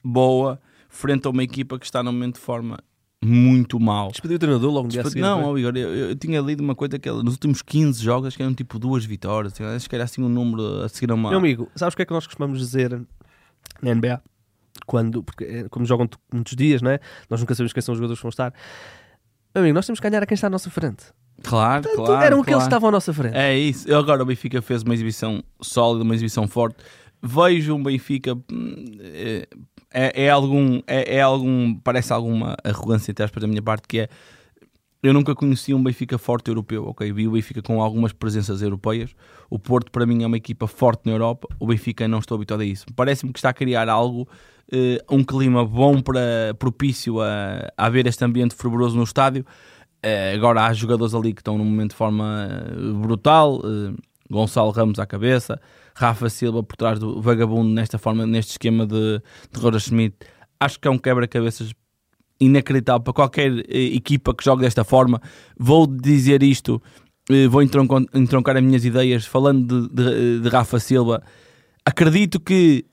boa 0.03 0.59
frente 0.89 1.27
a 1.27 1.29
uma 1.29 1.43
equipa 1.43 1.77
que 1.77 1.85
está 1.85 2.01
num 2.01 2.11
momento 2.11 2.35
de 2.35 2.41
forma 2.41 2.79
muito 3.23 3.79
mal. 3.79 4.09
despediu 4.09 4.37
o 4.37 4.39
treinador 4.39 4.71
logo 4.71 4.87
no 4.87 4.89
dia 4.89 5.01
a 5.01 5.05
seguir, 5.05 5.21
não, 5.21 5.43
ó, 5.43 5.57
Igor, 5.57 5.75
eu, 5.75 5.93
eu 5.93 6.15
tinha 6.15 6.39
lido 6.41 6.61
uma 6.61 6.73
coisa 6.73 6.97
que 6.97 7.09
nos 7.11 7.33
últimos 7.33 7.61
15 7.61 8.01
jogos 8.01 8.27
acho 8.27 8.37
que 8.37 8.43
eram 8.43 8.53
tipo 8.53 8.79
duas 8.79 9.05
vitórias, 9.05 9.59
acho 9.59 9.89
que 9.89 9.95
era 9.95 10.05
assim 10.05 10.23
um 10.23 10.29
número 10.29 10.83
a 10.83 10.89
seguir 10.89 11.11
a 11.11 11.15
uma. 11.15 11.29
Meu 11.29 11.39
amigo, 11.39 11.69
sabes 11.75 11.93
o 11.93 11.97
que 11.97 12.01
é 12.01 12.05
que 12.05 12.13
nós 12.13 12.25
costumamos 12.25 12.59
dizer 12.59 13.01
na 13.81 13.93
NBA? 13.93 14.21
Quando, 14.89 15.21
porque, 15.21 15.43
eh, 15.43 15.65
como 15.69 15.85
jogam 15.85 16.09
muitos 16.33 16.55
dias, 16.55 16.81
não 16.81 16.89
é? 16.89 16.99
Nós 17.29 17.39
nunca 17.39 17.53
sabemos 17.53 17.71
quem 17.73 17.81
são 17.81 17.93
os 17.93 17.99
jogadores 17.99 18.17
que 18.19 18.23
vão 18.23 18.29
estar. 18.29 18.51
Meu 19.53 19.63
amigo, 19.63 19.75
nós 19.75 19.85
temos 19.85 19.99
que 19.99 20.09
ganhar 20.09 20.23
a 20.23 20.25
quem 20.25 20.33
está 20.33 20.47
à 20.47 20.49
nossa 20.49 20.71
frente. 20.71 21.05
Claro, 21.43 21.83
Portanto, 21.83 22.05
claro. 22.07 22.25
eram 22.25 22.41
aqueles 22.41 22.45
que 22.45 22.51
claro. 22.53 22.63
estavam 22.63 22.89
à 22.89 22.91
nossa 22.91 23.13
frente. 23.13 23.37
É 23.37 23.55
isso. 23.55 23.93
Agora 23.93 24.23
o 24.23 24.25
Benfica 24.25 24.63
fez 24.63 24.81
uma 24.81 24.95
exibição 24.95 25.43
sólida, 25.61 26.03
uma 26.03 26.15
exibição 26.15 26.47
forte. 26.47 26.77
Vejo 27.21 27.75
um 27.75 27.83
Benfica. 27.83 28.33
hum, 28.51 28.85
É, 29.91 30.25
é, 30.25 30.29
algum. 30.31 30.81
É, 30.87 31.17
é 31.17 31.21
algum. 31.21 31.75
Parece 31.75 32.11
alguma 32.11 32.55
arrogância, 32.63 33.11
entre 33.11 33.23
aspas, 33.23 33.41
da 33.41 33.47
minha 33.47 33.61
parte, 33.61 33.87
que 33.87 33.99
é. 33.99 34.09
Eu 35.01 35.13
nunca 35.13 35.33
conheci 35.33 35.73
um 35.73 35.81
Benfica 35.81 36.17
forte 36.17 36.49
europeu, 36.49 36.85
ok? 36.87 37.09
Vi 37.13 37.25
o 37.27 37.31
Benfica 37.31 37.61
com 37.61 37.81
algumas 37.81 38.11
presenças 38.11 38.61
europeias. 38.61 39.15
O 39.49 39.57
Porto, 39.57 39.91
para 39.91 40.05
mim, 40.05 40.23
é 40.23 40.27
uma 40.27 40.35
equipa 40.35 40.67
forte 40.67 41.03
na 41.05 41.13
Europa. 41.13 41.47
O 41.57 41.67
Benfica 41.67 42.05
não 42.05 42.19
estou 42.19 42.35
habituado 42.35 42.61
a 42.61 42.65
isso. 42.65 42.85
Parece-me 42.95 43.31
que 43.31 43.39
está 43.39 43.49
a 43.49 43.53
criar 43.53 43.87
algo, 43.87 44.27
eh, 44.71 45.03
um 45.09 45.23
clima 45.23 45.65
bom 45.65 46.01
para 46.01 46.53
propício 46.57 47.21
a, 47.21 47.71
a 47.77 47.85
haver 47.85 48.07
este 48.07 48.23
ambiente 48.25 48.55
fervoroso 48.55 48.95
no 48.97 49.03
estádio. 49.03 49.45
Eh, 50.01 50.33
agora 50.35 50.65
há 50.65 50.73
jogadores 50.73 51.13
ali 51.13 51.33
que 51.33 51.41
estão 51.41 51.57
num 51.57 51.65
momento 51.65 51.91
de 51.91 51.97
forma 51.97 52.47
eh, 52.49 52.93
brutal. 52.93 53.61
Gonçalo 54.31 54.69
Ramos 54.69 54.99
à 54.99 55.07
cabeça, 55.07 55.59
Rafa 55.95 56.29
Silva 56.29 56.61
por 56.61 56.75
trás 56.77 56.99
do 56.99 57.19
vagabundo 57.19 57.67
nesta 57.73 57.97
forma, 57.97 58.27
neste 58.27 58.51
esquema 58.51 58.85
de, 58.85 59.19
de 59.51 59.59
Roger 59.59 59.79
Schmidt. 59.79 60.15
Acho 60.59 60.79
que 60.79 60.87
é 60.87 60.91
um 60.91 60.99
quebra-cabeças 60.99 61.73
inacreditável 62.39 63.01
para 63.01 63.13
qualquer 63.13 63.51
equipa 63.67 64.33
que 64.35 64.43
jogue 64.43 64.61
desta 64.61 64.83
forma. 64.83 65.19
Vou 65.57 65.87
dizer 65.87 66.43
isto, 66.43 66.79
vou 67.49 67.63
entronco- 67.63 68.05
entroncar 68.13 68.55
as 68.55 68.61
minhas 68.63 68.85
ideias 68.85 69.25
falando 69.25 69.89
de, 69.89 69.95
de- 69.95 70.39
de 70.41 70.49
Rafa 70.49 70.79
Silva. 70.79 71.23
Acredito 71.83 72.39
que 72.39 72.85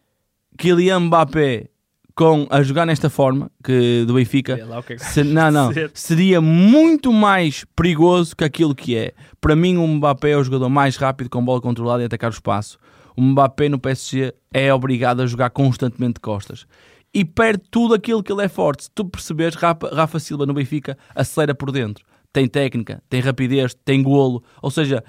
Kylian 0.57 1.01
Mbappé 1.01 1.69
com 2.15 2.47
a 2.51 2.63
jogar 2.63 2.87
nesta 2.87 3.11
forma 3.11 3.51
que 3.63 4.05
do 4.07 4.15
Benfica 4.15 4.57
que 4.57 4.63
é 4.95 4.99
se- 4.99 5.23
não, 5.23 5.51
não. 5.51 5.71
Seria 5.93 6.41
muito 6.41 7.13
mais 7.13 7.65
perigoso 7.77 8.35
que 8.35 8.43
aquilo 8.45 8.75
que 8.75 8.97
é. 8.97 9.13
Para 9.41 9.55
mim, 9.55 9.77
o 9.77 9.87
Mbappé 9.87 10.31
é 10.31 10.37
o 10.37 10.43
jogador 10.43 10.69
mais 10.71 10.97
rápido 10.97 11.29
com 11.29 11.45
bola 11.45 11.61
controlada 11.61 12.03
e 12.03 12.07
atacar 12.07 12.31
o 12.31 12.33
espaço. 12.35 12.79
O 13.15 13.21
Mbappé 13.23 13.69
no 13.69 13.79
PSG 13.79 14.33
é 14.53 14.73
obrigado 14.73 15.21
a 15.21 15.27
jogar 15.27 15.51
constantemente 15.51 16.15
de 16.15 16.21
costas. 16.21 16.67
E 17.13 17.25
perde 17.25 17.63
tudo 17.71 17.95
aquilo 17.95 18.23
que 18.23 18.33
ele 18.33 18.43
é 18.45 18.49
forte. 18.49 18.85
Se 18.85 18.91
tu 18.95 19.05
perceberes, 19.05 19.55
Rafa, 19.55 19.89
Rafa 19.95 20.19
Silva 20.19 20.45
no 20.47 20.53
Benfica 20.55 20.97
acelera 21.15 21.55
por 21.55 21.71
dentro. 21.71 22.05
Tem 22.33 22.47
técnica, 22.47 23.03
tem 23.09 23.21
rapidez, 23.21 23.75
tem 23.85 24.03
golo. 24.03 24.43
Ou 24.61 24.71
seja, 24.71 25.03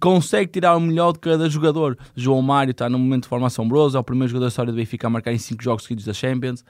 consegue 0.00 0.50
tirar 0.50 0.76
o 0.76 0.80
melhor 0.80 1.12
de 1.12 1.18
cada 1.20 1.48
jogador. 1.48 1.96
João 2.16 2.40
Mário 2.42 2.70
está 2.72 2.88
num 2.88 2.98
momento 2.98 3.24
de 3.24 3.28
forma 3.28 3.46
assombrosa. 3.46 3.98
É 3.98 4.00
o 4.00 4.04
primeiro 4.04 4.28
jogador 4.30 4.46
da 4.46 4.48
história 4.48 4.72
do 4.72 4.76
Benfica 4.76 5.06
a 5.06 5.10
marcar 5.10 5.32
em 5.32 5.38
5 5.38 5.62
jogos 5.62 5.84
seguidos 5.84 6.04
da 6.04 6.12
Champions. 6.12 6.64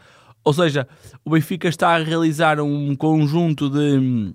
Ou 0.45 0.53
seja, 0.53 0.89
o 1.25 1.31
Benfica 1.31 1.69
está 1.69 1.95
a 1.95 1.99
realizar 1.99 2.61
um 2.61 2.97
conjunto 2.97 3.71
de, 3.71 4.35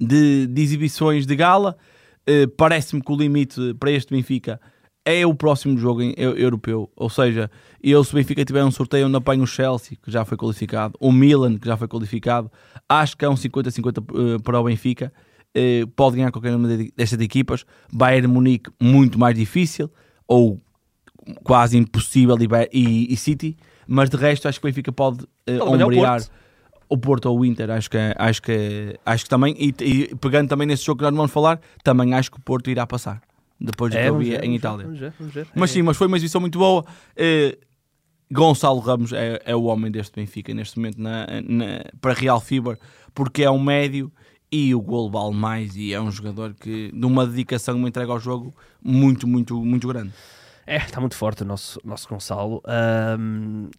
de, 0.00 0.46
de 0.46 0.62
exibições 0.62 1.26
de 1.26 1.34
gala. 1.36 1.76
Eh, 2.26 2.46
Parece-me 2.56 3.02
que 3.02 3.10
o 3.12 3.16
limite 3.16 3.74
para 3.80 3.90
este 3.90 4.14
Benfica 4.14 4.60
é 5.04 5.26
o 5.26 5.34
próximo 5.34 5.76
jogo 5.78 6.02
em- 6.02 6.14
eu- 6.16 6.36
europeu. 6.36 6.90
Ou 6.94 7.08
seja, 7.10 7.50
eu, 7.82 8.04
se 8.04 8.12
o 8.12 8.14
Benfica 8.16 8.44
tiver 8.44 8.62
um 8.64 8.70
sorteio 8.70 9.06
onde 9.06 9.16
apanho 9.16 9.42
o 9.42 9.46
Chelsea, 9.46 9.96
que 10.02 10.10
já 10.10 10.24
foi 10.24 10.36
qualificado, 10.36 10.94
o 11.00 11.10
Milan, 11.10 11.56
que 11.58 11.66
já 11.66 11.76
foi 11.76 11.88
qualificado, 11.88 12.50
acho 12.88 13.16
que 13.16 13.24
é 13.24 13.28
um 13.28 13.34
50-50 13.36 14.04
eh, 14.34 14.38
para 14.42 14.60
o 14.60 14.64
Benfica. 14.64 15.12
Eh, 15.54 15.84
pode 15.96 16.16
ganhar 16.16 16.30
qualquer 16.30 16.54
uma 16.54 16.68
de- 16.68 16.92
destas 16.96 17.20
equipas. 17.20 17.64
Bayern 17.92 18.26
Munique, 18.28 18.70
muito 18.80 19.18
mais 19.18 19.34
difícil, 19.36 19.90
ou 20.26 20.60
quase 21.42 21.76
impossível, 21.76 22.36
e, 22.72 23.12
e, 23.12 23.16
City. 23.16 23.56
Mas 23.86 24.10
de 24.10 24.16
resto, 24.16 24.46
acho 24.48 24.60
que 24.60 24.66
o 24.66 24.68
Benfica 24.68 24.92
pode 24.92 25.24
o 25.46 25.64
ombrear 25.72 26.18
Porto. 26.20 26.30
o 26.90 26.98
Porto 26.98 27.26
ou 27.26 27.40
o 27.40 27.44
Inter, 27.44 27.70
acho 27.70 27.90
que, 27.90 27.96
é- 27.96 28.14
acho 28.18 28.42
que, 28.42 28.52
é- 28.52 28.96
acho 29.04 29.24
que 29.24 29.30
também, 29.30 29.54
e, 29.58 29.74
e 29.82 30.14
pegando 30.16 30.48
também 30.48 30.66
nesse 30.66 30.84
jogo 30.84 30.98
que 30.98 31.04
nós 31.04 31.14
vamos 31.14 31.32
falar, 31.32 31.60
também 31.82 32.12
acho 32.14 32.30
que 32.30 32.36
o 32.38 32.40
Porto 32.40 32.70
irá 32.70 32.86
passar, 32.86 33.20
depois 33.60 33.90
do 33.92 33.98
que 33.98 34.04
eu 34.06 34.16
É, 34.16 34.18
vi 34.18 34.36
em 34.36 34.54
Itália. 34.54 34.84
vamos 34.84 35.00
ver, 35.00 35.12
vamos 35.18 35.34
ver. 35.34 35.46
Mas 35.54 35.70
É. 35.70 35.72
sim, 35.74 35.82
mas 35.82 35.96
foi 35.96 36.06
uma 36.06 36.16
exibição 36.18 36.40
muito 36.40 36.58
boa. 36.58 36.84
Eh, 37.16 37.58
Gonçalo 38.30 38.78
Ramos 38.80 39.12
é, 39.14 39.40
é 39.44 39.56
o 39.56 39.62
homem 39.64 39.90
deste 39.90 40.14
Benfica 40.14 40.52
neste 40.52 40.78
momento 40.78 41.00
na, 41.00 41.26
na- 41.42 41.84
para 42.00 42.12
Real 42.12 42.40
Fever, 42.40 42.78
porque 43.14 43.42
é 43.42 43.50
um 43.50 43.58
médio 43.62 44.12
e 44.50 44.74
o 44.74 44.80
gol 44.80 45.10
vale 45.10 45.34
mais 45.34 45.76
e 45.76 45.92
é 45.92 46.00
um 46.00 46.10
jogador 46.10 46.54
que 46.54 46.90
de 46.92 47.06
uma 47.06 47.26
dedicação, 47.26 47.76
uma 47.76 47.88
entrega 47.88 48.10
ao 48.12 48.18
jogo 48.20 48.54
muito, 48.82 49.26
muito, 49.26 49.62
muito 49.64 49.86
grande. 49.88 50.12
É, 50.66 50.76
está 50.76 51.00
muito 51.00 51.14
forte 51.16 51.42
o 51.42 51.46
nosso, 51.46 51.80
nosso 51.84 52.08
Gonçalo. 52.08 52.62
Ahm, 52.66 53.70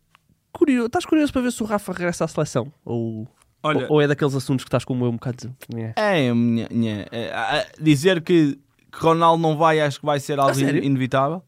curioso, 0.51 0.87
estás 0.87 1.05
curioso 1.05 1.31
para 1.33 1.41
ver 1.43 1.51
se 1.51 1.61
o 1.61 1.65
Rafa 1.65 1.91
regressa 1.93 2.25
à 2.25 2.27
seleção? 2.27 2.71
Ou, 2.83 3.27
Olha, 3.61 3.85
ou, 3.87 3.93
ou 3.93 4.01
é 4.01 4.07
daqueles 4.07 4.33
assuntos 4.35 4.63
que 4.63 4.69
estás 4.69 4.83
como 4.85 5.05
eu 5.05 5.09
um 5.09 5.13
bocado. 5.13 5.53
É. 5.75 6.27
É, 6.27 6.33
minha, 6.33 6.67
minha- 6.71 7.07
é, 7.11 7.31
a- 7.31 7.59
a- 7.61 7.65
dizer 7.79 8.21
que, 8.21 8.59
que 8.91 8.99
Ronaldo 8.99 9.41
não 9.41 9.55
vai, 9.57 9.79
acho 9.81 9.99
que 9.99 10.05
vai 10.05 10.19
ser 10.19 10.39
algo 10.39 10.59
in- 10.59 10.83
inevitável. 10.85 11.43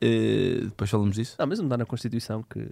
Eh, 0.00 0.60
depois 0.64 0.90
falamos 0.90 1.14
disso. 1.16 1.36
Não, 1.38 1.46
mas 1.46 1.58
não 1.60 1.68
dá 1.68 1.76
na 1.78 1.86
Constituição 1.86 2.42
que. 2.42 2.66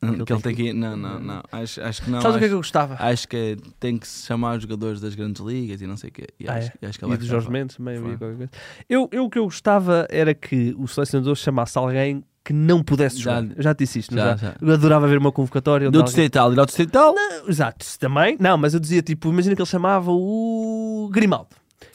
Que 0.00 0.32
ele 0.32 0.42
tem 0.42 0.54
que- 0.54 0.62
que. 0.64 0.72
Não, 0.72 0.96
não, 0.96 1.18
não. 1.18 1.42
Acho, 1.50 1.80
acho 1.82 2.02
que 2.02 2.10
não. 2.10 2.20
Sabes 2.20 2.36
o 2.36 2.38
que 2.38 2.44
é 2.44 2.46
acho, 2.46 2.48
que 2.50 2.54
eu 2.54 2.58
gostava? 2.58 2.96
acho 2.98 3.28
que 3.28 3.56
tem 3.80 3.96
que 3.98 4.06
se 4.06 4.26
chamar 4.26 4.56
os 4.56 4.62
jogadores 4.62 5.00
das 5.00 5.14
grandes 5.14 5.42
ligas 5.44 5.80
e 5.80 5.86
não 5.86 5.96
sei 5.96 6.10
o 6.10 6.12
quê. 6.12 6.26
E 6.38 6.48
Ah, 6.48 6.54
acho, 6.54 6.72
é? 6.82 6.86
acho 6.86 6.98
que 6.98 7.04
E 7.04 7.08
vai 7.08 7.16
do 7.16 7.22
ficar 7.24 7.32
Jorge. 7.34 7.50
Mendes 7.50 7.76
também 7.76 7.96
havia 7.96 8.16
qualquer 8.18 8.36
coisa. 8.36 8.50
Eu, 8.88 9.08
eu 9.12 9.24
o 9.24 9.30
que 9.30 9.38
eu 9.38 9.44
gostava 9.44 10.06
era 10.10 10.34
que 10.34 10.74
o 10.78 10.86
selecionador 10.86 11.34
chamasse 11.34 11.76
alguém 11.78 12.22
que 12.44 12.52
não 12.52 12.80
pudesse 12.82 13.18
Já- 13.18 13.40
jogar. 13.40 13.56
Eu 13.56 13.62
já 13.62 13.74
te 13.74 13.78
disse 13.78 13.98
isto, 13.98 14.14
já, 14.14 14.36
já? 14.36 14.36
já. 14.36 14.54
Eu 14.60 14.72
adorava 14.74 15.08
ver 15.08 15.18
uma 15.18 15.32
convocatória. 15.32 15.90
Do 15.90 15.98
alguém- 15.98 16.04
distrital, 16.04 16.52
e 16.52 16.56
do 16.56 16.64
distrital. 16.66 17.14
Exato, 17.48 17.84
isso 17.84 17.98
também. 17.98 18.36
Não, 18.38 18.56
mas 18.56 18.72
eu 18.74 18.78
dizia 18.80 19.02
tipo, 19.02 19.28
imagina 19.30 19.56
que 19.56 19.62
ele 19.62 19.68
chamava 19.68 20.12
o 20.12 21.08
Grimaldo. 21.12 21.48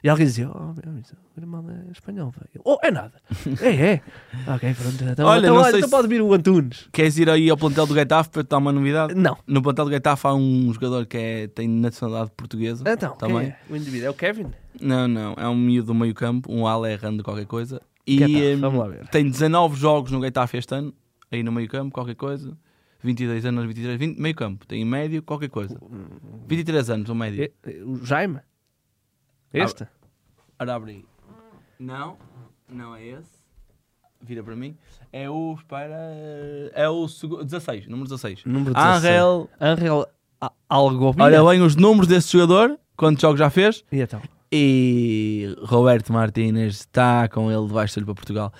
E 0.03 0.09
alguém 0.09 0.25
dizia, 0.27 0.49
oh, 0.49 0.73
meu, 0.73 0.99
isso, 0.99 1.15
é 1.37 1.91
espanhol. 1.91 2.31
velho." 2.31 2.61
Oh, 2.63 2.77
é 2.83 2.91
nada. 2.91 3.13
é, 3.61 3.93
é. 3.93 4.01
Ok, 4.47 4.73
pronto. 4.75 5.03
Então, 5.03 5.27
Olha, 5.27 5.39
então, 5.39 5.55
não 5.55 5.61
olha, 5.61 5.71
sei 5.71 5.79
então 5.79 5.89
se- 5.89 5.95
pode 5.95 6.07
vir 6.07 6.21
o 6.21 6.33
Antunes. 6.33 6.87
Queres 6.91 7.17
ir 7.17 7.29
aí 7.29 7.49
ao 7.49 7.57
plantel 7.57 7.87
do 7.87 7.93
Getafe 7.93 8.29
para 8.29 8.43
te 8.43 8.47
dar 8.49 8.57
uma 8.59 8.71
novidade? 8.71 9.13
Não. 9.15 9.37
No 9.47 9.61
plantel 9.61 9.85
do 9.85 9.91
Getafe 9.91 10.27
há 10.27 10.33
um 10.33 10.71
jogador 10.73 11.05
que 11.05 11.17
é, 11.17 11.47
tem 11.47 11.67
nacionalidade 11.67 12.31
portuguesa. 12.37 12.83
Então, 12.87 13.15
também. 13.15 13.47
é? 13.47 13.57
O 13.69 13.75
indivíduo 13.75 14.07
é 14.07 14.09
o 14.09 14.13
Kevin? 14.13 14.47
Não, 14.79 15.07
não. 15.07 15.33
É 15.37 15.47
um 15.47 15.55
miúdo 15.55 15.87
do 15.87 15.93
meio 15.95 16.13
campo, 16.13 16.51
um 16.51 16.65
ala 16.67 16.91
errando 16.91 17.23
qualquer 17.23 17.45
coisa. 17.45 17.81
E 18.05 18.17
Getafe, 18.19 18.55
hum, 18.55 18.59
vamos 18.61 18.79
lá 18.79 18.87
ver. 18.87 19.07
tem 19.09 19.29
19 19.29 19.79
jogos 19.79 20.11
no 20.11 20.21
Getafe 20.21 20.57
este 20.57 20.73
ano, 20.75 20.93
aí 21.31 21.43
no 21.43 21.51
meio 21.51 21.67
campo, 21.67 21.91
qualquer 21.93 22.15
coisa. 22.15 22.57
22 23.03 23.45
anos, 23.47 23.65
23, 23.65 23.97
20, 23.97 24.19
meio 24.19 24.35
campo. 24.35 24.65
Tem 24.67 24.81
em 24.81 24.85
médio, 24.85 25.23
qualquer 25.23 25.49
coisa. 25.49 25.75
23 26.47 26.89
anos, 26.89 27.09
o 27.09 27.15
médio. 27.15 27.43
É- 27.43 27.51
é 27.71 27.83
o 27.83 28.03
Jaime? 28.05 28.39
Este? 29.53 29.87
Ora, 30.59 30.75
abre 30.75 30.91
aí. 30.91 31.05
Não, 31.79 32.17
não 32.71 32.95
é 32.95 33.03
esse. 33.05 33.41
Vira 34.21 34.43
para 34.43 34.55
mim. 34.55 34.77
É 35.11 35.29
o, 35.29 35.55
espera, 35.57 35.95
é 36.73 36.87
o 36.87 37.07
segu- 37.07 37.43
16, 37.43 37.87
número 37.87 38.03
16. 38.07 38.43
Número 38.45 38.73
16. 38.73 39.03
Angel, 39.03 39.49
Angel 39.59 40.07
A- 40.39 40.51
Algovia. 40.69 41.23
olha 41.23 41.43
bem 41.43 41.61
os 41.61 41.75
números 41.75 42.07
desse 42.07 42.31
jogador, 42.31 42.77
quantos 42.95 43.21
jogos 43.21 43.39
já 43.39 43.49
fez. 43.49 43.83
E 43.91 43.99
então? 43.99 44.21
E 44.51 45.55
Roberto 45.63 46.13
Martínez 46.13 46.75
está 46.75 47.27
com 47.29 47.51
ele 47.51 47.65
debaixo 47.67 47.95
dele 47.95 48.05
para 48.05 48.15
Portugal. 48.15 48.53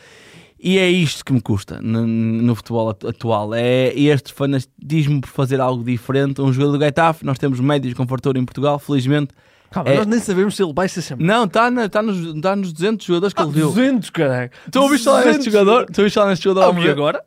E 0.59 0.77
é 0.77 0.89
isto 0.89 1.23
que 1.25 1.33
me 1.33 1.41
custa 1.41 1.79
no, 1.81 2.05
no 2.07 2.55
futebol 2.55 2.89
atu- 2.89 3.07
atual. 3.07 3.53
É 3.53 3.87
este 3.97 4.33
fanatismo 4.33 5.21
por 5.21 5.27
fazer 5.29 5.59
algo 5.61 5.83
diferente. 5.83 6.41
Um 6.41 6.51
jogador 6.51 6.77
do 6.77 6.83
Getafe, 6.83 7.25
nós 7.25 7.37
temos 7.37 7.59
médios 7.59 7.93
com 7.93 8.07
fartura 8.07 8.39
em 8.39 8.45
Portugal, 8.45 8.79
felizmente. 8.79 9.33
Calma, 9.71 9.89
É- 9.89 9.97
nós 9.97 10.07
nem 10.07 10.19
sabemos 10.19 10.55
se 10.55 10.61
ele 10.63 10.73
vai 10.73 10.87
ser 10.89 11.01
chamado. 11.01 11.25
Não, 11.25 11.45
está 11.45 11.89
tá 11.89 12.01
nos, 12.01 12.41
tá 12.41 12.55
nos 12.55 12.73
200 12.73 13.05
jogadores 13.05 13.33
que 13.33 13.41
ele 13.41 13.51
deu. 13.53 13.67
200, 13.69 14.09
caralho. 14.09 14.51
Tu 14.71 14.81
ouviste 14.81 15.05
falar 15.05 15.25
neste 15.25 15.37
200 15.49 15.53
jogador? 15.53 15.85
Tu 15.85 15.99
ouviste 15.99 16.15
falar 16.15 16.29
neste 16.29 16.43
jogador? 16.43 16.67
Ouvi 16.75 16.89
agora. 16.89 17.25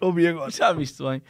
Ouvi 0.00 0.26
agora. 0.26 0.50
Já 0.50 0.72
viste 0.72 1.02
bem. 1.02 1.22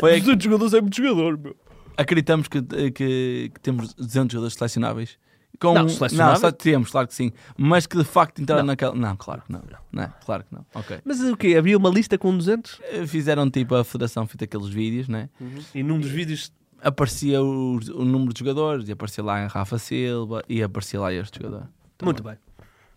Foi, 0.00 0.20
200 0.20 0.44
jogadores 0.44 0.74
é 0.74 0.80
muito 0.80 0.96
jogador, 0.96 1.36
meu. 1.38 1.56
acreditamos 1.96 2.46
que, 2.48 2.62
que, 2.62 3.50
que 3.52 3.60
temos 3.60 3.92
200 3.94 4.32
jogadores 4.32 4.54
selecionáveis. 4.56 5.18
Com, 5.60 5.74
Não, 5.74 5.88
selecionáveis? 5.88 6.40
só 6.40 6.50
temos, 6.50 6.90
claro 6.90 7.06
que 7.06 7.14
sim. 7.14 7.30
Mas 7.56 7.86
que 7.86 7.96
de 7.96 8.04
facto 8.04 8.40
entraram 8.40 8.62
Não. 8.62 8.68
naquela. 8.68 8.94
Não, 8.94 9.16
claro 9.16 9.42
que 9.46 9.52
não. 9.52 9.62
não. 9.92 10.02
é? 10.04 10.12
Claro 10.24 10.44
que 10.44 10.54
não. 10.54 10.64
Mas 11.04 11.20
o 11.22 11.36
quê? 11.36 11.54
Havia 11.56 11.76
uma 11.76 11.90
lista 11.90 12.16
com 12.16 12.36
200? 12.36 12.80
Eh, 12.90 13.06
Fizeram 13.06 13.48
tipo 13.50 13.74
a 13.74 13.84
federação, 13.84 14.26
fez 14.26 14.42
aqueles 14.42 14.68
vídeos, 14.68 15.08
né? 15.08 15.28
E 15.74 15.82
num 15.82 15.98
dos 16.00 16.10
vídeos... 16.10 16.52
Aparecia 16.82 17.40
o, 17.42 17.76
o 17.94 18.04
número 18.04 18.32
de 18.32 18.40
jogadores, 18.40 18.88
e 18.88 18.92
aparecia 18.92 19.22
lá 19.22 19.46
Rafa 19.46 19.78
Silva, 19.78 20.42
e 20.48 20.62
aparecia 20.62 21.00
lá 21.00 21.12
este 21.12 21.38
jogador. 21.40 21.68
Muito 22.02 22.22
bem. 22.22 22.34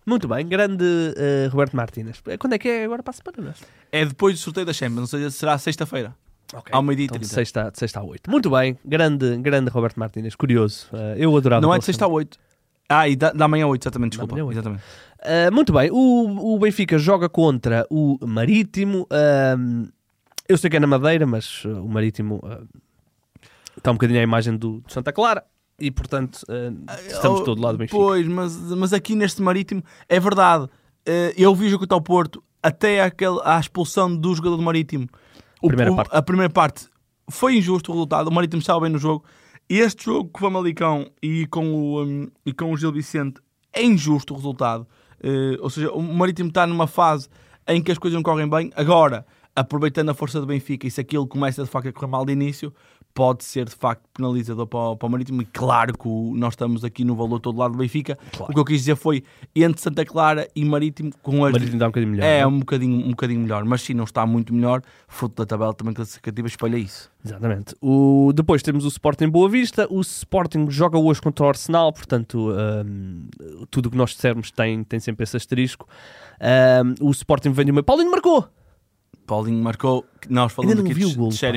Muito 0.04 0.28
bem. 0.28 0.46
Grande 0.46 0.84
eh, 1.16 1.48
Roberto 1.50 1.76
Martínez. 1.76 2.22
Quando 2.38 2.52
é 2.54 2.58
que 2.58 2.68
é 2.68 2.84
agora 2.84 3.02
para 3.02 3.10
a 3.10 3.14
semana? 3.14 3.54
É 3.90 4.04
depois 4.04 4.34
do 4.34 4.38
sorteio 4.40 4.66
da 4.66 4.72
Champions, 4.72 5.00
ou 5.00 5.06
seja, 5.06 5.30
será 5.30 5.56
sexta-feira. 5.58 6.14
Ok. 6.54 6.70
Ao 6.72 6.80
meio-dia 6.82 7.06
Então, 7.06 7.18
de 7.18 7.26
30. 7.26 7.34
sexta, 7.34 7.70
de 7.72 7.78
sexta 7.78 8.00
a 8.00 8.04
8. 8.04 8.30
Muito 8.30 8.48
bem. 8.50 8.78
Grande, 8.84 9.36
grande 9.38 9.68
Roberto 9.70 9.98
Martínez. 9.98 10.34
Curioso. 10.36 10.88
Eh, 10.92 11.16
eu 11.18 11.36
adorava. 11.36 11.60
Não 11.60 11.74
é 11.74 11.78
de 11.78 11.84
sexta 11.84 12.04
a 12.04 12.08
8. 12.08 12.38
Ah, 12.88 13.08
e 13.08 13.16
da, 13.16 13.32
da 13.32 13.48
manhã 13.48 13.64
a 13.64 13.68
8, 13.68 13.82
exatamente, 13.82 14.12
desculpa. 14.12 14.36
oito. 14.36 14.52
Exatamente. 14.52 14.82
Uh, 15.18 15.52
muito 15.52 15.72
bem, 15.72 15.90
o, 15.90 16.54
o 16.54 16.58
Benfica 16.60 16.96
joga 16.98 17.28
contra 17.28 17.84
o 17.90 18.16
Marítimo. 18.24 19.08
Um, 19.58 19.88
eu 20.48 20.56
sei 20.56 20.70
que 20.70 20.76
é 20.76 20.80
na 20.80 20.86
Madeira, 20.86 21.26
mas 21.26 21.64
uh, 21.64 21.82
o 21.84 21.88
Marítimo 21.88 22.36
uh, 22.44 22.64
está 23.76 23.90
um 23.90 23.94
bocadinho 23.94 24.20
à 24.20 24.22
imagem 24.22 24.56
do, 24.56 24.80
do 24.80 24.92
Santa 24.92 25.12
Clara 25.12 25.44
e, 25.78 25.90
portanto, 25.90 26.42
uh, 26.48 26.84
estamos 27.06 27.40
Oh, 27.40 27.44
todo 27.44 27.60
lado 27.62 27.74
do 27.76 27.78
Benfica. 27.78 27.96
Pois, 27.98 28.26
mas, 28.26 28.56
mas 28.56 28.92
aqui 28.92 29.14
neste 29.14 29.42
Marítimo 29.42 29.82
é 30.08 30.18
verdade. 30.18 30.68
Eh, 31.04 31.34
eu 31.36 31.54
vi 31.54 31.66
o 31.66 31.68
jogo 31.70 31.86
Porto 32.02 32.42
até 32.62 33.00
à 33.44 33.60
expulsão 33.60 34.14
do 34.16 34.34
jogador 34.34 34.56
do 34.56 34.62
Marítimo. 34.62 35.06
O- 35.62 35.68
Primeira 35.68 35.92
o-. 35.92 36.00
A 36.10 36.22
primeira 36.22 36.52
parte 36.52 36.86
foi 37.30 37.56
injusto 37.58 37.90
o 37.92 37.94
resultado. 37.94 38.28
O 38.28 38.32
Marítimo 38.32 38.60
estava 38.60 38.80
bem 38.80 38.90
no 38.90 38.98
jogo. 38.98 39.24
Este 39.68 40.04
jogo 40.06 40.30
com 40.30 40.38
o 40.38 40.42
Famalicão 40.42 41.10
e 41.22 41.46
com 41.46 41.72
o, 41.74 42.02
um, 42.04 42.28
e 42.44 42.52
com 42.52 42.72
o 42.72 42.76
Gil 42.76 42.90
Vicente 42.92 43.40
é 43.72 43.84
injusto 43.84 44.32
o 44.32 44.36
resultado. 44.36 44.86
Eh, 45.22 45.58
ou 45.60 45.68
seja, 45.70 45.92
o 45.92 46.00
Marítimo 46.02 46.48
está 46.48 46.66
numa 46.66 46.86
fase 46.86 47.28
em 47.68 47.82
que 47.82 47.92
as 47.92 47.98
coisas 47.98 48.14
não 48.16 48.22
correm 48.22 48.48
bem. 48.48 48.72
Agora, 48.74 49.26
aproveitando 49.54 50.08
a 50.10 50.14
força 50.14 50.40
do 50.40 50.46
Benfica, 50.46 50.86
e 50.86 50.90
se 50.90 51.00
aquilo 51.00 51.26
começa 51.26 51.62
de 51.64 51.68
facto 51.70 51.88
a 51.88 51.92
correr 51.92 52.06
mal 52.10 52.24
de 52.24 52.32
início, 52.32 52.72
pode 53.16 53.44
ser 53.44 53.64
de 53.64 53.74
facto 53.74 54.02
penalizador 54.12 54.66
para 54.66 54.78
o, 54.90 54.96
para 54.96 55.06
o 55.06 55.10
Marítimo. 55.10 55.40
E 55.40 55.46
claro 55.46 55.96
que 55.96 56.06
o- 56.06 56.34
nós 56.36 56.52
estamos 56.52 56.84
aqui 56.84 57.02
no 57.02 57.16
valor 57.16 57.40
todo 57.40 57.58
lado 57.58 57.72
do 57.72 57.78
Benfica. 57.78 58.18
O 58.38 58.52
que 58.52 58.58
eu 58.60 58.64
quis 58.64 58.80
dizer 58.80 58.94
foi 58.94 59.24
entre 59.54 59.80
Santa 59.80 60.04
Clara 60.04 60.46
e 60.54 60.62
Marítimo 60.66 61.10
com 61.22 61.42
as. 61.46 61.52
Marítimo 61.52 61.76
está 61.76 61.86
um 61.86 61.88
bocadinho 61.88 62.12
melhor. 62.12 62.26
É, 62.26 62.42
não 62.42 62.50
um 62.50 62.58
bocadinho, 62.60 63.06
um 63.06 63.10
bocadinho 63.10 63.40
melhor, 63.40 63.64
mas 63.64 63.80
sim, 63.80 63.94
não 63.94 64.04
está 64.04 64.26
muito 64.26 64.52
melhor. 64.52 64.82
Fruto 65.08 65.34
da 65.36 65.46
tabela 65.46 65.72
também 65.72 65.94
classificativa 65.94 66.46
espelha 66.46 66.76
isso. 66.76 67.10
Exatamente. 67.24 67.74
O, 67.80 68.32
depois 68.34 68.62
temos 68.62 68.84
o 68.84 68.88
Sporting 68.88 69.28
Boa 69.30 69.48
Vista. 69.48 69.88
O 69.90 70.00
Sporting 70.02 70.66
joga 70.68 70.98
hoje 70.98 71.22
contra 71.22 71.46
o 71.46 71.48
Arsenal, 71.48 71.90
portanto, 71.94 72.50
um, 72.52 73.26
tudo 73.70 73.86
o 73.86 73.90
que 73.90 73.96
nós 73.96 74.10
dissermos 74.10 74.50
tem, 74.50 74.84
tem 74.84 75.00
sempre 75.00 75.24
esse 75.24 75.34
asterisco. 75.36 75.88
Um, 77.00 77.06
o 77.08 77.10
Sporting 77.12 77.50
vem 77.52 77.64
de 77.64 77.72
uma. 77.72 77.82
Paulinho 77.82 78.10
marcou! 78.10 78.46
Paulinho 79.26 79.60
marcou, 79.64 80.04
nós 80.28 80.52
falamos 80.52 80.74
aqui 80.84 80.94
de, 80.94 81.00
de 81.30 81.36
pá. 81.38 81.56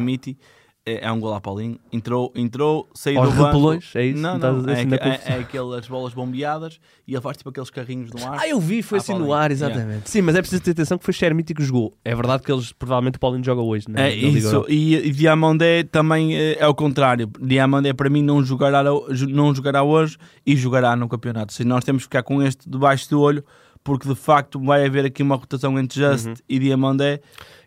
É, 0.85 1.05
é 1.05 1.11
um 1.11 1.19
gol 1.19 1.33
a 1.33 1.41
Paulinho, 1.41 1.77
entrou, 1.91 2.31
entrou, 2.35 2.89
saiu 2.93 3.19
Aos 3.19 3.29
do 3.29 3.35
banco. 3.35 3.45
repelões, 3.47 3.95
é 3.95 4.05
isso? 4.05 4.21
Não, 4.21 4.37
não, 4.37 4.59
dizer 4.59 4.69
é, 4.69 4.73
assim 4.73 4.93
é, 4.95 5.33
é 5.33 5.39
aquelas 5.39 5.87
bolas 5.87 6.13
bombeadas 6.13 6.79
e 7.05 7.13
ele 7.13 7.21
faz 7.21 7.37
tipo 7.37 7.49
aqueles 7.49 7.69
carrinhos 7.69 8.09
no 8.11 8.25
ar. 8.25 8.39
Ah, 8.39 8.47
eu 8.47 8.59
vi, 8.59 8.81
foi 8.81 8.97
assim 8.97 9.11
no 9.11 9.19
Paulinho. 9.19 9.37
ar, 9.37 9.51
exatamente. 9.51 10.09
Sim, 10.09 10.21
mas 10.21 10.35
é 10.35 10.41
preciso 10.41 10.63
ter 10.63 10.71
atenção 10.71 10.97
que 10.97 11.03
foi 11.03 11.13
Xermiti 11.13 11.53
que 11.53 11.63
jogou. 11.63 11.93
É 12.03 12.15
verdade 12.15 12.43
que 12.43 12.51
eles, 12.51 12.71
provavelmente, 12.71 13.17
o 13.17 13.19
Paulinho 13.19 13.43
joga 13.43 13.61
hoje, 13.61 13.85
né? 13.89 14.09
É 14.09 14.15
Liga 14.15 14.39
isso, 14.39 14.65
e, 14.69 14.95
e 14.95 15.11
Diamandé 15.11 15.83
também 15.83 16.35
eh, 16.35 16.57
é 16.57 16.67
o 16.67 16.73
contrário. 16.73 17.29
Diamandé 17.39 17.93
para 17.93 18.09
mim 18.09 18.23
não 18.23 18.43
jogará, 18.43 18.81
não 18.83 19.53
jogará 19.53 19.83
hoje 19.83 20.17
e 20.45 20.55
jogará 20.55 20.95
no 20.95 21.09
campeonato. 21.09 21.53
Se 21.53 21.63
nós 21.63 21.83
temos 21.83 22.03
que 22.03 22.05
ficar 22.05 22.23
com 22.23 22.41
este 22.41 22.69
debaixo 22.69 23.09
do 23.09 23.19
olho, 23.19 23.43
porque 23.83 24.07
de 24.07 24.15
facto 24.15 24.59
vai 24.59 24.85
haver 24.85 25.05
aqui 25.05 25.23
uma 25.23 25.35
rotação 25.35 25.77
entre 25.79 25.99
Just 25.99 26.41
e 26.47 26.59
Diamandé 26.59 27.21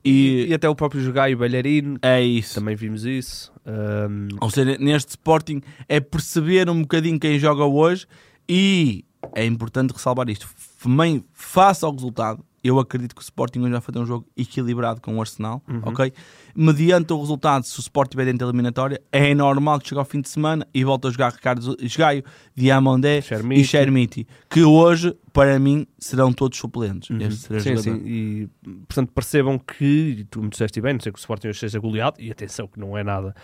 E, 0.05 0.47
e, 0.49 0.55
até 0.55 0.69
o 0.69 0.75
próprio 0.75 1.01
jogar 1.01 1.31
e 1.31 1.35
o 1.35 1.39
Belharino, 1.39 1.99
é 2.03 2.21
isso. 2.21 2.55
também 2.57 2.75
vimos 2.75 3.05
isso. 3.05 3.53
Ahm, 3.65 4.29
Ou 4.41 4.51
seja, 4.51 4.77
neste 4.79 5.11
Sporting 5.11 5.61
é 5.89 6.01
perceber 6.01 6.69
um 6.69 6.83
bocadinho 6.83 7.19
quem 7.19 7.39
joga 7.39 7.65
hoje 7.65 8.07
e 8.49 9.05
é 9.35 9.45
importante 9.45 9.93
ressalvar 9.93 10.29
isto. 10.29 10.49
Também 10.83 11.25
face 11.33 11.85
ao 11.85 11.93
resultado, 11.93 12.45
eu 12.63 12.79
acredito 12.79 13.15
que 13.15 13.21
o 13.21 13.25
Sporting 13.25 13.61
hoje 13.61 13.73
vai 13.73 13.81
fazer 13.81 13.99
um 13.99 14.07
jogo 14.07 14.27
equilibrado 14.37 15.01
com 15.01 15.17
o 15.17 15.21
Arsenal, 15.21 15.63
ok? 15.83 16.13
Mediante 16.55 17.13
o 17.13 17.21
resultado, 17.21 17.65
se 17.65 17.79
o 17.79 17.81
Sporting 17.81 18.11
estiver 18.11 18.25
dentro 18.27 18.41
da 18.41 18.47
eliminatória, 18.47 19.01
é 19.11 19.35
normal 19.35 19.81
que 19.81 19.89
chegue 19.89 19.99
ao 19.99 20.05
fim 20.05 20.21
de 20.21 20.29
semana 20.29 20.67
e 20.73 20.85
volte 20.85 21.09
a 21.09 21.11
jogar 21.11 21.33
Ricardo 21.33 21.77
Esgaio, 21.81 22.23
Diamandé 22.55 23.21
Xermiti. 23.21 23.61
e 23.61 23.65
Xermiti, 23.65 24.29
que 24.49 24.63
hoje, 24.63 25.17
para 25.33 25.59
mim, 25.59 25.87
serão 25.99 26.33
todos 26.33 26.57
suplentes. 26.59 27.09
Três 27.47 27.63
Sim, 27.63 27.77
sim. 27.79 28.03
E, 28.05 28.49
portanto, 28.87 29.11
percebam 29.13 29.59
que, 29.59 30.17
e 30.21 30.25
tu 30.25 30.43
me 30.43 30.49
disseste 30.49 30.81
bem, 30.81 30.93
não 30.93 31.01
sei 31.01 31.11
que 31.11 31.19
o 31.19 31.21
Sporting 31.21 31.49
hoje 31.49 31.59
seja 31.59 31.81
goleado, 31.81 32.21
e 32.21 32.31
atenção 32.31 32.69
que 32.69 32.79
não 32.79 32.97
é 32.97 33.03
nada 33.03 33.35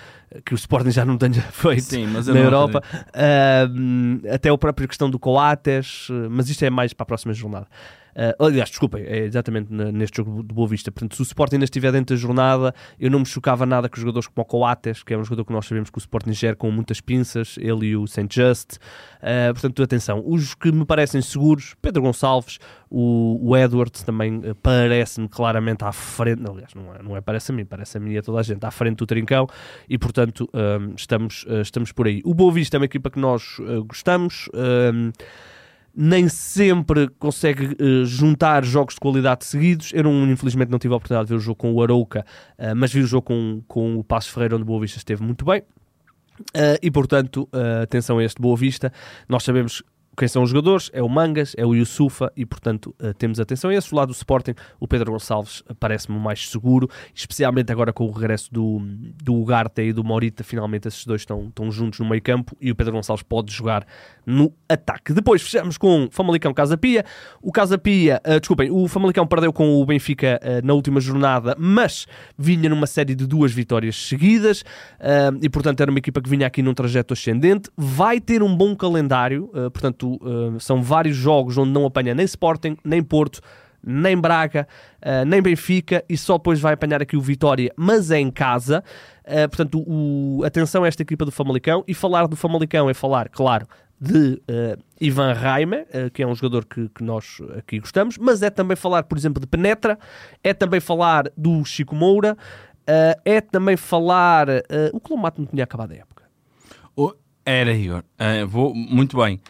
que 0.44 0.54
o 0.54 0.56
Sporting 0.56 0.90
já 0.90 1.04
não 1.04 1.16
tenha 1.16 1.42
feito 1.52 1.82
Sim, 1.82 2.04
eu 2.14 2.34
na 2.34 2.40
Europa. 2.40 2.82
Ahm, 3.14 4.20
até 4.32 4.48
a 4.48 4.58
própria 4.58 4.86
questão 4.86 5.10
do 5.10 5.18
Coates, 5.18 6.08
mas 6.30 6.48
isto 6.48 6.64
é 6.64 6.70
mais 6.70 6.92
para 6.92 7.04
a 7.04 7.06
próxima 7.06 7.32
jornada. 7.32 7.66
Ah, 8.18 8.34
aliás, 8.40 8.68
desculpem, 8.68 9.04
é 9.04 9.18
exatamente 9.18 9.72
neste 9.72 10.16
jogo 10.16 10.42
de 10.42 10.52
Boa 10.52 10.66
Vista. 10.66 10.90
Portanto, 10.90 11.14
se 11.14 11.22
o 11.22 11.24
Sporting 11.24 11.54
ainda 11.54 11.66
estiver 11.66 11.92
dentro 11.92 12.16
da 12.16 12.20
jornada, 12.20 12.74
eu 12.98 13.08
não 13.08 13.20
me 13.20 13.26
chocava 13.26 13.64
nada 13.64 13.88
que 13.88 13.96
os 13.96 14.00
jogadores 14.00 14.26
como 14.26 14.42
o 14.42 14.44
Coates, 14.44 15.04
que 15.04 15.14
é 15.14 15.18
um 15.18 15.22
jogador 15.22 15.44
que 15.44 15.52
nós 15.52 15.66
sabemos 15.66 15.88
que 15.88 15.98
o 15.98 16.00
Sporting 16.00 16.32
gera 16.32 16.56
com 16.56 16.68
muitas 16.68 17.00
pinças, 17.00 17.54
ele 17.60 17.86
e 17.86 17.96
o 17.96 18.08
St. 18.08 18.26
Just. 18.28 18.78
Ah, 19.22 19.52
portanto, 19.52 19.80
atenção. 19.84 20.20
Os 20.26 20.52
que 20.52 20.72
me 20.72 20.84
parecem 20.84 21.22
seguros, 21.22 21.76
Pedro 21.80 22.02
Gonçalves, 22.02 22.58
o, 22.90 23.38
o 23.40 23.56
Edwards 23.56 24.02
também 24.02 24.40
eh, 24.42 24.54
parece-me 24.60 25.28
claramente 25.28 25.84
à 25.84 25.92
frente. 25.92 26.42
não, 26.42 26.54
Aliás, 26.54 26.74
não 26.74 26.94
é, 26.94 27.02
não 27.02 27.16
é 27.16 27.20
parece 27.20 27.52
a 27.52 27.54
mim, 27.54 27.64
parece 27.64 27.98
a 27.98 28.00
mim 28.00 28.12
e 28.12 28.18
a 28.18 28.22
toda 28.22 28.40
a 28.40 28.42
gente, 28.42 28.64
à 28.64 28.70
frente 28.72 28.96
do 28.96 29.06
Trincão 29.06 29.46
e, 29.88 29.96
portanto, 29.96 30.50
estamos, 30.96 31.46
ah, 31.48 31.60
estamos 31.60 31.92
por 31.92 32.08
aí. 32.08 32.20
O 32.24 32.34
Boa 32.34 32.52
Vista 32.52 32.76
é 32.76 32.78
uma 32.78 32.86
equipa 32.86 33.10
que 33.10 33.20
nós 33.20 33.58
ah, 33.60 33.80
gostamos. 33.86 34.48
Nem 36.00 36.28
sempre 36.28 37.08
consegue 37.18 37.76
eh, 37.76 38.04
juntar 38.04 38.64
jogos 38.64 38.94
de 38.94 39.00
qualidade 39.00 39.44
seguidos. 39.44 39.90
Eu, 39.92 40.04
não, 40.04 40.30
infelizmente, 40.30 40.70
não 40.70 40.78
tive 40.78 40.94
a 40.94 40.96
oportunidade 40.96 41.26
de 41.26 41.34
ver 41.34 41.38
o 41.38 41.40
jogo 41.40 41.56
com 41.56 41.72
o 41.72 41.82
Arouca, 41.82 42.24
eh, 42.56 42.72
mas 42.72 42.92
vi 42.92 43.00
o 43.00 43.06
jogo 43.06 43.22
com, 43.22 43.60
com 43.66 43.96
o 43.96 44.04
Passos 44.04 44.32
Ferreira, 44.32 44.54
onde 44.54 44.62
o 44.62 44.66
Boa 44.66 44.80
Vista 44.80 44.98
esteve 44.98 45.24
muito 45.24 45.44
bem. 45.44 45.60
Eh, 46.54 46.78
e, 46.84 46.88
portanto, 46.88 47.48
atenção 47.82 48.18
a 48.18 48.24
este 48.24 48.40
Boa 48.40 48.56
Vista. 48.56 48.92
Nós 49.28 49.42
sabemos 49.42 49.82
quem 50.18 50.28
são 50.28 50.42
os 50.42 50.50
jogadores, 50.50 50.90
é 50.92 51.02
o 51.02 51.08
Mangas, 51.08 51.54
é 51.56 51.64
o 51.64 51.74
Yusufa 51.74 52.32
e, 52.36 52.44
portanto, 52.44 52.94
eh, 53.00 53.12
temos 53.12 53.38
atenção 53.38 53.70
a 53.70 53.74
esse. 53.74 53.90
Do 53.90 53.96
lado 53.96 54.08
do 54.08 54.14
Sporting, 54.14 54.54
o 54.80 54.88
Pedro 54.88 55.12
Gonçalves 55.12 55.62
eh, 55.68 55.74
parece-me 55.78 56.18
mais 56.18 56.50
seguro, 56.50 56.88
especialmente 57.14 57.70
agora 57.70 57.92
com 57.92 58.04
o 58.04 58.10
regresso 58.10 58.52
do, 58.52 58.80
do 59.22 59.34
Ugarte 59.34 59.82
e 59.82 59.92
do 59.92 60.02
Morita. 60.02 60.42
Finalmente, 60.42 60.88
esses 60.88 61.06
dois 61.06 61.22
estão, 61.22 61.46
estão 61.46 61.70
juntos 61.70 62.00
no 62.00 62.06
meio 62.08 62.20
campo 62.20 62.56
e 62.60 62.70
o 62.70 62.74
Pedro 62.74 62.94
Gonçalves 62.94 63.22
pode 63.22 63.52
jogar 63.52 63.86
no 64.26 64.52
ataque. 64.68 65.12
Depois 65.12 65.40
fechamos 65.40 65.78
com 65.78 66.08
Famalicão 66.10 66.52
Casa 66.52 66.76
Pia. 66.76 67.04
O 67.40 67.50
Casa 67.52 67.78
Pia, 67.78 68.20
eh, 68.24 68.38
desculpem, 68.40 68.70
o 68.70 68.86
Famalicão 68.88 69.26
perdeu 69.26 69.52
com 69.52 69.80
o 69.80 69.86
Benfica 69.86 70.38
eh, 70.42 70.60
na 70.62 70.74
última 70.74 71.00
jornada, 71.00 71.56
mas 71.58 72.06
vinha 72.36 72.68
numa 72.68 72.86
série 72.86 73.14
de 73.14 73.26
duas 73.26 73.52
vitórias 73.52 73.96
seguidas 73.96 74.64
e, 75.40 75.48
portanto, 75.48 75.80
era 75.80 75.90
uma 75.90 75.98
equipa 75.98 76.20
que 76.20 76.28
vinha 76.28 76.46
aqui 76.46 76.62
num 76.62 76.74
trajeto 76.74 77.14
ascendente. 77.14 77.70
Vai 77.76 78.20
ter 78.20 78.42
um 78.42 78.54
bom 78.54 78.74
calendário, 78.76 79.50
eh, 79.54 79.70
portanto, 80.16 80.56
eh, 80.56 80.58
são 80.60 80.82
vários 80.82 81.16
jogos 81.16 81.58
onde 81.58 81.70
não 81.70 81.84
apanha 81.84 82.14
nem 82.14 82.24
Sporting, 82.24 82.76
nem 82.84 83.02
Porto. 83.02 83.40
Nem 83.80 84.16
Braga, 84.20 84.66
eh, 85.00 85.24
nem 85.24 85.40
Benfica, 85.40 86.04
e 86.08 86.16
só 86.16 86.36
depois 86.36 86.58
vai 86.58 86.74
apanhar 86.74 87.00
aqui 87.00 87.16
o 87.16 87.20
Vitória, 87.20 87.72
mas 87.76 88.10
é 88.10 88.18
em 88.18 88.28
casa. 88.28 88.82
Eh, 89.24 89.46
portanto, 89.46 89.84
o, 89.86 90.42
atenção 90.44 90.82
a 90.82 90.88
esta 90.88 91.02
equipa 91.02 91.24
do 91.24 91.30
Famalicão. 91.30 91.84
E 91.86 91.94
falar 91.94 92.26
do 92.26 92.34
Famalicão 92.34 92.90
é 92.90 92.94
falar, 92.94 93.28
claro, 93.28 93.68
de 94.00 94.42
eh, 94.48 94.76
Ivan 95.00 95.32
Raime, 95.32 95.84
eh, 95.92 96.10
que 96.12 96.24
é 96.24 96.26
um 96.26 96.34
jogador 96.34 96.64
que, 96.64 96.88
que 96.88 97.04
nós 97.04 97.38
aqui 97.56 97.78
gostamos, 97.78 98.18
mas 98.18 98.42
é 98.42 98.50
também 98.50 98.76
falar, 98.76 99.04
por 99.04 99.16
exemplo, 99.16 99.40
de 99.40 99.46
Penetra, 99.46 99.96
é 100.42 100.52
também 100.52 100.80
falar 100.80 101.30
do 101.36 101.64
Chico 101.64 101.94
Moura, 101.94 102.36
é 103.24 103.40
também 103.40 103.76
falar. 103.76 104.48
o 104.94 104.98
Colomato 104.98 105.40
não 105.40 105.46
tinha 105.46 105.62
acabado 105.62 105.92
a 105.92 105.96
época. 105.96 106.24
Era, 107.44 107.72
Igor. 107.72 108.02
Vou, 108.46 108.74
muito 108.74 109.16
bem. 109.16 109.40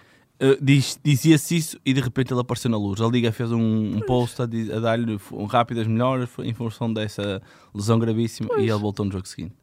Uh, 0.40 0.56
diz- 0.64 1.00
Dizia-se 1.02 1.56
isso 1.56 1.80
e 1.84 1.92
de 1.92 2.00
repente 2.00 2.32
ele 2.32 2.40
apareceu 2.40 2.70
na 2.70 2.76
luz. 2.78 3.00
A 3.00 3.08
Liga 3.08 3.32
fez 3.32 3.50
um, 3.50 3.96
um 3.96 4.00
post 4.00 4.40
a, 4.40 4.44
a 4.44 4.78
dar-lhe 4.80 5.18
um 5.32 5.44
rápidas 5.46 5.86
melhoras 5.88 6.28
em 6.44 6.54
função 6.54 6.92
dessa 6.92 7.42
lesão 7.74 7.98
gravíssima 7.98 8.48
e 8.58 8.62
ele 8.62 8.72
voltou 8.74 9.04
no 9.04 9.10
jogo 9.10 9.26
seguinte. 9.26 9.54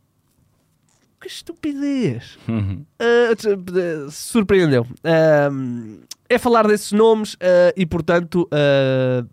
Que 1.21 1.28
estupidez! 1.28 2.38
Uhum. 2.47 2.86
Uh, 3.01 4.07
uh, 4.07 4.11
surpreendeu. 4.11 4.86
Um, 5.51 6.01
é 6.30 6.38
falar 6.38 6.67
desses 6.67 6.91
nomes 6.91 7.36
uh, 7.36 7.38
e, 7.78 7.86
portanto, 7.86 8.47
uh, 8.51 9.28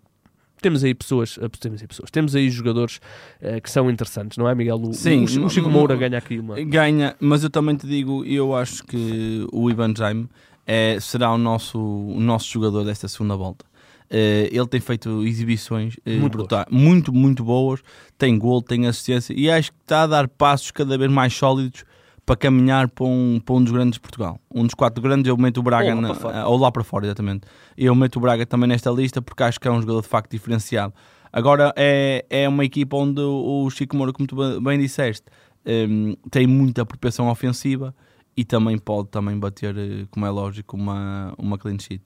temos 0.61 0.81
aí 0.83 0.93
pessoas, 0.95 1.35
uh, 1.37 1.49
temos 1.49 1.81
aí 1.81 1.87
pessoas, 1.87 2.09
temos 2.09 2.35
aí 2.35 2.49
jogadores 2.49 3.01
uh, 3.41 3.61
que 3.61 3.69
são 3.69 3.91
interessantes, 3.91 4.37
não 4.37 4.47
é, 4.47 4.55
Miguel? 4.55 4.77
O, 4.77 4.93
Sim, 4.93 5.25
o, 5.25 5.27
Chico- 5.27 5.45
o 5.45 5.49
Chico 5.49 5.69
Moura 5.69 5.95
ganha 5.97 6.17
aqui 6.17 6.39
uma. 6.39 6.55
Ganha, 6.63 7.15
mas 7.19 7.43
eu 7.43 7.49
também 7.49 7.75
te 7.75 7.85
digo, 7.85 8.23
eu 8.23 8.55
acho 8.55 8.81
que 8.85 9.45
o 9.51 9.69
Ivan 9.69 9.93
Jaime 9.95 10.29
é, 10.65 10.97
será 10.99 11.31
o 11.33 11.37
nosso, 11.37 11.79
o 11.79 12.19
nosso 12.19 12.49
jogador 12.51 12.83
desta 12.85 13.07
segunda 13.07 13.35
volta. 13.35 13.65
Eh, 14.09 14.49
ele 14.51 14.67
tem 14.67 14.79
feito 14.79 15.23
exibições 15.25 15.95
eh, 16.05 16.17
Muito 16.17 16.37
brutais, 16.37 16.65
muito, 16.69 17.11
muito 17.11 17.43
boas. 17.43 17.81
Tem 18.17 18.37
gol, 18.37 18.61
tem 18.61 18.85
assistência 18.85 19.33
e 19.35 19.49
acho 19.49 19.71
que 19.71 19.77
está 19.81 20.03
a 20.03 20.07
dar 20.07 20.27
passos 20.27 20.69
cada 20.71 20.97
vez 20.97 21.11
mais 21.11 21.33
sólidos 21.33 21.83
para 22.25 22.35
caminhar 22.35 22.87
para 22.89 23.05
um, 23.05 23.39
para 23.43 23.55
um 23.55 23.63
dos 23.63 23.73
grandes 23.73 23.93
de 23.95 23.99
Portugal. 24.01 24.39
Um 24.53 24.63
dos 24.65 24.75
quatro 24.75 25.01
grandes, 25.01 25.27
eu 25.27 25.35
meto 25.37 25.57
o 25.59 25.63
Braga 25.63 25.89
Ou 25.89 25.95
lá 25.95 26.01
na- 26.01 26.07
para 26.09 26.15
fora. 26.19 26.47
ou 26.47 26.57
lá 26.57 26.71
para 26.71 26.83
fora, 26.83 27.05
exatamente. 27.07 27.41
Eu 27.75 27.95
meto 27.95 28.17
o 28.17 28.19
Braga 28.19 28.45
também 28.45 28.69
nesta 28.69 28.91
lista 28.91 29.21
porque 29.21 29.41
acho 29.43 29.59
que 29.59 29.67
é 29.67 29.71
um 29.71 29.81
jogador 29.81 30.01
de 30.03 30.07
facto 30.07 30.29
diferenciado. 30.31 30.93
Agora 31.31 31.73
é, 31.75 32.23
é 32.29 32.47
uma 32.47 32.63
equipa 32.63 32.95
onde 32.95 33.19
o 33.19 33.67
Chico 33.71 33.95
Moura, 33.97 34.13
como 34.13 34.27
tu 34.27 34.35
bem- 34.61 34.79
disseste, 34.79 35.25
hum, 35.65 36.15
tem 36.29 36.45
muita 36.45 36.85
propensão 36.85 37.27
ofensiva 37.29 37.95
e 38.35 38.43
também 38.43 38.77
pode 38.77 39.09
também 39.09 39.37
bater, 39.37 39.75
eh, 39.77 40.05
como 40.11 40.25
é 40.25 40.29
lógico, 40.29 40.75
uma, 40.75 41.33
uma 41.37 41.57
clean 41.57 41.77
sheet. 41.79 42.03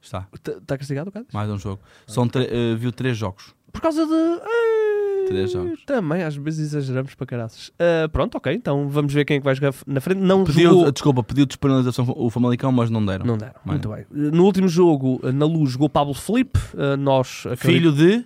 Está, 0.00 0.26
Está 0.32 0.78
castigado, 0.78 1.10
Cádiz? 1.10 1.32
mais 1.32 1.50
um 1.50 1.58
jogo. 1.58 1.80
São 2.06 2.28
tre- 2.28 2.48
eh, 2.50 2.74
viu 2.76 2.92
três 2.92 3.16
jogos. 3.16 3.54
Por 3.72 3.80
causa 3.80 4.06
de. 4.06 4.12
Ei, 4.12 5.26
Três 5.26 5.50
jogos. 5.50 5.84
Também, 5.84 6.22
às 6.22 6.36
vezes 6.36 6.68
exageramos 6.72 7.12
para 7.16 7.26
caraças. 7.26 7.68
Uh, 7.70 8.08
pronto, 8.12 8.36
ok, 8.38 8.52
então 8.54 8.88
vamos 8.88 9.12
ver 9.12 9.24
quem 9.24 9.38
é 9.38 9.40
que 9.40 9.44
vai 9.44 9.56
jogar 9.56 9.74
na 9.84 10.00
frente. 10.00 10.18
Não 10.20 10.44
Pediu, 10.44 10.70
jogou. 10.70 10.92
desculpa, 10.92 11.24
pediu 11.24 11.44
despenalização 11.44 12.06
o 12.16 12.30
Famalicão, 12.30 12.70
mas 12.70 12.90
não 12.90 13.04
deram. 13.04 13.26
Não 13.26 13.36
deram, 13.36 13.54
Bem. 13.64 13.72
muito 13.72 13.88
bem. 13.88 14.02
Uh, 14.08 14.30
No 14.36 14.44
último 14.44 14.68
jogo, 14.68 15.18
uh, 15.26 15.32
na 15.32 15.44
luz, 15.44 15.72
jogou 15.72 15.88
Pablo 15.88 16.14
Felipe. 16.14 16.56
Uh, 16.74 16.96
nós. 16.96 17.40
acredito- 17.44 17.66
Filho 17.66 17.92
de 17.92 18.24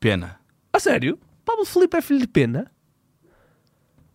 Pena. 0.00 0.40
A 0.72 0.80
sério? 0.80 1.18
Pablo 1.44 1.64
Felipe 1.64 1.96
é 1.96 2.02
filho 2.02 2.20
de 2.20 2.26
Pena? 2.28 2.68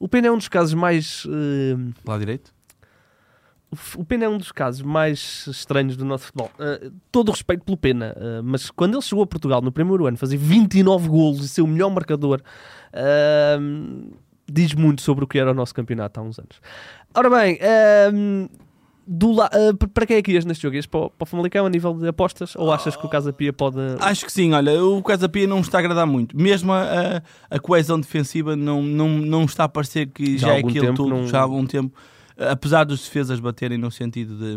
O 0.01 0.09
Pena 0.09 0.27
é 0.27 0.31
um 0.31 0.37
dos 0.37 0.47
casos 0.47 0.73
mais. 0.73 1.25
uh, 1.25 1.93
Lá 2.03 2.17
direito? 2.17 2.51
o 3.95 4.03
Pena 4.03 4.25
é 4.25 4.29
um 4.29 4.37
dos 4.37 4.51
casos 4.51 4.81
mais 4.81 5.45
estranhos 5.47 5.95
do 5.95 6.03
nosso 6.03 6.25
futebol. 6.25 6.51
Uh, 6.55 6.91
todo 7.11 7.29
o 7.29 7.31
respeito 7.31 7.63
pelo 7.63 7.77
Pena, 7.77 8.15
uh, 8.17 8.43
mas 8.43 8.71
quando 8.71 8.95
ele 8.95 9.01
chegou 9.03 9.23
a 9.23 9.27
Portugal 9.27 9.61
no 9.61 9.71
primeiro 9.71 10.07
ano, 10.07 10.17
fazer 10.17 10.37
29 10.37 11.07
golos 11.07 11.45
e 11.45 11.47
ser 11.47 11.61
o 11.61 11.67
melhor 11.67 11.91
marcador, 11.91 12.41
uh, 12.93 14.17
diz 14.51 14.73
muito 14.73 15.03
sobre 15.03 15.23
o 15.23 15.27
que 15.27 15.37
era 15.37 15.51
o 15.51 15.53
nosso 15.53 15.73
campeonato 15.75 16.19
há 16.19 16.23
uns 16.23 16.39
anos. 16.39 16.59
Ora 17.13 17.29
bem, 17.29 17.59
do 19.07 19.31
la- 19.31 19.49
uh, 19.53 19.87
para 19.89 20.05
quem 20.05 20.17
é 20.17 20.21
que 20.21 20.31
ias 20.31 20.45
neste 20.45 20.61
jogo? 20.63 20.75
Ias 20.75 20.85
para, 20.85 20.99
o- 21.01 21.09
para 21.09 21.23
o 21.23 21.25
Famalicão 21.25 21.65
a 21.65 21.69
nível 21.69 21.93
de 21.93 22.07
apostas? 22.07 22.55
Ou 22.55 22.71
achas 22.71 22.95
que 22.95 23.05
o 23.05 23.09
Casa 23.09 23.33
Pia 23.33 23.51
pode. 23.51 23.77
Acho 23.99 24.25
que 24.25 24.31
sim, 24.31 24.53
olha, 24.53 24.83
o 24.83 25.01
Casa 25.03 25.27
Pia 25.27 25.47
não 25.47 25.57
me 25.57 25.61
está 25.63 25.77
a 25.77 25.81
agradar 25.81 26.05
muito. 26.07 26.37
Mesmo 26.37 26.71
a, 26.71 26.81
a- 26.83 27.21
a 27.49 27.59
coesão 27.59 27.99
defensiva 27.99 28.55
não, 28.55 28.81
não, 28.81 29.09
não 29.09 29.43
está 29.45 29.63
a 29.65 29.69
parecer 29.69 30.07
que 30.07 30.37
Já 30.37 30.47
já, 30.49 30.53
é 30.55 30.59
aquilo 30.59 30.85
tempo 30.85 30.95
tudo, 30.95 31.09
não- 31.09 31.27
já 31.27 31.39
há 31.39 31.41
algum 31.43 31.65
tempo. 31.65 31.93
Apesar 32.37 32.85
dos 32.85 33.03
defesas 33.03 33.39
baterem 33.39 33.77
no 33.77 33.91
sentido 33.91 34.35
de, 34.35 34.55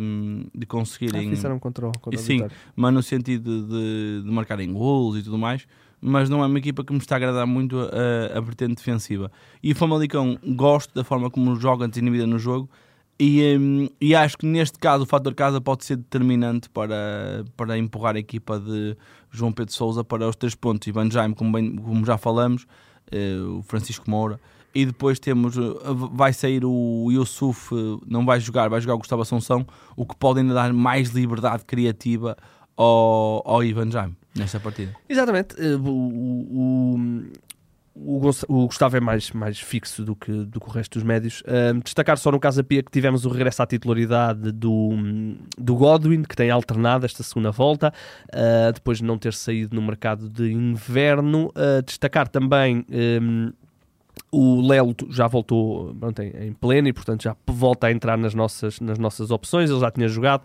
de 0.54 0.62
Ah, 0.62 0.66
conseguirem, 0.66 1.28
fizeram 1.30 1.58
contra 1.58 1.88
o, 1.88 1.92
contra 2.00 2.18
Sim. 2.18 2.34
Vitória. 2.36 2.56
mas 2.74 2.94
no 2.94 3.02
sentido 3.02 3.62
de, 3.66 4.22
de 4.24 4.30
marcarem 4.30 4.72
golos 4.72 5.18
e 5.18 5.22
tudo 5.22 5.36
mais, 5.36 5.66
mas 6.00 6.30
não 6.30 6.42
é 6.42 6.46
uma 6.46 6.58
equipa 6.58 6.82
que 6.84 6.92
me 6.92 6.98
está 6.98 7.16
a 7.16 7.18
agradar 7.18 7.46
muito 7.46 7.78
a, 7.78 8.38
a 8.38 8.40
vertente 8.40 8.76
defensiva. 8.76 9.30
E 9.62 9.72
o 9.72 9.76
Famalicão 9.76 10.38
gosto 10.54 10.94
da 10.94 11.04
forma 11.04 11.30
como 11.30 11.56
joga 11.56 11.86
desinibida 11.88 12.26
no 12.26 12.38
jogo 12.38 12.70
e, 13.18 13.56
hum, 13.58 13.88
e 14.00 14.14
acho 14.14 14.36
que 14.38 14.46
neste 14.46 14.78
caso 14.78 15.04
o 15.04 15.06
fator 15.06 15.34
casa 15.34 15.60
pode 15.60 15.84
ser 15.84 15.96
determinante 15.96 16.68
para, 16.70 17.44
para 17.56 17.78
empurrar 17.78 18.16
a 18.16 18.18
equipa 18.18 18.58
de 18.58 18.96
João 19.30 19.52
Pedro 19.52 19.72
Sousa 19.72 20.02
para 20.04 20.28
os 20.28 20.36
três 20.36 20.54
pontos. 20.54 20.86
Ivan 20.88 21.10
Jaime, 21.10 21.34
como, 21.34 21.52
bem- 21.52 21.76
como 21.76 22.04
já 22.04 22.16
falamos, 22.18 22.66
eh, 23.10 23.36
o 23.40 23.62
Francisco 23.62 24.08
Moura. 24.10 24.40
E 24.74 24.84
depois 24.84 25.20
temos, 25.20 25.56
eh, 25.56 25.60
vai 26.12 26.32
sair 26.32 26.64
o 26.64 27.08
Yusuf, 27.12 27.72
eh, 27.74 28.04
não 28.06 28.26
vai 28.26 28.40
jogar, 28.40 28.68
vai 28.68 28.80
jogar 28.80 28.94
o 28.94 28.98
Gustavo 28.98 29.22
Assunção, 29.22 29.64
o 29.96 30.04
que 30.04 30.16
pode 30.16 30.40
ainda 30.40 30.52
dar 30.54 30.72
mais 30.72 31.10
liberdade 31.10 31.64
criativa 31.64 32.36
ao, 32.76 33.42
ao 33.48 33.62
Ivan 33.62 33.90
Jaime 33.90 34.16
nesta 34.34 34.58
partida. 34.58 34.92
Exatamente. 35.08 35.54
O, 35.80 36.98
o, 37.96 38.66
Gustavo 38.66 38.96
é 38.96 39.00
mais, 39.00 39.30
mais 39.30 39.60
fixo 39.60 40.04
do 40.04 40.16
que, 40.16 40.32
do 40.32 40.58
que 40.58 40.68
o 40.68 40.70
resto 40.70 40.98
dos 40.98 41.04
médios. 41.04 41.42
Ahm, 41.46 41.78
destacar 41.78 42.18
só 42.18 42.32
no 42.32 42.40
caso 42.40 42.56
da 42.56 42.64
Pia 42.64 42.82
que 42.82 42.90
tivemos 42.90 43.24
o 43.24 43.28
regresso 43.28 43.62
à 43.62 43.66
titularidade 43.66 44.50
do, 44.50 44.90
do 45.56 45.76
Godwin, 45.76 46.22
que 46.24 46.34
tem 46.34 46.50
alternado 46.50 47.06
esta 47.06 47.22
segunda 47.22 47.52
volta, 47.52 47.92
ah, 48.32 48.72
depois 48.72 48.98
de 48.98 49.04
não 49.04 49.16
ter 49.16 49.32
saído 49.32 49.76
no 49.76 49.82
mercado 49.82 50.28
de 50.28 50.50
inverno. 50.50 51.52
Ah, 51.54 51.80
destacar 51.82 52.26
também. 52.28 52.84
ahm, 52.90 53.52
o 54.30 54.60
Lelo 54.60 54.94
já 55.10 55.28
voltou 55.28 55.94
pronto, 55.94 56.20
em, 56.20 56.52
pleno 56.52 56.88
e, 56.88 56.92
portanto, 56.92 57.22
já 57.22 57.36
volta 57.46 57.86
a 57.86 57.92
entrar 57.92 58.16
nas 58.16 58.34
nossas, 58.34 58.80
nas 58.80 58.98
nossas 58.98 59.30
opções. 59.30 59.70
Ele 59.70 59.78
já 59.78 59.90
tinha 59.90 60.08
jogado 60.08 60.42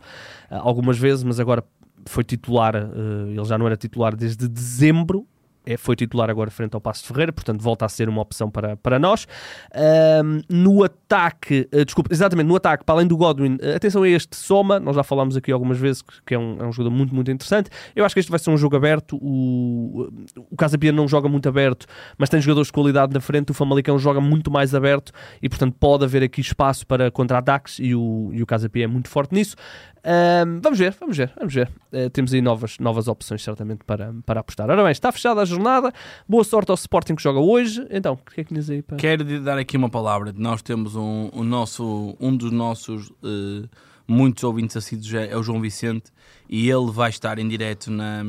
ah, 0.52 0.60
algumas 0.60 1.00
vezes, 1.00 1.24
mas 1.24 1.40
agora 1.40 1.64
foi 2.06 2.24
titular. 2.24 2.76
ele 2.76 3.46
já 3.46 3.58
não 3.58 3.66
era 3.66 3.76
titular 3.76 4.16
desde 4.16 4.48
dezembro. 4.48 5.26
É, 5.66 5.78
foi 5.78 5.96
titular 5.96 6.30
agora 6.30 6.50
frente 6.50 6.74
ao 6.74 6.82
Passo 6.82 7.02
de 7.02 7.10
Ferreira, 7.10 7.34
portanto 7.34 7.62
volta 7.62 7.86
a 7.86 7.90
ser 7.90 8.10
uma 8.10 8.22
opção 8.22 8.50
para, 8.50 8.78
para 8.78 8.98
nós. 8.98 9.28
Ahm, 9.74 10.42
no 10.50 10.84
ataque, 10.84 11.68
ah, 11.74 11.84
desculpa, 11.84 12.12
exatamente, 12.14 12.48
no 12.48 12.56
ataque, 12.56 12.84
para 12.84 12.96
além 12.96 13.08
do 13.08 13.18
Godwin, 13.18 13.58
ah, 13.62 13.76
atenção 13.76 14.04
a 14.04 14.10
este 14.10 14.36
Soma, 14.36 14.80
nós 14.80 14.96
já 14.96 15.04
falámos 15.04 15.36
aqui 15.36 15.52
algumas 15.52 15.78
vezes 15.78 16.02
que, 16.26 16.34
é, 16.34 16.40
um, 16.40 16.58
é 16.60 16.66
um 16.66 16.72
jogador 16.72 16.96
muito, 16.96 17.14
muito 17.14 17.30
interessante. 17.30 17.70
Eu 17.96 18.06
acho 18.06 18.16
que 18.16 18.20
este 18.20 18.30
vai 18.30 18.40
ser 18.40 18.50
um 18.50 18.58
jogo 18.58 18.76
aberto. 18.76 19.18
O, 19.22 20.10
o 20.50 20.56
Casa 20.56 20.78
Pia 20.78 20.92
não 20.92 21.08
joga 21.08 21.28
muito 21.28 21.48
aberto, 21.48 21.86
mas 22.18 22.30
tem 22.30 22.40
jogadores 22.42 22.68
de 22.68 22.74
qualidade 22.74 23.14
na 23.14 23.20
frente. 23.20 23.52
O 23.52 23.54
Famalicão 23.54 24.00
joga 24.00 24.22
muito 24.22 24.50
mais 24.50 24.74
aberto 24.74 25.12
e, 25.42 25.50
portanto, 25.50 25.76
pode 25.80 26.04
haver 26.06 26.24
aqui 26.24 26.42
espaço 26.42 26.88
para 26.88 27.12
contra-ataques 27.12 27.80
e 27.80 27.94
o, 27.94 28.30
e 28.34 28.42
o 28.42 28.46
Casa 28.46 28.70
Pia 28.70 28.86
é 28.86 28.88
muito 28.88 29.10
forte 29.10 29.34
nisso. 29.34 29.56
Ahm, 30.04 30.60
vamos 30.62 30.80
ver, 30.80 30.96
vamos 31.00 31.18
ver, 31.18 31.32
vamos 31.38 31.54
ver. 31.54 31.70
Eh, 31.92 32.10
temos 32.10 32.34
aí 32.34 32.42
novas, 32.42 32.78
novas 32.80 33.08
opções, 33.08 33.44
certamente, 33.44 33.84
para, 33.86 34.14
para 34.26 34.40
apostar. 34.40 34.70
Ora 34.70 34.82
bem, 34.84 34.92
está 34.92 35.12
fechada 35.12 35.42
a 35.42 35.46
jornada. 35.46 35.92
Boa 36.28 36.44
sorte 36.44 36.70
ao 36.72 36.76
Sporting 36.76 37.16
que 37.16 37.24
joga 37.24 37.40
hoje. 37.40 37.86
Então, 37.90 38.14
o 38.14 38.18
que 38.18 38.42
é 38.42 38.44
que 38.44 38.50
tinhas 38.50 38.70
aí 38.70 38.82
para. 38.82 38.98
Quero 38.98 39.24
lhe 39.24 39.40
dar 39.40 39.58
aqui 39.58 39.76
uma 39.78 39.90
palavra. 39.90 40.34
Nós 40.36 40.62
temos 40.62 40.96
um, 40.96 41.30
o 41.34 41.44
nosso, 41.44 42.16
um 42.20 42.36
dos 42.36 42.52
nossos 42.52 43.12
eh, 43.24 43.68
muitos 44.08 44.44
ouvintes 44.44 44.76
assíduos 44.78 45.14
é, 45.14 45.30
é 45.32 45.38
o 45.38 45.44
João 45.44 45.62
Vicente 45.62 46.12
e 46.50 46.70
ele 46.70 46.92
vai 46.92 47.10
estar 47.10 47.38
em 47.38 47.48
direto 47.48 47.92
na, 47.92 48.24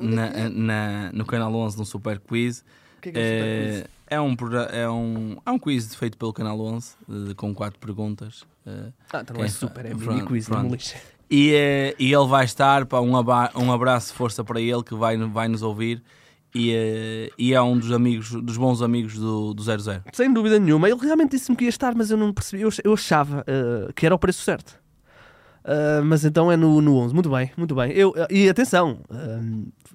na, 0.00 0.48
na- 0.50 1.10
no 1.12 1.24
canal 1.24 1.52
11 1.54 1.78
no 1.78 1.84
Super 1.84 2.18
Quiz. 2.20 2.64
Eh, 3.04 3.86
é, 4.08 4.20
um, 4.20 4.34
progra- 4.36 4.68
é, 4.72 4.88
um, 4.88 5.36
é 5.44 5.50
um 5.50 5.58
quiz 5.58 5.94
feito 5.94 6.16
pelo 6.18 6.32
canal 6.32 6.60
11 6.60 6.94
eh, 7.08 7.34
com 7.34 7.54
quatro 7.54 7.78
perguntas. 7.78 8.44
eh, 8.66 8.90
Ah, 9.12 9.20
então 9.22 9.36
é 9.36 9.40
quem 9.40 9.48
super, 9.48 9.86
é 9.86 9.90
fa- 9.90 9.94
mini 9.94 10.04
pronto, 10.06 10.26
quiz, 10.26 10.48
não 10.48 10.56
me 10.58 10.62
pronto. 10.62 10.72
lixe. 10.80 10.96
E, 11.30 11.52
eh, 11.54 11.94
e 11.98 12.12
ele 12.12 12.26
vai 12.26 12.44
estar, 12.44 12.84
pá, 12.86 13.00
um, 13.00 13.16
aba- 13.16 13.52
um 13.54 13.72
abraço 13.72 14.08
de 14.08 14.14
força 14.14 14.42
para 14.42 14.60
ele 14.60 14.82
que 14.82 14.94
vai, 14.94 15.16
vai 15.16 15.46
nos 15.48 15.62
ouvir. 15.62 16.02
E, 16.52 16.72
eh, 16.72 17.30
e 17.38 17.54
é 17.54 17.62
um 17.62 17.78
dos 17.78 17.92
amigos, 17.92 18.30
dos 18.32 18.56
bons 18.56 18.82
amigos 18.82 19.14
do, 19.14 19.54
do 19.54 19.62
00. 19.62 20.02
Sem 20.12 20.32
dúvida 20.32 20.58
nenhuma. 20.58 20.88
Ele 20.90 20.98
realmente 21.00 21.30
disse-me 21.30 21.56
que 21.56 21.62
ia 21.62 21.68
estar, 21.70 21.94
mas 21.94 22.10
eu 22.10 22.16
não 22.16 22.32
percebi. 22.32 22.62
Eu, 22.62 22.70
eu 22.82 22.92
achava 22.94 23.44
eh, 23.46 23.92
que 23.94 24.04
era 24.04 24.12
o 24.14 24.18
preço 24.18 24.42
certo. 24.42 24.79
Ah, 25.64 26.00
mas 26.04 26.24
então 26.24 26.50
é 26.50 26.56
no, 26.56 26.80
no 26.80 26.96
11. 26.96 27.14
Muito 27.14 27.30
bem, 27.30 27.50
muito 27.56 27.74
bem. 27.74 27.92
Eu, 27.92 28.14
e 28.30 28.48
atenção, 28.48 29.00
ah, 29.10 29.40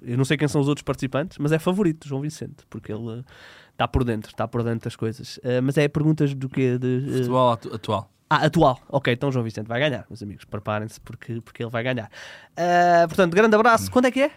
eu 0.02 0.16
não 0.16 0.24
sei 0.24 0.36
quem 0.36 0.48
são 0.48 0.60
os 0.60 0.68
outros 0.68 0.82
participantes, 0.82 1.38
mas 1.38 1.52
é 1.52 1.58
favorito, 1.58 2.06
João 2.08 2.20
Vicente, 2.22 2.64
porque 2.70 2.92
ele 2.92 3.24
está 3.72 3.86
por 3.88 4.04
dentro, 4.04 4.30
está 4.30 4.46
por 4.48 4.62
dentro 4.62 4.84
das 4.84 4.96
coisas. 4.96 5.38
Ah, 5.44 5.60
mas 5.62 5.76
é 5.76 5.88
perguntas 5.88 6.34
do 6.34 6.48
quê? 6.48 6.78
De, 6.78 7.04
Futebol 7.18 7.52
atu- 7.52 7.74
atual. 7.74 8.10
Ah, 8.28 8.44
atual. 8.46 8.80
Ok, 8.88 9.12
então 9.12 9.30
João 9.30 9.44
Vicente 9.44 9.66
vai 9.68 9.78
ganhar, 9.78 10.04
meus 10.10 10.20
amigos. 10.22 10.44
Preparem-se 10.44 11.00
porque, 11.00 11.40
porque 11.40 11.62
ele 11.62 11.70
vai 11.70 11.82
ganhar. 11.84 12.10
Ah, 12.56 13.04
portanto, 13.06 13.34
grande 13.34 13.54
abraço. 13.54 13.90
Quando 13.90 14.06
é 14.06 14.10
que 14.10 14.20
é? 14.22 14.30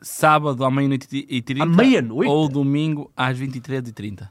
Sábado 0.00 0.64
à 0.64 0.70
meia-noite 0.70 1.26
e 1.28 1.40
30 1.40 1.62
À 1.62 1.66
meia-noite? 1.66 2.28
ou 2.30 2.48
domingo 2.48 3.10
às 3.16 3.38
23h30. 3.38 4.28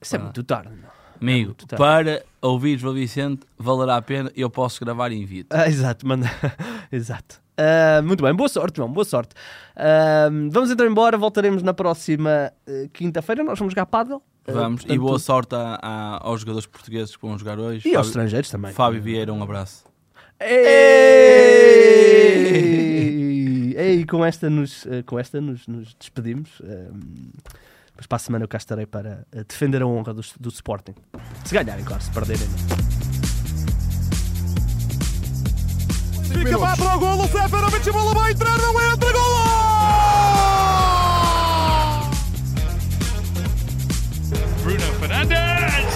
Isso 0.00 0.14
é 0.14 0.18
muito 0.18 0.42
tarde. 0.44 0.70
não? 0.70 0.88
Amigo, 1.20 1.46
muito 1.48 1.66
tarde. 1.66 1.76
para 1.82 2.22
ouvir 2.42 2.78
João 2.78 2.94
Vicente, 2.94 3.42
valerá 3.58 3.96
a 3.96 4.02
pena. 4.02 4.30
Eu 4.36 4.48
posso 4.50 4.84
gravar 4.84 5.10
e 5.12 5.16
envio 5.16 5.46
Ah, 5.50 5.66
exato, 5.68 6.06
manda. 6.06 6.30
exato. 6.92 7.40
Ah, 7.58 8.02
muito 8.02 8.22
bem, 8.22 8.34
boa 8.34 8.48
sorte, 8.48 8.76
João, 8.76 8.92
boa 8.92 9.04
sorte. 9.04 9.34
Ah, 9.74 10.28
vamos 10.50 10.70
então 10.70 10.86
embora, 10.86 11.16
voltaremos 11.16 11.62
na 11.62 11.72
próxima 11.74 12.52
eh, 12.66 12.88
quinta-feira. 12.92 13.42
Nós 13.42 13.58
vamos 13.58 13.72
jogar 13.72 13.86
Paddle. 13.86 14.20
Vamos. 14.46 14.82
E 14.82 14.86
portanto, 14.86 15.00
boa 15.06 15.18
sorte 15.18 15.54
a- 15.56 15.78
a- 15.82 16.18
aos 16.22 16.40
jogadores 16.42 16.66
portugueses 16.66 17.16
que 17.16 17.22
vão 17.26 17.36
jogar 17.38 17.58
hoje. 17.58 17.88
E 17.88 17.96
aos 17.96 18.06
Fábio- 18.06 18.08
estrangeiros 18.08 18.50
também. 18.50 18.72
Fábio 18.72 19.02
Vieira, 19.02 19.32
um 19.32 19.42
abraço. 19.42 19.84
Ei! 22.46 23.74
Ei, 23.76 24.04
com 24.06 24.24
esta 24.24 24.48
nos, 24.48 24.86
com 25.06 25.18
esta 25.18 25.40
nos, 25.40 25.66
nos 25.66 25.94
despedimos. 25.98 26.60
ehm, 26.62 27.30
Mas 27.96 28.06
para 28.06 28.16
a 28.16 28.18
semana 28.18 28.44
eu 28.44 28.48
cá 28.48 28.58
estarei 28.58 28.86
para 28.86 29.26
eh, 29.32 29.44
defender 29.44 29.82
a 29.82 29.86
honra 29.86 30.12
do, 30.12 30.22
do 30.38 30.48
Sporting. 30.50 30.94
Se 31.44 31.54
ganharem, 31.54 31.84
claro, 31.84 32.02
se 32.02 32.10
perderem. 32.10 32.46
não. 32.48 32.86
Fica 36.44 36.58
para 36.58 36.96
o 36.96 36.98
golo, 36.98 37.28
Seferovic, 37.28 37.88
a 37.88 37.92
bola 37.92 38.14
vai 38.14 38.32
entrar, 38.32 38.58
não 38.58 38.92
entra, 38.92 39.12
golo! 39.12 39.36
Bruno 44.62 44.92
Fernandes. 45.00 45.94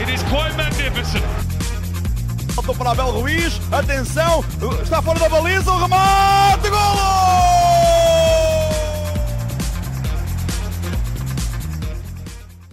It 0.00 0.14
is 0.14 0.22
quite 0.24 0.56
magnificent. 0.56 1.24
Volta 2.54 2.74
para 2.74 2.90
Abel 2.92 3.10
Ruiz, 3.12 3.60
atenção, 3.70 4.44
está 4.82 5.02
fora 5.02 5.18
da 5.18 5.28
baliza, 5.28 5.70
o 5.70 5.80
remate, 5.80 6.70
gol! 6.70 7.45